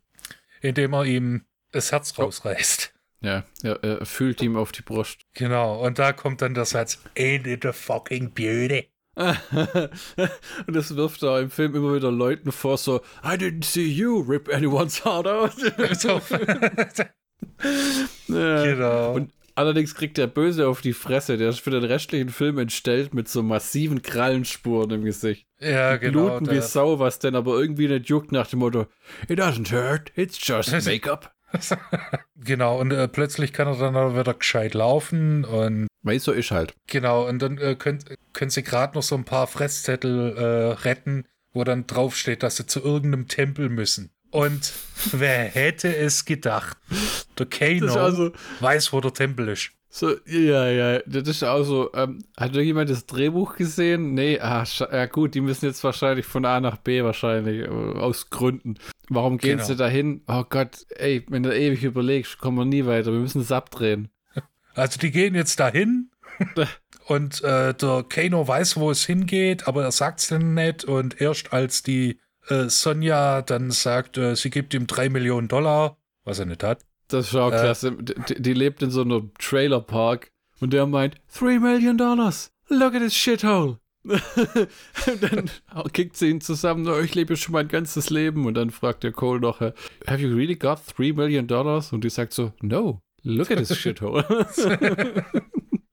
[0.60, 2.92] indem er ihm das Herz rausreißt.
[3.20, 5.20] Ja, er, er fühlt ihm auf die Brust.
[5.34, 8.88] Genau, und da kommt dann der Satz, ain't it a fucking beauty?
[10.66, 14.20] Und das wirft er im Film immer wieder Leuten vor, so, I didn't see you
[14.20, 15.52] rip anyone's heart out.
[15.98, 16.20] So,
[18.34, 18.64] ja.
[18.64, 19.14] genau.
[19.14, 23.14] Und allerdings kriegt der Böse auf die Fresse, der ist für den restlichen Film entstellt
[23.14, 25.46] mit so massiven Krallenspuren im Gesicht.
[25.60, 26.38] ja, genau.
[26.38, 28.86] Bluten wie Sau, was denn aber irgendwie nicht juckt nach dem Motto,
[29.28, 31.35] it doesn't hurt, it's just Make-up.
[32.36, 36.74] genau, und äh, plötzlich kann er dann wieder gescheit laufen und Weil so ist halt.
[36.86, 38.00] genau, und dann äh, können,
[38.32, 42.66] können sie gerade noch so ein paar Fresszettel äh, retten, wo dann draufsteht, dass sie
[42.66, 44.10] zu irgendeinem Tempel müssen.
[44.30, 44.72] Und
[45.12, 46.76] wer hätte es gedacht?
[47.38, 49.70] Der Kano also, weiß, wo der Tempel ist.
[49.96, 54.12] So, ja, ja, das ist auch so, ähm, hat irgendjemand das Drehbuch gesehen?
[54.12, 54.62] Nee, ah,
[54.92, 58.76] ja gut, die müssen jetzt wahrscheinlich von A nach B wahrscheinlich, äh, aus Gründen.
[59.08, 59.64] Warum gehen Genau.
[59.66, 60.20] sie dahin?
[60.28, 64.10] Oh Gott, ey, wenn du ewig überlegst, kommen wir nie weiter, wir müssen es abdrehen.
[64.74, 66.10] Also die gehen jetzt dahin
[67.06, 71.18] und äh, der Kano weiß, wo es hingeht, aber er sagt es dann nicht und
[71.22, 76.38] erst als die äh, Sonja dann sagt, äh, sie gibt ihm drei Millionen Dollar, was
[76.38, 77.60] er nicht hat, Das ist auch Äh.
[77.60, 77.92] klasse.
[77.92, 80.30] Die, die lebt in so einem Trailerpark
[80.60, 83.78] und der meint, 3 Million Dollars, look at this shithole.
[84.06, 85.50] und dann
[85.92, 88.46] kickt sie ihn zusammen, oh, ich lebe schon mein ganzes Leben.
[88.46, 89.72] Und dann fragt der Cole noch, äh,
[90.06, 91.92] have you really got 3 Million Dollars?
[91.92, 94.24] Und die sagt so, no, look at this shithole.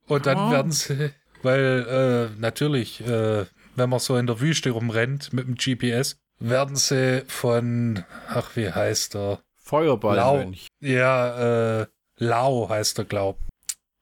[0.08, 0.52] Und dann Ah.
[0.52, 1.12] werden sie,
[1.42, 3.46] weil äh, natürlich, äh,
[3.76, 8.70] wenn man so in der Wüste rumrennt mit dem GPS, werden sie von, ach, wie
[8.70, 9.42] heißt er?
[9.64, 10.68] Feuerballmönch.
[10.82, 11.88] Ja, äh,
[12.18, 13.40] Lau heißt er, glaub.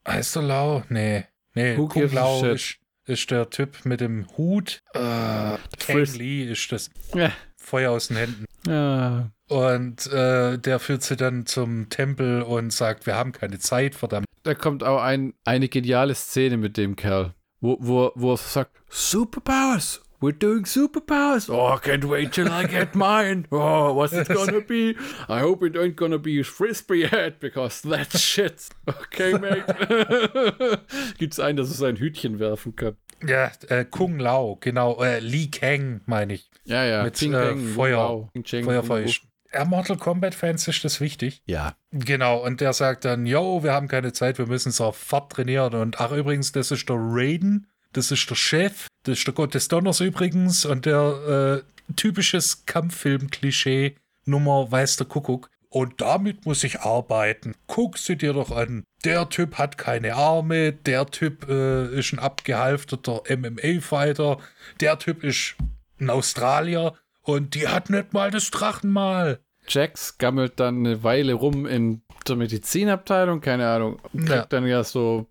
[0.07, 0.83] Heißt er Lau?
[0.89, 1.25] Nee.
[1.53, 4.81] Nee, Who Kung Lau ist, ist der Typ mit dem Hut.
[4.93, 7.31] Äh, Kang Lee ist das Ja.
[7.57, 8.45] Feuer aus den Händen.
[8.65, 9.31] Ja.
[9.47, 14.25] Und äh, der führt sie dann zum Tempel und sagt, wir haben keine Zeit, verdammt.
[14.43, 18.71] Da kommt auch ein, eine geniale Szene mit dem Kerl, wo, wo, wo er sagt,
[18.89, 21.49] Superpowers, we're doing superpowers.
[21.49, 23.47] Oh, I can't wait till I get mine.
[23.51, 24.95] Oh, what's it gonna be?
[25.27, 28.69] I hope it ain't gonna be frisbee head, because that's shit.
[28.87, 29.65] Okay, mate.
[31.17, 32.95] Gibt's einen, dass er sein Hütchen werfen kann?
[33.27, 35.01] Ja, äh, Kung Lao, genau.
[35.01, 36.49] Äh, Lee Kang, meine ich.
[36.65, 37.03] Ja, ja.
[37.03, 38.29] Mit, Ping, äh, Feuer.
[38.43, 39.09] Feuerfeuer.
[39.53, 41.43] Ja, Mortal Kombat-Fans ist das wichtig.
[41.45, 41.75] Ja.
[41.91, 45.75] Genau, und der sagt dann, yo, wir haben keine Zeit, wir müssen sofort trainieren.
[45.75, 49.53] Und ach, übrigens, das ist der Raiden, das ist der Chef, das ist der Gott
[49.53, 53.95] des Donners übrigens und der äh, typisches Kampffilm-Klischee,
[54.25, 55.49] Nummer weiß der Kuckuck.
[55.69, 57.55] Und damit muss ich arbeiten.
[57.65, 58.83] Guck sie dir doch an.
[59.05, 64.37] Der Typ hat keine Arme, der Typ äh, ist ein abgehalfterter MMA-Fighter,
[64.81, 65.55] der Typ ist
[65.99, 69.39] ein Australier und die hat nicht mal das Drachenmal.
[69.73, 74.45] Jax gammelt dann eine Weile rum in der Medizinabteilung, keine Ahnung, kriegt Ja.
[74.45, 75.27] dann ja so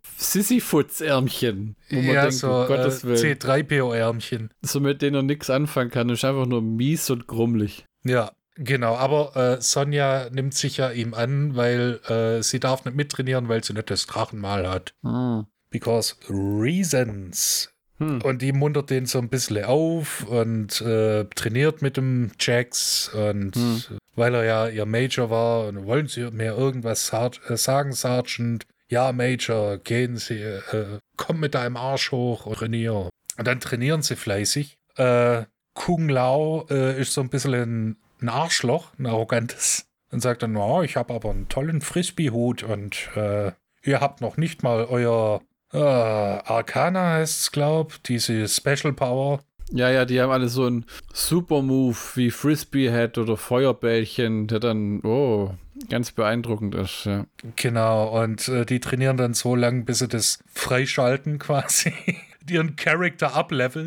[2.07, 4.51] man ja, denkt, so um Gottes äh, Willen, C3PO-Ärmchen.
[4.63, 7.85] so mit denen er nichts anfangen kann, ist einfach nur mies und grummelig.
[8.05, 8.97] Ja, genau.
[8.97, 13.63] Aber äh, Sonja nimmt sich ja ihm an, weil äh, sie darf nicht mittrainieren, weil
[13.63, 14.95] sie nicht das Drachenmal hat.
[15.03, 15.47] Hm.
[15.71, 16.15] Because
[16.75, 17.71] reasons.
[17.99, 18.23] Hm.
[18.23, 23.11] Und die muntert den so ein bisschen auf und äh, trainiert mit dem Jax.
[23.15, 23.83] Und Hm.
[24.21, 28.67] Weil er ja ihr Major war, und wollen sie mir irgendwas äh, sagen, Sergeant?
[28.89, 33.09] Ja, Major, gehen Sie, äh, komm mit deinem Arsch hoch und trainier.
[33.39, 34.77] Und dann trainieren sie fleißig.
[34.97, 35.45] Äh,
[35.75, 39.87] Kung Lao äh, ist so ein bisschen ein Arschloch, ein arrogantes.
[40.11, 43.53] Und sagt dann, oh, ich habe aber einen tollen Frisbee-Hut und äh,
[43.83, 45.41] ihr habt noch nicht mal euer
[45.73, 49.41] äh, Arcana heißt es, glaub, diese Special Power.
[49.73, 55.55] Ja, ja, die haben alle so einen Super-Move wie Frisbee-Head oder Feuerbällchen, der dann, oh,
[55.89, 57.27] ganz beeindruckend ist, ja.
[57.57, 61.93] Genau, und äh, die trainieren dann so lange, bis sie das freischalten quasi.
[62.49, 63.87] ihren Charakter ableveln.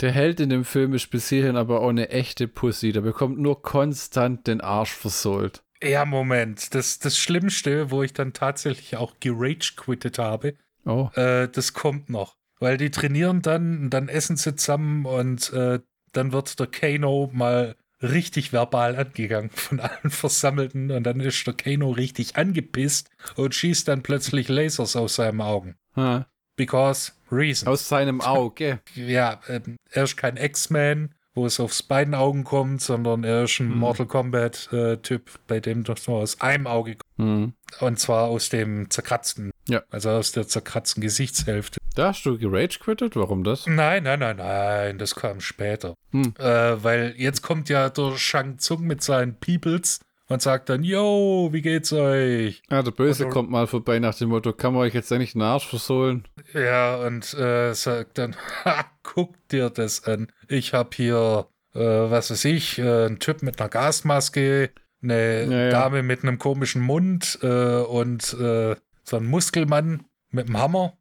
[0.00, 2.92] Der Held in dem Film ist bis hierhin aber auch eine echte Pussy.
[2.92, 5.62] Der bekommt nur konstant den Arsch versohlt.
[5.82, 6.74] Ja, Moment.
[6.74, 10.54] Das, das Schlimmste, wo ich dann tatsächlich auch gerage-quittet habe,
[10.86, 11.10] oh.
[11.14, 12.36] äh, das kommt noch.
[12.64, 15.80] Weil die trainieren dann, dann essen sie zusammen und äh,
[16.12, 21.52] dann wird der Kano mal richtig verbal angegangen von allen Versammelten und dann ist der
[21.52, 25.74] Kano richtig angepisst und schießt dann plötzlich Lasers aus seinen Augen.
[25.94, 26.26] Ha.
[26.56, 27.68] Because reason.
[27.68, 28.80] Aus seinem Auge.
[28.94, 29.60] Ja, äh,
[29.90, 33.78] er ist kein X-Man, wo es aufs beiden Augen kommt, sondern er ist ein hm.
[33.78, 37.28] Mortal Kombat-Typ, äh, bei dem das nur aus einem Auge kommt.
[37.28, 37.52] Hm.
[37.80, 39.50] Und zwar aus dem zerkratzten.
[39.68, 39.82] Ja.
[39.90, 41.78] Also aus der zerkratzten Gesichtshälfte.
[41.94, 43.14] Da hast du gerage quittet?
[43.14, 43.66] Warum das?
[43.66, 45.94] Nein, nein, nein, nein, das kam später.
[46.10, 46.34] Hm.
[46.38, 51.50] Äh, weil jetzt kommt ja der Shang Tsung mit seinen Peoples und sagt dann, yo,
[51.52, 52.62] wie geht's euch?
[52.68, 55.34] Ja, der Böse und, kommt mal vorbei nach dem Motto, kann man euch jetzt eigentlich
[55.34, 56.26] den Arsch versohlen?
[56.52, 58.34] Ja, und äh, sagt dann,
[58.64, 60.32] ha, guck dir das an.
[60.48, 65.64] Ich hab hier, äh, was weiß ich, äh, einen Typ mit einer Gasmaske, eine ja,
[65.64, 65.70] ja.
[65.70, 70.94] Dame mit einem komischen Mund äh, und äh, so ein Muskelmann mit einem Hammer.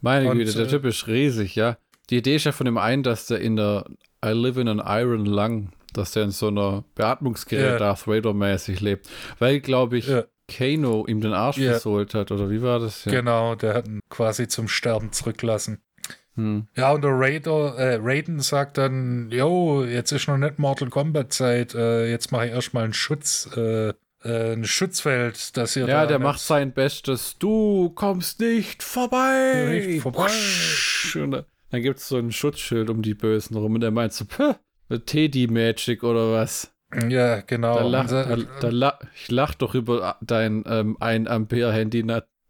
[0.00, 1.76] Meine und, Güte, der äh, Typ ist riesig, ja.
[2.08, 3.84] Die Idee ist ja von dem einen, dass der in der
[4.24, 7.78] I live in an Iron Lung dass der in so einer Beatmungsgerät yeah.
[7.78, 9.08] Darth Vader-mäßig lebt.
[9.38, 10.26] Weil, glaube ich, yeah.
[10.48, 11.72] Kano ihm den Arsch yeah.
[11.72, 13.04] versohlt hat, oder wie war das?
[13.04, 13.12] Ja.
[13.12, 15.80] Genau, der hat ihn quasi zum Sterben zurücklassen.
[16.36, 16.68] Hm.
[16.76, 21.32] Ja, und der Raider, äh, Raiden sagt dann, yo, jetzt ist noch nicht Mortal Kombat
[21.32, 26.02] Zeit, äh, jetzt mache ich erstmal einen Schutz, äh, äh, ein Schutzfeld, dass ihr Ja,
[26.02, 27.36] da der macht sein Bestes.
[27.38, 29.82] Du kommst nicht vorbei.
[29.86, 30.30] Nicht vorbei.
[31.14, 34.24] Und dann gibt es so ein Schutzschild um die Bösen rum und er meint so,
[35.06, 36.72] Teddy Magic oder was?
[37.08, 37.76] Ja, genau.
[37.76, 42.04] Da lach, da, da lach, ich lach doch über dein ähm, 1 Ampere Handy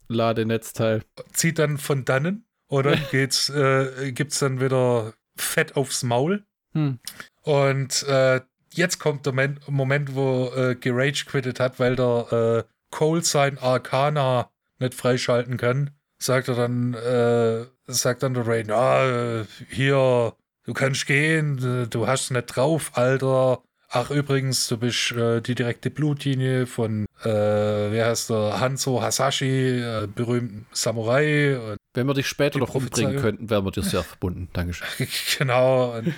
[0.09, 1.02] Ladenetzteil.
[1.32, 6.44] Zieht dann von dannen oder geht's, äh, gibt's dann wieder Fett aufs Maul.
[6.72, 6.98] Hm.
[7.42, 8.40] Und äh,
[8.72, 13.59] jetzt kommt der Moment, Moment wo äh, Gerage quittet hat, weil der äh, Cole sein
[13.59, 15.90] Arcana nicht freischalten kann.
[16.18, 20.34] Sagt er dann, äh, sagt dann der Rain, ah, hier
[20.64, 23.62] du kannst gehen, du hast nicht drauf, Alter.
[23.93, 29.81] Ach, übrigens, du bist äh, die direkte Blutlinie von, äh, wer heißt der, Hanzo Hasashi,
[29.81, 31.77] äh, berühmten Samurai.
[31.93, 34.49] Wenn wir dich später noch umbringen könnten, wären wir dir sehr verbunden.
[34.53, 34.87] Dankeschön.
[35.39, 35.97] genau.
[35.97, 36.15] Und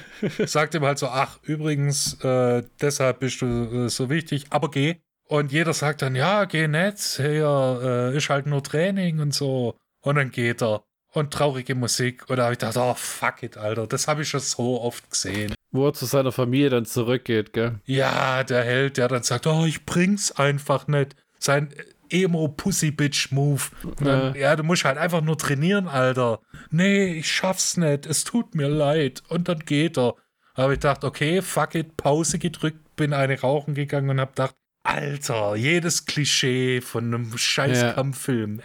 [0.46, 4.96] sagt ihm halt so, ach, übrigens, äh, deshalb bist du äh, so wichtig, aber geh.
[5.26, 7.80] Und jeder sagt dann, ja, geh nicht, hier
[8.12, 9.76] äh, ist halt nur Training und so.
[10.02, 12.28] Und dann geht er und traurige Musik.
[12.28, 15.10] Und da habe ich gedacht, oh fuck it, Alter, das habe ich schon so oft
[15.10, 15.54] gesehen.
[15.70, 17.80] Wo er zu seiner Familie dann zurückgeht, gell?
[17.84, 21.16] Ja, der Held, der dann sagt, oh, ich bring's einfach nicht.
[21.38, 21.72] Sein
[22.10, 23.62] Emo-Pussy-Bitch-Move.
[24.04, 24.34] Ja.
[24.34, 26.40] ja, du musst halt einfach nur trainieren, Alter.
[26.70, 29.22] Nee, ich schaff's nicht, es tut mir leid.
[29.28, 30.14] Und dann geht er.
[30.54, 34.32] Da habe ich gedacht, okay, fuck it, Pause gedrückt, bin eine rauchen gegangen und habe
[34.32, 38.04] gedacht, Alter, jedes Klischee von einem scheiß ja.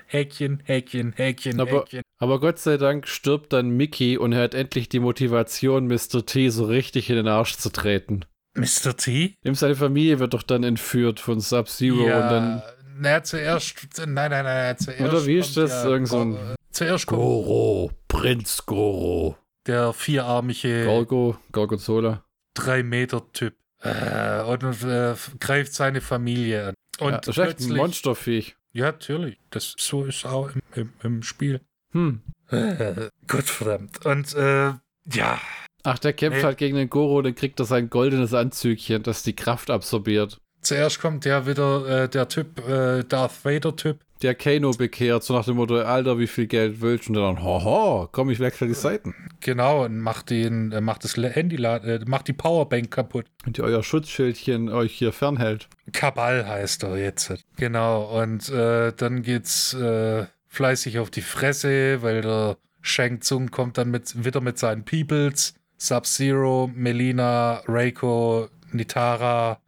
[0.08, 2.02] Häkchen, Häkchen, Häkchen, aber, Häkchen.
[2.18, 6.26] Aber Gott sei Dank stirbt dann Mickey und er hat endlich die Motivation, Mr.
[6.26, 8.26] T so richtig in den Arsch zu treten.
[8.56, 8.98] Mr.
[8.98, 9.36] T?
[9.44, 12.64] Ihm seine Familie wird doch dann entführt von Sub-Zero ja, und dann.
[13.00, 13.76] Na, zuerst.
[14.00, 15.02] Nein, nein, nein, zuerst.
[15.02, 15.70] Oder wie ist das?
[15.70, 16.56] Ja, Irgend so ein.
[16.72, 19.38] Zuerst Goro, Prinz Goro.
[19.68, 20.86] Der vierarmige.
[20.86, 22.24] Gorgo, Gorgonzola.
[22.56, 23.56] Drei Meter Typ.
[23.82, 26.74] Äh, und äh, greift seine Familie an.
[27.00, 28.56] Und ja, das ist echt ein Monsterviech.
[28.74, 29.38] Ja, natürlich.
[29.50, 31.62] Das, so ist auch im, im, im Spiel.
[31.92, 32.22] Hm.
[32.50, 34.06] Äh, Gottverdammt.
[34.06, 34.74] Und äh,
[35.14, 35.42] ja.
[35.84, 36.44] Ach, der kämpft hey.
[36.44, 40.40] halt gegen den Goro, dann kriegt er sein goldenes Anzügchen, das die Kraft absorbiert.
[40.62, 44.00] Zuerst kommt ja wieder äh, der Typ, äh, Darth Vader-Typ.
[44.22, 47.14] Der Kano bekehrt, so nach dem Motto, Alter, wie viel Geld willst du?
[47.14, 49.14] Und dann, haha, komm, ich wechsle die Seiten.
[49.42, 53.26] Genau, und macht den, äh, macht das Handy, äh, macht die Powerbank kaputt.
[53.46, 55.68] Und die euer Schutzschildchen euch hier fernhält.
[55.94, 57.34] Kabal heißt er jetzt.
[57.58, 63.78] Genau, und äh, dann geht's äh, fleißig auf die Fresse, weil der Shang Tsung kommt
[63.78, 65.54] dann mit, wieder mit seinen Peoples.
[65.78, 69.62] Sub-Zero, Melina, Reiko, Nitara.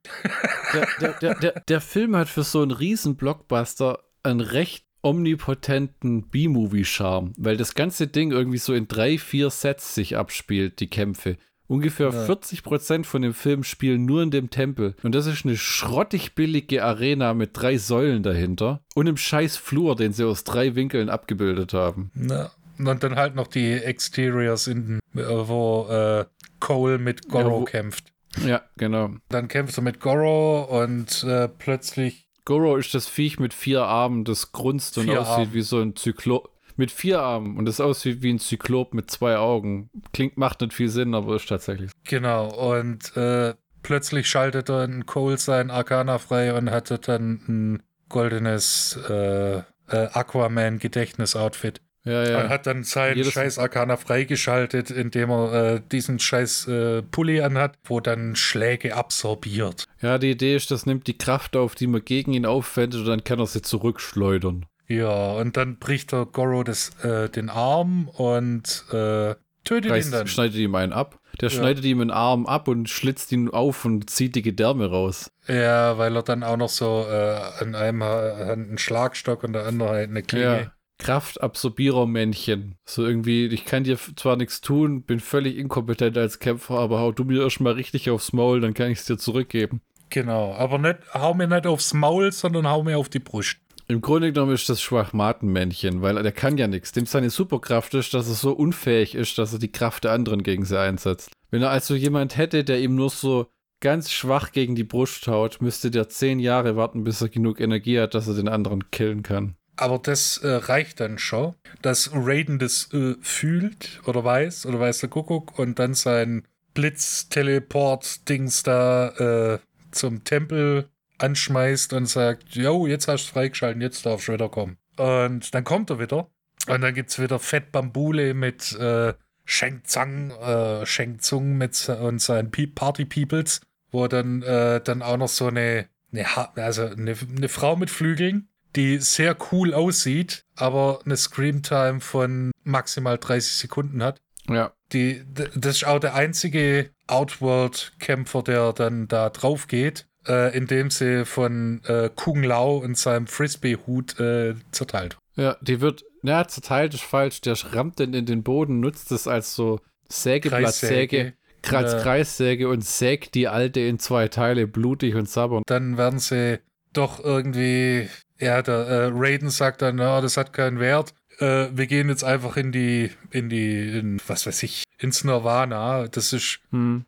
[0.73, 6.23] Der, der, der, der, der Film hat für so einen riesen Blockbuster einen recht omnipotenten
[6.29, 11.37] B-Movie-Charme, weil das ganze Ding irgendwie so in drei, vier Sets sich abspielt, die Kämpfe.
[11.67, 12.25] Ungefähr Ja.
[12.25, 14.95] 40 Prozent von dem Film spielen nur in dem Tempel.
[15.03, 19.95] Und das ist eine schrottig billige Arena mit drei Säulen dahinter und einem scheiß Flur,
[19.95, 22.09] den sie aus drei Winkeln abgebildet haben.
[22.15, 26.25] Na, und dann halt noch die Exteriors, in, äh, wo äh,
[26.59, 28.13] Cole mit Goro Ja, kämpft.
[28.45, 29.11] Ja, genau.
[29.29, 34.25] Dann kämpft er mit Goro und äh, plötzlich Goro ist das Viech mit vier Armen,
[34.25, 35.53] das grunzt und Vier aussieht Armen.
[35.53, 36.49] wie so ein Zyklop.
[36.75, 39.89] Mit vier Armen und das aussieht wie ein Zyklop mit zwei Augen.
[40.13, 41.91] Klingt, macht nicht viel Sinn, aber ist tatsächlich.
[41.91, 41.97] so.
[42.05, 43.53] Genau, und äh,
[43.83, 51.81] plötzlich schaltet dann Cole sein Arcana frei und hatte dann ein goldenes äh, äh, Aquaman-Gedächtnis-Outfit.
[52.05, 52.49] Ja, Und ja.
[52.49, 57.75] hat dann seinen Jedes- scheiß Arcana freigeschaltet, indem er äh, diesen scheiß äh, Pulli anhat,
[57.83, 59.85] wo dann Schläge absorbiert.
[60.01, 63.07] Ja, die Idee ist, das nimmt die Kraft auf, die man gegen ihn aufwendet und
[63.07, 64.65] dann kann er sie zurückschleudern.
[64.87, 69.35] Ja, und dann bricht der Goro das, äh, den Arm und äh,
[69.65, 70.27] tötet ihn Reißt, dann.
[70.27, 71.19] schneidet ihm einen ab.
[71.41, 71.55] Der Ja.
[71.57, 75.29] schneidet ihm einen Arm ab und schlitzt ihn auf und zieht die Gedärme raus.
[75.47, 79.53] Ja, weil er dann auch noch so äh, an einem Ha- Hand einen Schlagstock und
[79.53, 80.61] der andere halt eine Klinge.
[80.61, 80.71] Ja.
[80.99, 82.75] Kraftabsorbierer-Männchen.
[82.85, 87.11] So irgendwie, ich kann dir zwar nichts tun, bin völlig inkompetent als Kämpfer, aber hau
[87.11, 89.81] du mir erstmal richtig aufs Maul, dann kann ich es dir zurückgeben.
[90.11, 93.57] Genau, aber nicht, hau mir nicht aufs Maul, sondern hau mir auf die Brust.
[93.87, 96.91] Im Grunde genommen ist das Schwachmatenmännchen, weil der kann ja nichts.
[96.91, 100.43] Dem seine Superkraft ist, dass er so unfähig ist, dass er die Kraft der anderen
[100.43, 101.31] gegen sie einsetzt.
[101.49, 103.47] Wenn er also jemand hätte, der ihm nur so
[103.79, 107.99] ganz schwach gegen die Brust haut, müsste der zehn Jahre warten, bis er genug Energie
[107.99, 109.55] hat, dass er den anderen killen kann.
[109.79, 114.99] Aber das äh, reicht dann schon, dass Raiden das äh, fühlt oder weiß oder weiß
[114.99, 119.59] der Kuckuck und dann sein Blitz-Teleport-Dings da äh,
[119.91, 124.77] zum Tempel anschmeißt und sagt, jo, jetzt hast du freigeschalten, jetzt darfst du wieder kommen.
[124.97, 126.29] Und dann kommt er wieder
[126.67, 129.13] und dann gibt es wieder Fett Bambule mit äh,
[129.45, 133.61] Sheng Tsang, äh, Sheng Tsung mit, und seinen Party Peoples,
[133.91, 136.25] wo dann, äh, dann auch noch so eine, eine,
[136.57, 143.17] also eine, eine Frau mit Flügeln, die sehr cool aussieht, aber eine Screamtime von maximal
[143.17, 144.19] 30 Sekunden hat.
[144.49, 150.89] Ja, Die, das ist auch der einzige Outworld-Kämpfer, der dann da drauf geht, äh, indem
[150.89, 155.17] sie von äh, Kung Lao und seinem Frisbee-Hut äh, zerteilt.
[155.35, 159.27] ja, die wird, na, zerteilt ist falsch, der rammt den in den Boden, nutzt es
[159.27, 159.79] als so
[160.09, 161.33] Sägeblattsäge,
[161.71, 162.01] Ja.
[162.01, 165.63] Kreissäge und sägt die alte in zwei Teile, blutig und sabbernd.
[165.69, 166.59] Dann werden sie
[166.93, 168.09] doch irgendwie,
[168.39, 171.13] ja, der äh, Raiden sagt dann, ja, das hat keinen Wert.
[171.39, 176.07] Äh, wir gehen jetzt einfach in die, in die, in, was weiß ich, ins Nirvana.
[176.07, 177.05] Das ist Hm.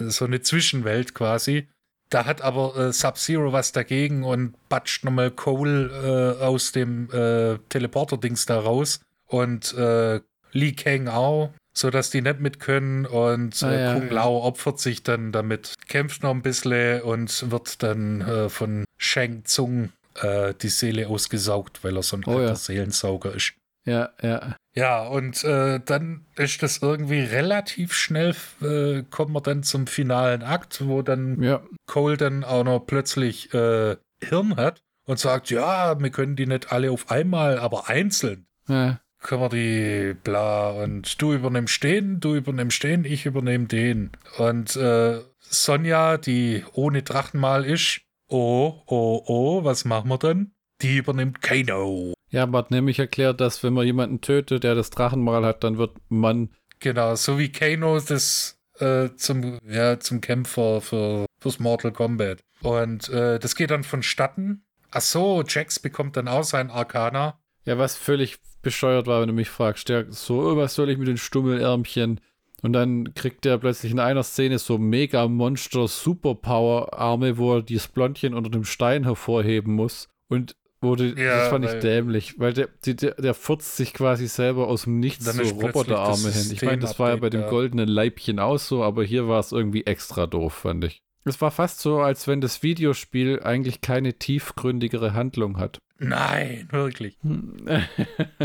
[0.00, 1.68] so eine Zwischenwelt quasi.
[2.10, 7.58] Da hat aber äh, Sub-Zero was dagegen und batscht nochmal Cole äh, aus dem äh,
[7.68, 10.20] Teleporter-Dings da raus und äh,
[10.52, 14.12] Li Kang auch, sodass die nicht mit können und Ah, äh, ja, Kung ja.
[14.14, 19.44] Lao opfert sich dann damit, kämpft noch ein bisschen und wird dann äh, von Shang
[19.44, 19.90] Tsung
[20.22, 22.54] äh, die Seele ausgesaugt, weil er so ein Oh, alter ja.
[22.54, 23.54] Seelensauger ist.
[23.84, 24.56] Ja, ja.
[24.74, 30.42] Ja, und äh, dann ist das irgendwie relativ schnell, äh, kommt man dann zum finalen
[30.42, 35.98] Akt, wo dann Ja, Cole dann auch noch plötzlich äh, Hirn hat und sagt, ja,
[35.98, 39.00] wir können die nicht alle auf einmal, aber einzeln ja.
[39.20, 44.10] können wir die bla und du übernimmst den, du übernimmst den, ich übernehme den.
[44.36, 50.52] Und äh, Sonja, die ohne Drachenmal ist, oh, oh, oh, was machen wir dann?
[50.82, 52.14] Die übernimmt Kano.
[52.30, 55.78] Ja, man hat nämlich erklärt, dass wenn man jemanden tötet, der das Drachenmal hat, dann
[55.78, 56.50] wird man.
[56.80, 62.40] Genau, so wie Kano das äh, zum, ja, zum Kämpfer für, fürs Mortal Kombat.
[62.62, 64.64] Und äh, das geht dann vonstatten.
[64.90, 67.38] Ach so, Jax bekommt dann auch sein Arcana.
[67.64, 69.88] Ja, was völlig bescheuert war, wenn du mich fragst.
[69.88, 72.20] Der so, was soll ich mit den Stummelärmchen?
[72.62, 77.62] Und dann kriegt der plötzlich in einer Szene so mega Monster Superpower Arme, wo er
[77.62, 80.08] dieses Blondchen unter dem Stein hervorheben muss.
[80.28, 84.28] Und die, Ja, das fand ich dämlich, weil der, die, der, der furzt sich quasi
[84.28, 86.50] selber aus dem Nichts so Roboterarme hin.
[86.52, 87.50] Ich meine, das war ja bei dem ja.
[87.50, 91.02] goldenen Leibchen auch so, aber hier war es irgendwie extra doof, fand ich.
[91.24, 95.78] Es war fast so, als wenn das Videospiel eigentlich keine tiefgründigere Handlung hat.
[95.98, 97.16] Nein, wirklich.
[97.22, 97.56] Hm.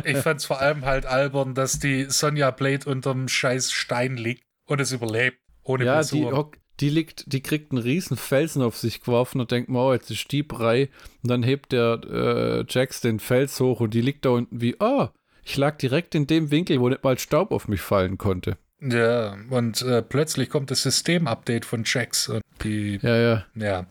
[0.04, 4.82] Ich fand's vor allem halt albern, dass die Sonja Blade unterm scheiß Stein liegt und
[4.82, 5.38] es überlebt.
[5.64, 6.52] Ohne Ja, die, Blessur.
[6.80, 10.32] die liegt, die kriegt einen riesen Felsen auf sich geworfen und denkt, oh, jetzt ist
[10.32, 10.90] die Brei.
[11.22, 14.76] Und dann hebt der äh, Jax den Fels hoch und die liegt da unten wie,
[14.80, 15.08] oh,
[15.46, 18.58] ich lag direkt in dem Winkel, wo nicht mal Staub auf mich fallen konnte.
[18.86, 23.46] Ja, und äh, plötzlich kommt das System-Update von Jax und die, Ja, ja.
[23.56, 23.86] ja,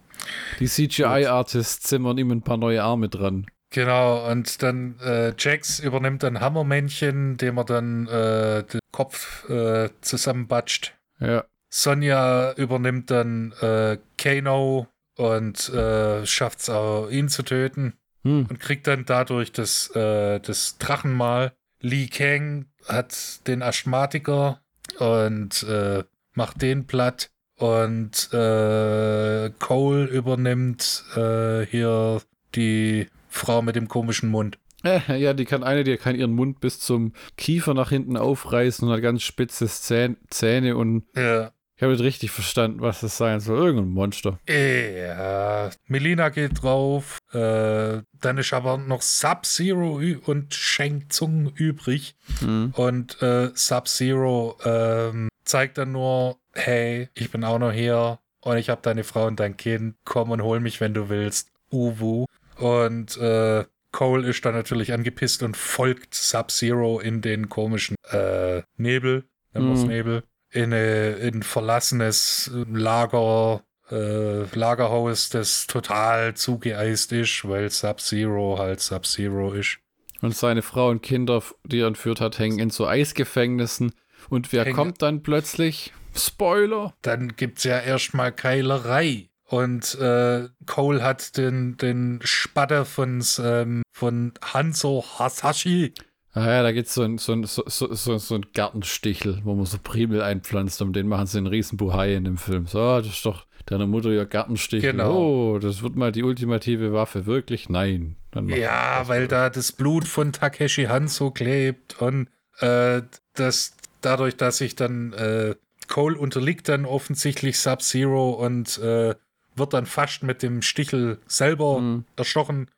[0.60, 3.46] Die CGI-Artists zimmern ihm ein paar neue Arme dran.
[3.70, 9.88] Genau, und dann äh, Jax übernimmt dann Hammermännchen, dem er dann äh, den Kopf äh,
[10.02, 10.94] zusammenbatscht.
[11.20, 11.44] Ja.
[11.70, 17.94] Sonja übernimmt dann äh, Kano und äh, schafft es auch, ihn zu töten
[18.24, 18.46] Hm.
[18.48, 21.54] und kriegt dann dadurch das, äh, das Drachenmal.
[21.80, 24.60] Li Kang hat den Asthmatiker
[24.98, 26.04] und äh,
[26.34, 27.30] macht den platt.
[27.56, 32.20] Und äh, Cole übernimmt äh, hier
[32.54, 34.58] die Frau mit dem komischen Mund.
[34.84, 38.86] Äh, ja, die kann eine, die kann ihren Mund bis zum Kiefer nach hinten aufreißen
[38.86, 41.52] und hat ganz spitze Zähne, Zähne und Ja.
[41.82, 43.66] Ich habe nicht richtig verstanden, was das sein soll.
[43.66, 44.38] Irgendein Monster.
[44.48, 47.18] Ja, Melina geht drauf.
[47.32, 52.14] Äh, dann ist aber noch Sub-Zero und Shang Tsung übrig.
[52.38, 52.72] Hm.
[52.76, 58.70] Und äh, Sub-Zero ähm, zeigt dann nur, hey, ich bin auch noch hier und ich
[58.70, 59.96] habe deine Frau und dein Kind.
[60.04, 61.50] Komm und hol mich, wenn du willst.
[61.72, 62.26] Uwu.
[62.58, 69.24] Und äh, Cole ist dann natürlich angepisst und folgt Sub-Zero in den komischen äh, Nebel,
[69.52, 69.88] wir's Mhm.
[69.88, 70.22] Nebel,
[70.52, 78.80] in eine- in ein verlassenes Lager, äh, Lagerhaus, das total zugeeist ist, weil Sub-Zero halt
[78.80, 79.78] Sub-Zero ist.
[80.20, 83.92] Und seine Frau und Kinder, die er entführt hat, hängen in so Eisgefängnissen.
[84.28, 85.92] Und wer Hängen- kommt dann plötzlich?
[86.14, 86.94] Spoiler!
[87.02, 89.28] dann gibt's ja erstmal Keilerei.
[89.46, 95.92] Und äh, Cole hat den, den Spatter von, ähm, von Hanzo Hasashi.
[96.34, 99.54] Ah ja, da gibt so ein, so, ein, so, so, so, so ein Gartenstichel, wo
[99.54, 100.80] man so Primel einpflanzt.
[100.80, 102.66] Um den machen sie einen riesen Buhai in dem Film.
[102.66, 104.92] So, das ist doch deiner Mutter ihr Gartenstichel.
[104.92, 105.14] Genau.
[105.54, 107.26] Oh, das wird mal die ultimative Waffe.
[107.26, 107.68] Wirklich?
[107.68, 108.16] Nein.
[108.46, 112.28] Ja, weil da das Blut von Takeshi Hanzo klebt und
[112.60, 113.02] äh,
[113.34, 115.54] das dadurch, dass sich dann äh,
[115.88, 119.14] Cole unterliegt dann offensichtlich Sub-Zero und äh,
[119.54, 122.04] wird dann fast mit dem Stichel selber Mhm.
[122.16, 122.70] erstochen.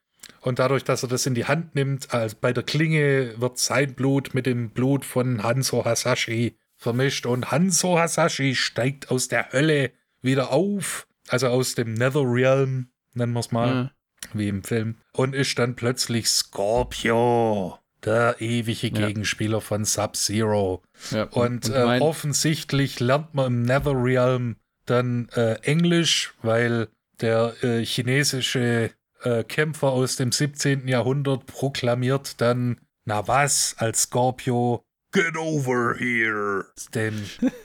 [0.44, 3.94] Und dadurch, dass er das in die Hand nimmt, als bei der Klinge wird sein
[3.94, 7.24] Blut mit dem Blut von Hanzo Hasashi vermischt.
[7.24, 13.40] Und Hanzo Hasashi steigt aus der Hölle wieder auf, also aus dem Netherrealm, nennen wir
[13.40, 13.90] es mal Ja.
[14.34, 19.06] wie im Film, und ist dann plötzlich Scorpio, der ewige Ja.
[19.06, 20.82] Gegenspieler von Sub-Zero.
[21.10, 24.56] Ja, Und, äh, mein- offensichtlich lernt man im Netherrealm
[24.86, 26.88] dann äh, Englisch, weil
[27.22, 28.90] der äh, chinesische
[29.24, 30.88] äh, Kämpfer aus dem 17.
[30.88, 34.82] Jahrhundert proklamiert dann, na was, als Scorpio,
[35.12, 36.66] get over here.
[36.94, 37.24] Denn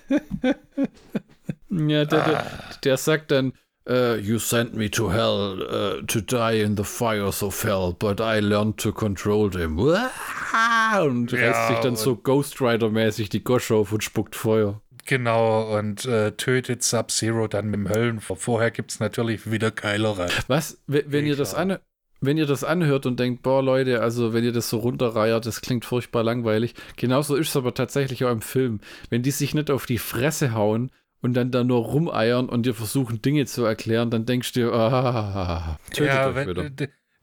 [1.70, 2.46] Ja, der, der,
[2.84, 3.54] der sagt dann,
[3.88, 8.20] äh, You sent me to hell uh, to die in the fires of hell, but
[8.20, 9.78] I learned to control them.
[9.80, 14.82] Und Ja, reißt sich dann so Ghost Rider-mäßig die Gosch auf und spuckt Feuer.
[15.10, 18.38] Genau, und äh, tötet Sub-Zero dann mit dem Höllenfeuer.
[18.38, 20.28] Vorher gibt es natürlich wieder Keilerei.
[20.48, 21.80] Was, wenn, wenn ihr das an,
[22.22, 25.62] wenn ihr das anhört und denkt, boah Leute, also wenn ihr das so runterreiert, das
[25.62, 26.76] klingt furchtbar langweilig.
[26.96, 28.82] Genauso ist es aber tatsächlich auch im Film.
[29.10, 30.92] Wenn die sich nicht auf die Fresse hauen
[31.22, 35.78] und dann da nur rumeiern und dir versuchen Dinge zu erklären, dann denkst du, ah,
[35.92, 36.70] tötet ja, wenn, wieder.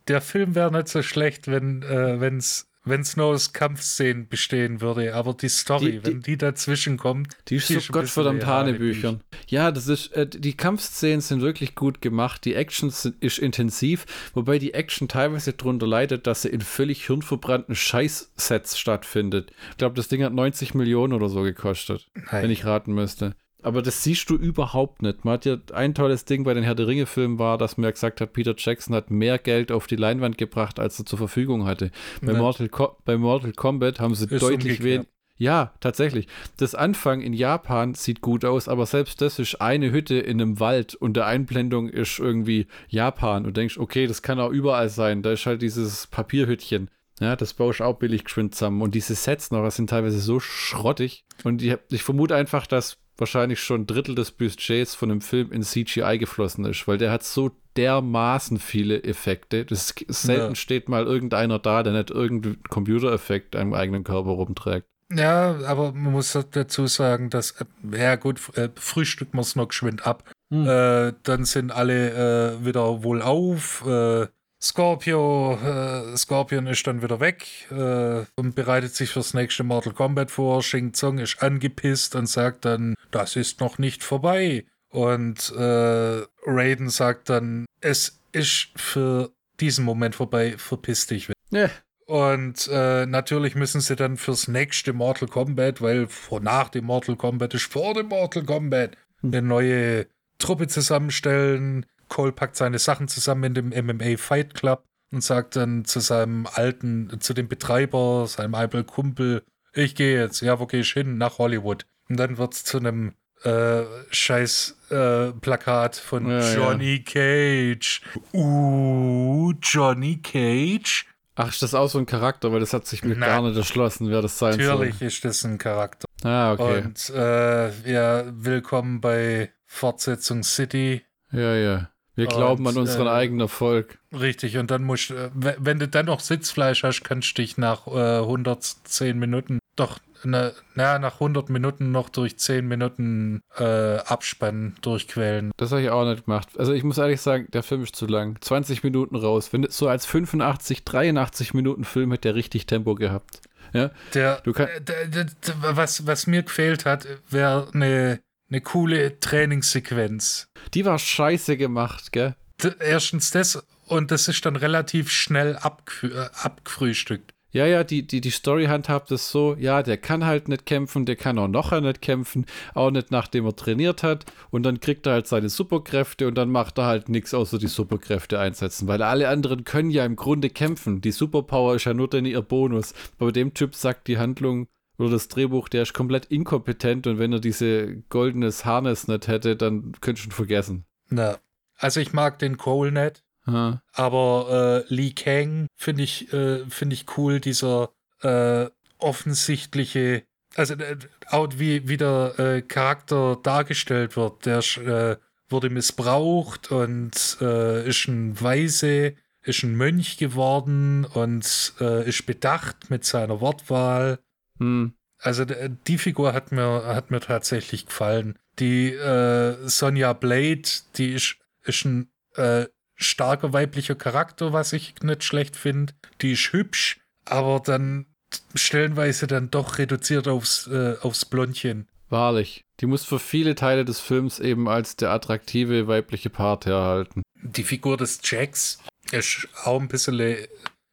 [0.09, 5.15] der Film wäre nicht so schlecht, wenn äh, wenn's wenn's nur aus Kampfszenen bestehen würde,
[5.15, 9.21] aber die Story, Die- die- wenn die dazwischen kommt, Die ist so gottverdammt Hanebüchern.
[9.49, 12.45] Ja, das ist, äh, die Kampfszenen sind wirklich gut gemacht.
[12.45, 17.07] Die Action sind, ist intensiv, wobei die Action teilweise darunter leidet, dass sie in völlig
[17.07, 19.53] hirnverbrannten Scheißsets stattfindet.
[19.73, 22.45] Ich glaube, das Ding hat 90 Millionen oder so gekostet, Nein.
[22.45, 23.35] wenn ich raten müsste.
[23.67, 25.25] Aber das siehst du überhaupt nicht.
[25.25, 27.91] Man hat ja ein tolles Ding bei den Herr der Ringe-Filmen war, dass man ja
[27.91, 31.67] gesagt hat, Peter Jackson hat mehr Geld auf die Leinwand gebracht, als er zur Verfügung
[31.67, 31.91] hatte.
[32.23, 32.35] Bei.
[32.35, 35.07] Mortal, Co bei Mortal Kombat haben sie Ist deutlich weniger.
[35.37, 36.29] Ja, tatsächlich.
[36.59, 40.61] Das Anfang in Japan sieht gut aus, aber selbst das ist eine Hütte in einem
[40.61, 45.23] Wald und der Einblendung ist irgendwie Japan und denkst, okay, das kann auch überall sein.
[45.23, 46.89] Da ist halt dieses Papierhüttchen.
[47.19, 48.81] Ja, das baust auch billig geschwind zusammen.
[48.81, 51.25] Und diese Sets noch, das sind teilweise so schrottig.
[51.43, 55.53] Und ich, ich vermute einfach, dass wahrscheinlich schon ein Drittel des Budgets von dem Film
[55.53, 59.65] in CGI geflossen ist, weil der hat so dermaßen viele Effekte.
[59.65, 60.55] Das ist selten Ja.
[60.55, 64.87] steht mal irgendeiner da, der nicht irgendeinen Computereffekt am eigenen Körper rumträgt.
[65.13, 67.65] Ja, aber man muss dazu sagen, dass, äh,
[67.97, 70.25] ja gut, äh, frühstücken wir es noch geschwind ab.
[70.51, 70.67] Hm.
[70.67, 73.85] Äh, dann sind alle äh, wieder wohlauf.
[73.87, 74.27] Äh,
[74.61, 80.31] Scorpio, äh, Scorpion ist dann wieder weg äh, und bereitet sich fürs nächste Mortal Kombat
[80.31, 80.63] vor.
[80.63, 84.65] Shing Tsung ist angepisst und sagt dann, das ist noch nicht vorbei.
[84.89, 89.31] Und äh, Raiden sagt dann, es ist für
[89.61, 91.31] diesen Moment vorbei, verpiss dich.
[91.51, 91.71] Ja.
[92.07, 97.17] Und äh, natürlich müssen sie dann fürs nächste Mortal Kombat, weil vor nach dem Mortal
[97.17, 100.07] Kombat ist vor dem Mortal Kombat, eine neue
[100.39, 101.85] Truppe zusammenstellen.
[102.09, 106.47] Cole packt seine Sachen zusammen in dem MMA Fight Club und sagt dann zu seinem
[106.53, 109.43] alten, zu dem Betreiber, seinem alten Kumpel,
[109.73, 111.19] ich gehe jetzt, ja, wo gehe ich hin?
[111.19, 111.87] Nach Hollywood.
[112.09, 113.13] Und dann wird es zu einem
[113.43, 118.01] äh, scheiß äh, Plakat von Ja, Johnny Cage.
[118.33, 121.07] Uh, Johnny Cage.
[121.35, 122.51] Ach, ist das auch so ein Charakter?
[122.53, 125.45] Weil das hat sich mir Na, gar nicht erschlossen, wer das sein Natürlich ist das
[125.45, 126.07] ein Charakter.
[126.23, 126.31] soll.
[126.31, 126.79] Ah, okay.
[126.79, 131.05] Und äh, ja, willkommen bei Fortsetzung City.
[131.33, 131.91] ja, ja.
[132.17, 133.99] Wir glauben Und, an unseren äh, eigenen Erfolg.
[134.13, 137.57] Richtig, und dann musst äh, we- wenn du dann noch Sitzfleisch hast, kannst du dich
[137.59, 143.99] nach äh, 110 Minuten, doch, na, na, nach 100 Minuten noch durch 10 Minuten äh,
[143.99, 145.53] Abspann durchquälen.
[145.59, 146.49] Das habe ich auch nicht gemacht.
[146.59, 148.37] Also ich muss ehrlich sagen, der Film ist zu lang.
[148.41, 149.53] 20 Minuten raus.
[149.53, 153.41] Wenn so als 85, 83 Minuten Film hätte der richtig Tempo gehabt.
[153.75, 158.21] Ja, Der, Du kann- äh, der, der, der, was, was mir gefehlt hat, wäre eine
[158.49, 160.49] eine coole Trainingssequenz.
[160.75, 162.35] die war scheiße gemacht, gell?
[162.81, 166.09] Erstens das und das ist dann relativ schnell äh,
[166.43, 167.33] abgefrühstückt.
[167.53, 171.07] Ja, ja, die, die, die Story handhabt es so, ja, der kann halt nicht kämpfen,
[171.07, 172.45] der kann auch noch nicht kämpfen,
[172.75, 174.27] auch nicht nachdem er trainiert hat.
[174.51, 177.69] Und dann kriegt er halt seine Superkräfte und dann macht er halt nichts außer die
[177.69, 178.89] Superkräfte einsetzen.
[178.89, 181.01] Weil alle anderen können ja im Grunde kämpfen.
[181.01, 182.93] Die Superpower ist ja nur dann ihr Bonus.
[183.19, 184.67] Aber dem Typ sagt die Handlung
[184.99, 189.57] oder das Drehbuch, der ist komplett inkompetent und wenn er diese goldenes Harness nicht hätte,
[189.57, 190.87] dann könntest du ihn vergessen.
[191.09, 191.39] Na,
[191.77, 193.23] also ich mag den Cole nicht.
[193.47, 193.81] Ha.
[193.93, 197.91] Aber äh, Lee Kang finde ich, äh, finde ich cool, dieser
[198.23, 198.67] äh,
[198.99, 200.25] offensichtliche,
[200.57, 200.97] also äh,
[201.29, 204.47] auch wie, wie der äh, Charakter dargestellt wird.
[204.47, 205.17] Der äh,
[205.49, 212.91] wurde missbraucht und äh, ist ein Weise, ist ein Mönch geworden und äh, ist bedacht
[212.91, 214.19] mit seiner Wortwahl.
[214.59, 214.95] Hm.
[215.19, 218.39] Also die Figur hat mir, hat mir tatsächlich gefallen.
[218.59, 225.25] Die äh, Sonja Blade, die ist, ist ein äh, starker weiblicher Charakter, was ich nicht
[225.25, 225.95] schlecht finde.
[226.21, 228.07] Die ist hübsch, aber dann
[228.55, 231.89] stellenweise dann doch reduziert aufs, äh, aufs Blondchen.
[232.09, 232.65] Wahrlich.
[232.81, 237.23] Die muss für viele Teile des Films eben als der attraktive weibliche Part herhalten.
[237.43, 238.79] Die Figur des Jacks
[239.13, 240.47] ist auch ein bisschen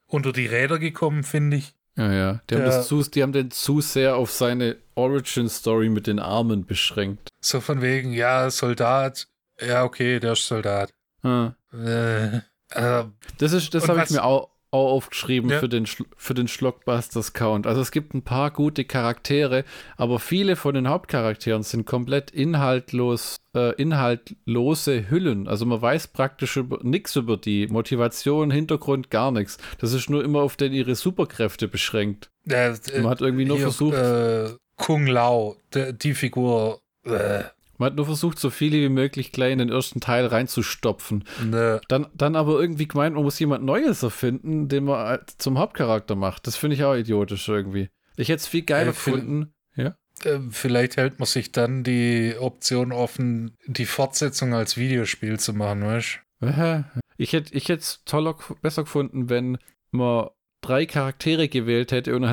[0.07, 1.73] unter die Räder gekommen, finde ich.
[1.95, 2.41] Ja, ja.
[2.49, 6.65] Die, haben das zu, die haben den zu sehr auf seine Origin-Story mit den Armen
[6.65, 7.29] beschränkt.
[7.39, 9.27] So von wegen, ja, Soldat.
[9.59, 10.91] Ja, okay, der ist Soldat.
[11.21, 11.53] Hm.
[11.73, 12.37] Äh,
[12.71, 13.05] äh,
[13.37, 15.59] Das ist, das habe ich mir auch, auch aufgeschrieben Ja.
[15.59, 17.67] für den, für den Schlockbusters-Count.
[17.67, 19.63] Also es gibt ein paar gute Charaktere,
[19.97, 25.47] aber viele von den Hauptcharakteren sind komplett inhaltlos, äh, inhaltlose Hüllen.
[25.47, 27.67] Also man weiß praktisch nichts über die.
[27.67, 29.57] Motivation, Hintergrund, gar nichts.
[29.79, 32.29] Das ist nur immer auf den ihre Superkräfte beschränkt.
[32.47, 36.79] äh, Man hat irgendwie nur Hier, versucht, Äh, Kung Lao, der, die Figur.
[37.05, 37.43] Äh,
[37.77, 41.23] man hat nur versucht, so viele wie möglich gleich in den ersten Teil reinzustopfen.
[41.43, 45.57] ne, Dann, dann aber irgendwie gemeint, man muss jemand Neues erfinden, den man als- zum
[45.57, 46.47] Hauptcharakter macht.
[46.47, 47.89] Das finde ich auch idiotisch irgendwie.
[48.15, 49.53] Ich hätte es viel geiler Äh, gefunden.
[49.75, 49.95] Ja.
[50.23, 55.83] äh, vielleicht hält man sich dann die Option offen, die Fortsetzung als Videospiel zu machen,
[55.83, 56.83] weißt Äh,
[57.17, 59.57] Ich hätte ich es toller, besser gefunden, wenn
[59.91, 60.27] man
[60.61, 62.27] drei Charaktere gewählt hätte und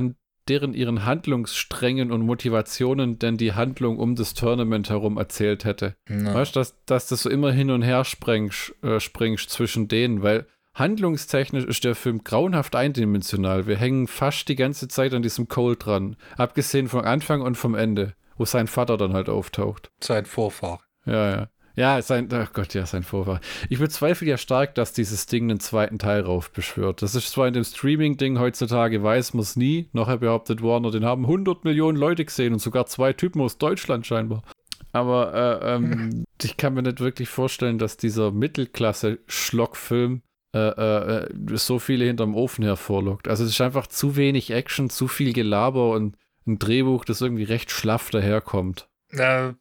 [0.50, 5.94] deren ihren Handlungssträngen und Motivationen dann die Handlung um das Tournament herum erzählt hätte.
[6.08, 6.34] du?
[6.34, 10.22] Weißt du, dass, dass das so immer hin und her sprengst, äh, springst zwischen denen,
[10.22, 13.66] weil handlungstechnisch ist der Film grauenhaft eindimensional.
[13.66, 16.16] Wir hängen fast die ganze Zeit an diesem Cole dran.
[16.36, 19.90] Abgesehen vom Anfang und vom Ende, wo sein Vater dann halt auftaucht.
[20.00, 20.80] Sein Vorfahr.
[21.06, 21.48] Ja, ja.
[21.76, 23.40] Ja, sein, ach Gott, ja, sein Vorfahr.
[23.68, 27.02] Ich bezweifle ja stark, dass dieses Ding einen zweiten Teil raufbeschwört.
[27.02, 29.88] Das ist zwar in dem Streaming-Ding heutzutage, weiß man es nie.
[29.92, 34.06] Nachher behauptet Warner, den haben 100 Millionen Leute gesehen und sogar zwei Typen aus Deutschland
[34.06, 34.42] scheinbar.
[34.92, 40.22] Aber äh, ähm, ich kann mir nicht wirklich vorstellen, dass dieser Mittelklasse-Schlockfilm
[40.52, 43.28] äh, äh, äh, so viele hinterm Ofen hervorlockt.
[43.28, 46.16] Also es ist einfach zu wenig Action, zu viel Gelaber und
[46.46, 48.88] ein Drehbuch, das irgendwie recht schlaff daherkommt.
[49.10, 49.52] Äh,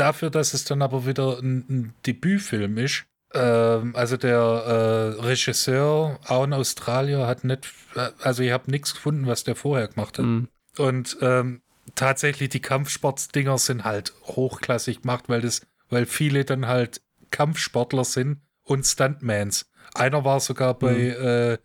[0.00, 3.04] dafür, dass es dann aber wieder ein, ein Debütfilm ist.
[3.32, 8.94] Ähm, also der äh, Regisseur, auch ein Australier, hat nicht, äh, also ich habe nichts
[8.94, 10.24] gefunden, was der vorher gemacht hat.
[10.24, 10.48] Mhm.
[10.78, 11.62] Und ähm,
[11.94, 18.40] tatsächlich, die Kampfsportdinger sind halt hochklassig gemacht, weil das, weil viele dann halt Kampfsportler sind
[18.64, 19.70] und Stuntmans.
[19.94, 21.58] Einer war sogar bei äh,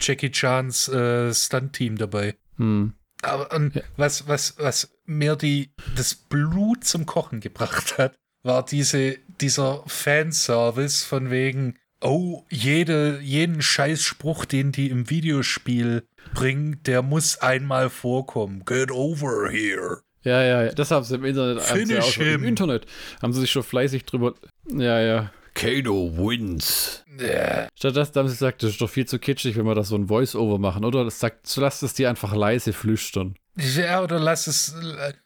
[0.00, 2.36] Jackie Chans äh, Stunt-Team dabei.
[2.56, 2.94] Hm.
[3.22, 3.82] Aber und Ja.
[3.96, 11.04] was, was, was mir die, das Blut zum Kochen gebracht hat, war diese, dieser Fanservice
[11.04, 18.64] von wegen, oh, jede, jeden Scheißspruch, den die im Videospiel bringen, der muss einmal vorkommen.
[18.64, 20.02] Get over here.
[20.22, 21.58] Ja, ja, ja, das haben sie im Internet.
[21.58, 22.44] haben sie Finish auch schon, Im him.
[22.44, 22.86] Internet
[23.22, 24.34] haben sie sich schon fleißig drüber.
[24.68, 27.02] Ja, ja, Kano wins.
[27.18, 27.68] Ja.
[27.74, 29.96] Statt das haben sie gesagt, das ist doch viel zu kitschig, wenn wir das so
[29.96, 30.84] ein Voice-Over machen.
[30.84, 33.36] Oder das sagt, so lasst es die einfach leise flüstern.
[33.58, 34.74] Ja, oder lass es.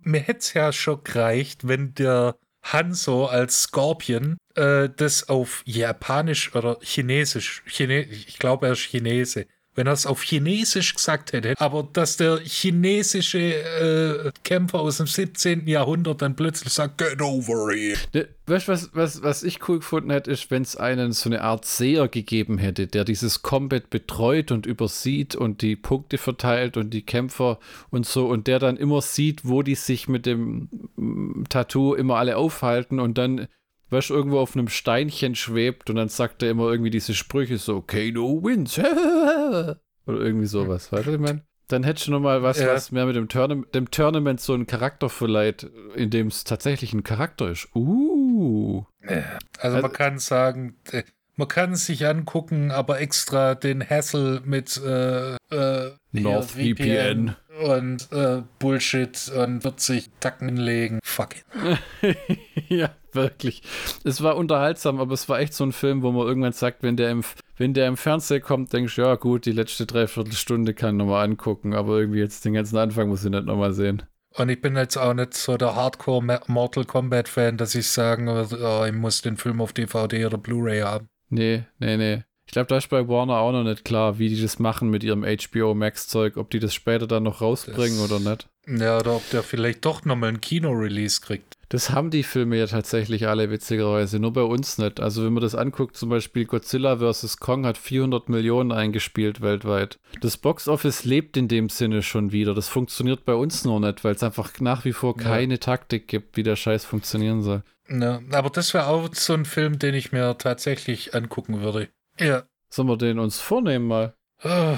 [0.01, 6.55] Mir hätte es ja schon gereicht, wenn der Hanzo als Scorpion äh, das auf Japanisch
[6.55, 9.47] oder Chinesisch, Chine ich glaube, er ist Chinese,
[9.81, 15.07] wenn er es auf Chinesisch gesagt hätte, aber dass der chinesische äh, Kämpfer aus dem
[15.07, 15.66] 17.
[15.66, 17.97] Jahrhundert dann plötzlich sagt, get over here.
[18.12, 21.31] Ne, weißt du, was, was, was ich cool gefunden hätte, ist, wenn es einen so
[21.31, 26.77] eine Art Seher gegeben hätte, der dieses Combat betreut und übersieht und die Punkte verteilt
[26.77, 27.59] und die Kämpfer
[27.89, 32.16] und so und der dann immer sieht, wo die sich mit dem mm, Tattoo immer
[32.16, 33.48] alle aufhalten und dann
[33.90, 37.58] weißt du, irgendwo auf einem Steinchen schwebt und dann sagt er immer irgendwie diese Sprüche
[37.58, 38.78] so, Kano wins.
[40.06, 41.42] Oder irgendwie sowas, weißt du, ich meine?
[41.68, 42.68] Dann hättest du nochmal was, Ja.
[42.74, 46.92] was mehr mit dem, Tourna dem Tournament so einen Charakter verleiht, in dem es tatsächlich
[46.92, 47.68] ein Charakter ist.
[47.76, 48.84] Uh.
[49.06, 49.22] Also,
[49.60, 51.04] Also- man kann sagen, äh,
[51.36, 57.36] man kann es sich angucken, aber extra den Hassel mit äh, äh, hier NordVPN.
[57.62, 60.98] und äh, Bullshit und 40 Tacken legen.
[61.02, 62.18] Fuck it.
[62.68, 63.62] ja, wirklich.
[64.04, 66.96] Es war unterhaltsam, aber es war echt so ein Film, wo man irgendwann sagt, wenn
[66.96, 67.24] der im,
[67.56, 71.24] wenn der im Fernsehen kommt, denkst du, ja gut, die letzte Dreiviertelstunde kann ich nochmal
[71.24, 74.02] angucken, aber irgendwie jetzt den ganzen Anfang muss ich nicht nochmal sehen.
[74.36, 78.26] Und ich bin jetzt auch nicht so der Hardcore Mortal Kombat Fan, dass ich sagen
[78.28, 81.08] würde, oh, ich muss den Film auf DVD oder Blu-ray haben.
[81.30, 82.22] Nee, nee, nee.
[82.46, 85.04] Ich glaube, da ist bei Warner auch noch nicht klar, wie die das machen mit
[85.04, 88.48] ihrem HBO Max-Zeug, ob die das später dann noch rausbringen Das- oder nicht.
[88.66, 91.54] Ja, oder ob der vielleicht doch nochmal ein Kino-Release kriegt.
[91.70, 94.98] Das haben die Filme ja tatsächlich alle witzigerweise, nur bei uns nicht.
[94.98, 97.36] Also wenn man das anguckt, zum Beispiel Godzilla vs.
[97.38, 100.01] Kong hat 400 Millionen eingespielt weltweit.
[100.20, 102.55] Das Boxoffice lebt in dem Sinne schon wieder.
[102.55, 105.22] Das funktioniert bei uns nur nicht, weil es einfach nach wie vor Ja.
[105.22, 107.62] keine Taktik gibt, wie der Scheiß funktionieren soll.
[107.88, 111.88] Ja, aber das wäre auch so ein Film, den ich mir tatsächlich angucken würde.
[112.18, 112.42] Ja.
[112.68, 114.14] Sollen wir den uns vornehmen mal?
[114.42, 114.76] Ah,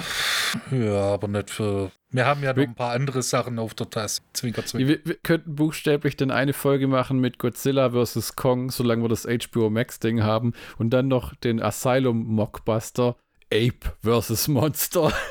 [0.71, 1.91] Ja, aber nicht für.
[2.11, 4.21] Wir haben ja noch ein paar andere Sachen auf der Tasse.
[4.33, 4.89] Zwinker, zwinker.
[4.89, 8.37] Wir, wir könnten buchstäblich dann eine Folge machen mit Godzilla vs.
[8.37, 10.53] Kong, solange wir das HBO Max-Ding haben.
[10.79, 13.17] Und dann noch den Asylum-Mockbuster
[13.53, 14.49] Ape vs.
[14.49, 15.13] Monster.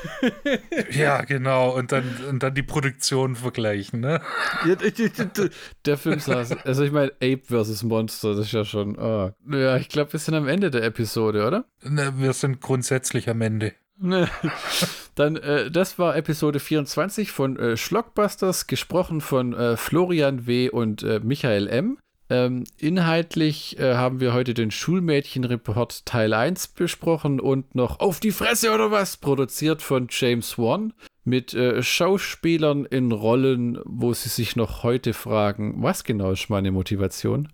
[0.90, 1.76] Ja, genau.
[1.76, 4.20] Und dann, und dann die Produktion vergleichen, ne?
[5.86, 7.82] Der Film saß, also ich meine, Ape vs.
[7.82, 9.34] Monster, das ist ja schon, ah.
[9.50, 11.64] ja, ich glaube, wir sind am Ende der Episode, oder?
[11.82, 13.72] Ne, Wir sind grundsätzlich am Ende.
[15.14, 20.70] Dann, äh, das war Episode 24 von äh, Schlockbusters, gesprochen von äh, Florian W.
[20.70, 21.98] und äh, Michael M.
[22.30, 28.30] Ähm, inhaltlich äh, haben wir heute den Schulmädchenreport Teil 1 besprochen und noch Auf die
[28.30, 34.56] Fresse oder was, produziert von James Wan mit äh, Schauspielern in Rollen, wo sie sich
[34.56, 37.48] noch heute fragen, was genau ist meine Motivation?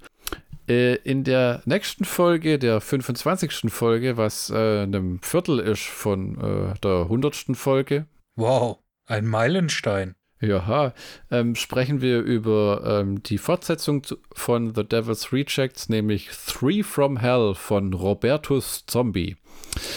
[0.68, 3.72] Äh, in der nächsten Folge, der 25.
[3.72, 7.46] Folge, was äh, einem Viertel ist von äh, der 100.
[7.54, 10.14] Folge, Wow, ein Meilenstein.
[10.40, 10.94] ja,
[11.30, 17.16] ähm, sprechen wir über ähm, die Fortsetzung zu, von The Devil's Rejects, nämlich Three from
[17.16, 19.36] Hell von Robertus Zombie.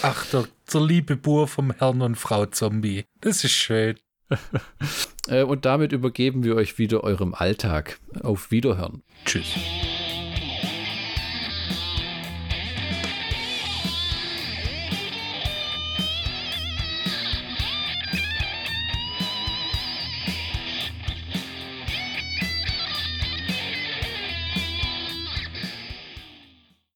[0.02, 3.04] Ach, der, der liebe Bur vom Herrn und Frau Zombie.
[3.20, 3.96] Das ist schön.
[5.28, 8.00] Äh, und damit übergeben wir euch wieder eurem Alltag.
[8.24, 9.04] Auf Wiederhören.
[9.24, 9.54] Tschüss.